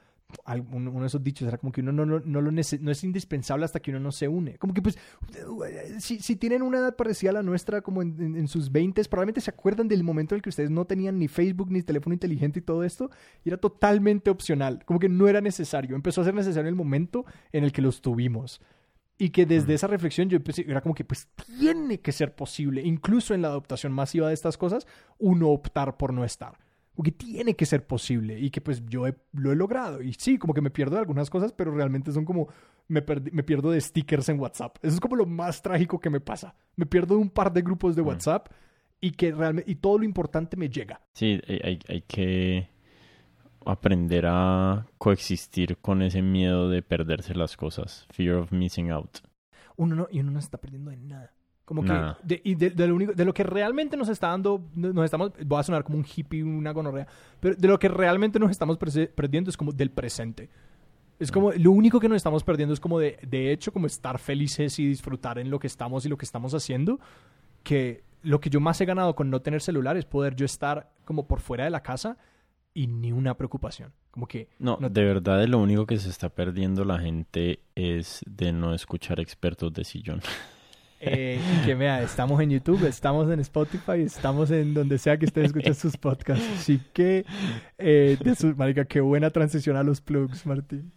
uno 0.72 1.00
de 1.00 1.06
esos 1.06 1.22
dichos 1.22 1.46
era 1.48 1.58
como 1.58 1.72
que 1.72 1.80
uno 1.80 1.92
no, 1.92 2.06
no, 2.06 2.20
no 2.20 2.42
no 2.42 2.60
es 2.90 3.04
indispensable 3.04 3.64
hasta 3.64 3.80
que 3.80 3.90
uno 3.90 4.00
no 4.00 4.12
se 4.12 4.28
une. 4.28 4.56
Como 4.58 4.74
que 4.74 4.82
pues, 4.82 4.98
si, 5.98 6.18
si 6.20 6.36
tienen 6.36 6.62
una 6.62 6.78
edad 6.78 6.96
parecida 6.96 7.30
a 7.30 7.34
la 7.34 7.42
nuestra, 7.42 7.82
como 7.82 8.02
en, 8.02 8.36
en, 8.36 8.48
sus 8.48 8.70
20, 8.70 9.02
probablemente 9.04 9.40
se 9.40 9.50
acuerdan 9.50 9.88
del 9.88 10.02
momento 10.02 10.34
en 10.34 10.38
el 10.38 10.42
que 10.42 10.48
ustedes 10.48 10.70
no 10.70 10.84
tenían 10.86 11.18
ni 11.18 11.28
Facebook, 11.28 11.70
ni 11.70 11.82
teléfono 11.82 12.14
inteligente 12.14 12.58
y 12.60 12.62
todo 12.62 12.84
esto, 12.84 13.10
y 13.44 13.48
era 13.48 13.58
totalmente 13.58 14.30
opcional, 14.30 14.84
como 14.84 14.98
que 14.98 15.08
no 15.08 15.28
era 15.28 15.40
necesario. 15.40 15.96
Empezó 15.96 16.20
a 16.20 16.24
ser 16.24 16.34
necesario 16.34 16.68
el 16.68 16.74
momento 16.74 17.24
en 17.52 17.64
el 17.64 17.72
que 17.72 17.82
los 17.82 18.00
tuvimos. 18.00 18.60
Y 19.16 19.30
que 19.30 19.46
desde 19.46 19.74
esa 19.74 19.86
reflexión 19.86 20.28
yo 20.28 20.36
empecé, 20.36 20.64
era 20.68 20.80
como 20.80 20.94
que 20.94 21.04
pues 21.04 21.28
tiene 21.58 22.00
que 22.00 22.10
ser 22.10 22.34
posible, 22.34 22.82
incluso 22.82 23.32
en 23.32 23.42
la 23.42 23.48
adoptación 23.48 23.92
masiva 23.92 24.28
de 24.28 24.34
estas 24.34 24.58
cosas, 24.58 24.86
uno 25.18 25.50
optar 25.50 25.96
por 25.96 26.12
no 26.12 26.24
estar 26.24 26.58
que 27.02 27.12
tiene 27.12 27.54
que 27.54 27.66
ser 27.66 27.86
posible 27.86 28.38
y 28.38 28.50
que 28.50 28.60
pues 28.60 28.84
yo 28.86 29.04
lo 29.32 29.52
he 29.52 29.56
logrado. 29.56 30.02
Y 30.02 30.14
sí, 30.14 30.38
como 30.38 30.54
que 30.54 30.60
me 30.60 30.70
pierdo 30.70 30.94
de 30.94 31.00
algunas 31.00 31.30
cosas, 31.30 31.52
pero 31.52 31.72
realmente 31.72 32.12
son 32.12 32.24
como, 32.24 32.48
me, 32.88 33.04
me 33.32 33.42
pierdo 33.42 33.70
de 33.70 33.80
stickers 33.80 34.28
en 34.28 34.38
WhatsApp. 34.38 34.78
Eso 34.82 34.94
es 34.94 35.00
como 35.00 35.16
lo 35.16 35.26
más 35.26 35.62
trágico 35.62 35.98
que 35.98 36.10
me 36.10 36.20
pasa. 36.20 36.54
Me 36.76 36.86
pierdo 36.86 37.16
de 37.16 37.22
un 37.22 37.30
par 37.30 37.52
de 37.52 37.62
grupos 37.62 37.96
de 37.96 38.02
mm. 38.02 38.06
WhatsApp 38.06 38.48
y 39.00 39.12
que 39.12 39.32
realmente, 39.32 39.70
y 39.70 39.76
todo 39.76 39.98
lo 39.98 40.04
importante 40.04 40.56
me 40.56 40.68
llega. 40.68 41.00
Sí, 41.12 41.40
hay, 41.46 41.78
hay 41.88 42.02
que 42.02 42.68
aprender 43.66 44.26
a 44.26 44.86
coexistir 44.98 45.78
con 45.78 46.02
ese 46.02 46.22
miedo 46.22 46.68
de 46.68 46.82
perderse 46.82 47.34
las 47.34 47.56
cosas. 47.56 48.06
Fear 48.10 48.36
of 48.36 48.52
missing 48.52 48.90
out. 48.90 49.18
Uno 49.76 49.94
no, 49.94 50.08
y 50.10 50.20
uno 50.20 50.30
no 50.30 50.40
se 50.40 50.46
está 50.46 50.58
perdiendo 50.58 50.90
de 50.90 50.96
nada. 50.96 51.32
Como 51.64 51.82
que, 51.82 51.92
de, 52.22 52.42
y 52.44 52.56
de, 52.56 52.86
lo 52.86 52.94
único, 52.94 53.14
de 53.14 53.24
lo 53.24 53.32
que 53.32 53.42
realmente 53.42 53.96
nos 53.96 54.10
está 54.10 54.28
dando, 54.28 54.68
nos 54.74 55.02
estamos, 55.06 55.32
voy 55.46 55.58
a 55.58 55.62
sonar 55.62 55.82
como 55.82 55.96
un 55.96 56.04
hippie, 56.04 56.44
una 56.44 56.72
gonorrea, 56.72 57.06
pero 57.40 57.54
de 57.54 57.68
lo 57.68 57.78
que 57.78 57.88
realmente 57.88 58.38
nos 58.38 58.50
estamos 58.50 58.76
perdiendo 58.76 59.48
es 59.48 59.56
como 59.56 59.72
del 59.72 59.90
presente. 59.90 60.50
Es 61.18 61.32
como, 61.32 61.52
lo 61.52 61.70
único 61.70 62.00
que 62.00 62.08
nos 62.08 62.16
estamos 62.16 62.44
perdiendo 62.44 62.74
es 62.74 62.80
como 62.80 62.98
de, 62.98 63.18
de 63.26 63.50
hecho, 63.50 63.72
como 63.72 63.86
estar 63.86 64.18
felices 64.18 64.78
y 64.78 64.86
disfrutar 64.86 65.38
en 65.38 65.48
lo 65.48 65.58
que 65.58 65.66
estamos 65.66 66.04
y 66.04 66.10
lo 66.10 66.18
que 66.18 66.26
estamos 66.26 66.52
haciendo, 66.52 67.00
que 67.62 68.04
lo 68.20 68.40
que 68.40 68.50
yo 68.50 68.60
más 68.60 68.78
he 68.82 68.84
ganado 68.84 69.14
con 69.14 69.30
no 69.30 69.40
tener 69.40 69.62
celular 69.62 69.96
es 69.96 70.04
poder 70.04 70.34
yo 70.36 70.44
estar 70.44 70.92
como 71.06 71.26
por 71.26 71.40
fuera 71.40 71.64
de 71.64 71.70
la 71.70 71.82
casa 71.82 72.18
y 72.74 72.88
ni 72.88 73.12
una 73.12 73.36
preocupación. 73.36 73.92
Como 74.10 74.26
que... 74.26 74.48
No, 74.58 74.76
de 74.76 75.04
verdad 75.04 75.46
lo 75.46 75.58
único 75.58 75.86
que 75.86 75.98
se 75.98 76.10
está 76.10 76.28
perdiendo 76.28 76.84
la 76.84 76.98
gente 76.98 77.60
es 77.74 78.20
de 78.26 78.52
no 78.52 78.74
escuchar 78.74 79.20
expertos 79.20 79.72
de 79.72 79.84
sillón. 79.84 80.20
Eh, 81.06 81.38
que 81.64 81.74
vea, 81.74 82.02
estamos 82.02 82.40
en 82.40 82.50
YouTube, 82.50 82.86
estamos 82.86 83.30
en 83.30 83.38
Spotify, 83.40 84.00
estamos 84.00 84.50
en 84.50 84.72
donde 84.72 84.96
sea 84.98 85.18
que 85.18 85.26
ustedes 85.26 85.48
escuchen 85.48 85.74
sus 85.74 85.96
podcasts. 85.96 86.44
Así 86.56 86.80
que, 86.94 87.26
eh, 87.76 88.16
de 88.22 88.34
su, 88.34 88.54
marica, 88.56 88.86
qué 88.86 89.00
buena 89.00 89.28
transición 89.30 89.76
a 89.76 89.82
los 89.82 90.00
plugs, 90.00 90.46
Martín. 90.46 90.92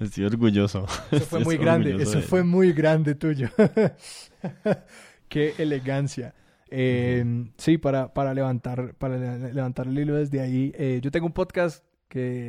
Estoy 0.00 0.24
orgulloso. 0.24 0.86
Eso 1.10 1.26
fue 1.26 1.40
muy 1.40 1.56
grande, 1.58 2.02
eso 2.02 2.20
fue 2.22 2.42
muy 2.42 2.72
grande 2.72 3.14
tuyo. 3.14 3.50
qué 5.28 5.54
elegancia. 5.58 6.34
Eh, 6.76 7.46
sí, 7.56 7.78
para, 7.78 8.12
para, 8.12 8.34
levantar, 8.34 8.94
para 8.94 9.16
levantar 9.16 9.86
el 9.86 9.98
hilo 9.98 10.16
desde 10.16 10.40
ahí, 10.40 10.72
eh, 10.76 10.98
yo 11.02 11.10
tengo 11.12 11.26
un 11.26 11.32
podcast 11.32 11.84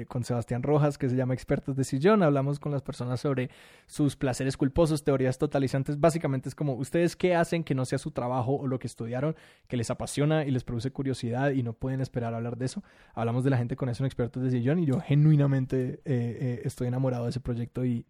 con 0.08 0.24
Sebastián 0.24 0.62
Rojas 0.62 0.98
que 0.98 1.10
se 1.10 1.16
llama 1.16 1.34
Expertos 1.34 1.76
de 1.76 1.84
Sillón. 1.84 2.22
Hablamos 2.22 2.60
con 2.60 2.72
las 2.72 2.84
personas 2.84 3.20
sobre 3.20 3.50
sus 3.88 4.16
placeres 4.16 4.58
culposos, 4.58 5.04
teorías 5.04 5.38
totalizantes. 5.40 6.00
Básicamente 6.00 6.50
es 6.50 6.56
como 6.56 6.74
ustedes 6.74 7.16
qué 7.16 7.36
hacen 7.36 7.64
que 7.64 7.74
no 7.74 7.86
sea 7.86 7.98
su 7.98 8.12
trabajo 8.12 8.56
o 8.56 8.68
lo 8.68 8.78
que 8.78 8.88
estudiaron, 8.88 9.36
que 9.68 9.78
les 9.78 9.90
apasiona 9.90 10.46
y 10.46 10.52
les 10.52 10.64
produce 10.64 10.92
curiosidad 10.92 11.52
y 11.52 11.64
no 11.64 11.74
pueden 11.74 12.00
esperar 12.00 12.34
a 12.34 12.38
hablar 12.38 12.58
de 12.58 12.66
eso. 12.66 12.84
Hablamos 13.16 13.44
de 13.44 13.50
la 13.50 13.58
gente 13.58 13.76
con 13.76 13.90
eso 13.90 14.04
en 14.04 14.06
Expertos 14.06 14.44
de 14.44 14.52
Sillón 14.52 14.80
y 14.80 14.86
yo 14.86 15.00
genuinamente 15.00 16.02
eh, 16.06 16.38
eh, 16.40 16.62
estoy 16.64 16.88
enamorado 16.88 17.24
de 17.24 17.32
ese 17.32 17.40
proyecto 17.40 17.84
y, 17.86 18.06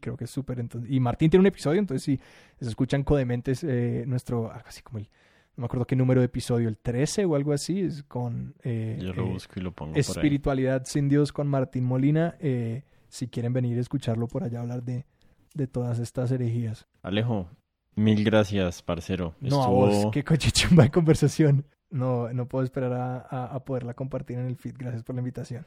creo 0.00 0.16
que 0.16 0.24
es 0.24 0.30
súper. 0.30 0.62
Y 0.88 1.00
Martín 1.00 1.30
tiene 1.30 1.40
un 1.40 1.46
episodio, 1.46 1.78
entonces 1.78 2.02
si 2.02 2.20
se 2.60 2.68
escuchan 2.68 3.02
Codementes, 3.02 3.64
eh, 3.64 4.04
nuestro, 4.06 4.52
así 4.66 4.82
como 4.82 4.98
el 4.98 5.08
no 5.56 5.62
me 5.62 5.64
acuerdo 5.66 5.86
qué 5.86 5.96
número 5.96 6.20
de 6.20 6.26
episodio, 6.26 6.68
el 6.68 6.78
13 6.78 7.26
o 7.26 7.34
algo 7.34 7.52
así, 7.52 7.80
es 7.80 8.02
con 8.04 8.54
eh, 8.62 8.98
Yo 9.00 9.12
lo 9.12 9.26
eh, 9.26 9.32
busco 9.32 9.52
y 9.56 9.62
lo 9.62 9.72
pongo 9.72 9.94
Espiritualidad 9.96 10.84
sin 10.86 11.08
Dios 11.08 11.32
con 11.32 11.46
Martín 11.46 11.84
Molina. 11.84 12.36
Eh, 12.40 12.84
si 13.08 13.28
quieren 13.28 13.52
venir 13.52 13.76
a 13.76 13.82
escucharlo 13.82 14.28
por 14.28 14.44
allá, 14.44 14.60
hablar 14.60 14.82
de, 14.82 15.04
de 15.54 15.66
todas 15.66 15.98
estas 15.98 16.32
herejías. 16.32 16.86
Alejo, 17.02 17.50
mil 17.94 18.24
gracias, 18.24 18.82
parcero. 18.82 19.34
No, 19.40 19.62
a 19.62 19.68
vos, 19.68 20.08
qué 20.10 20.24
cochichumba 20.24 20.84
de 20.84 20.90
conversación. 20.90 21.66
No, 21.90 22.32
no 22.32 22.48
puedo 22.48 22.64
esperar 22.64 22.92
a, 22.94 23.44
a 23.44 23.64
poderla 23.64 23.92
compartir 23.92 24.38
en 24.38 24.46
el 24.46 24.56
feed. 24.56 24.76
Gracias 24.78 25.02
por 25.02 25.14
la 25.14 25.20
invitación. 25.20 25.66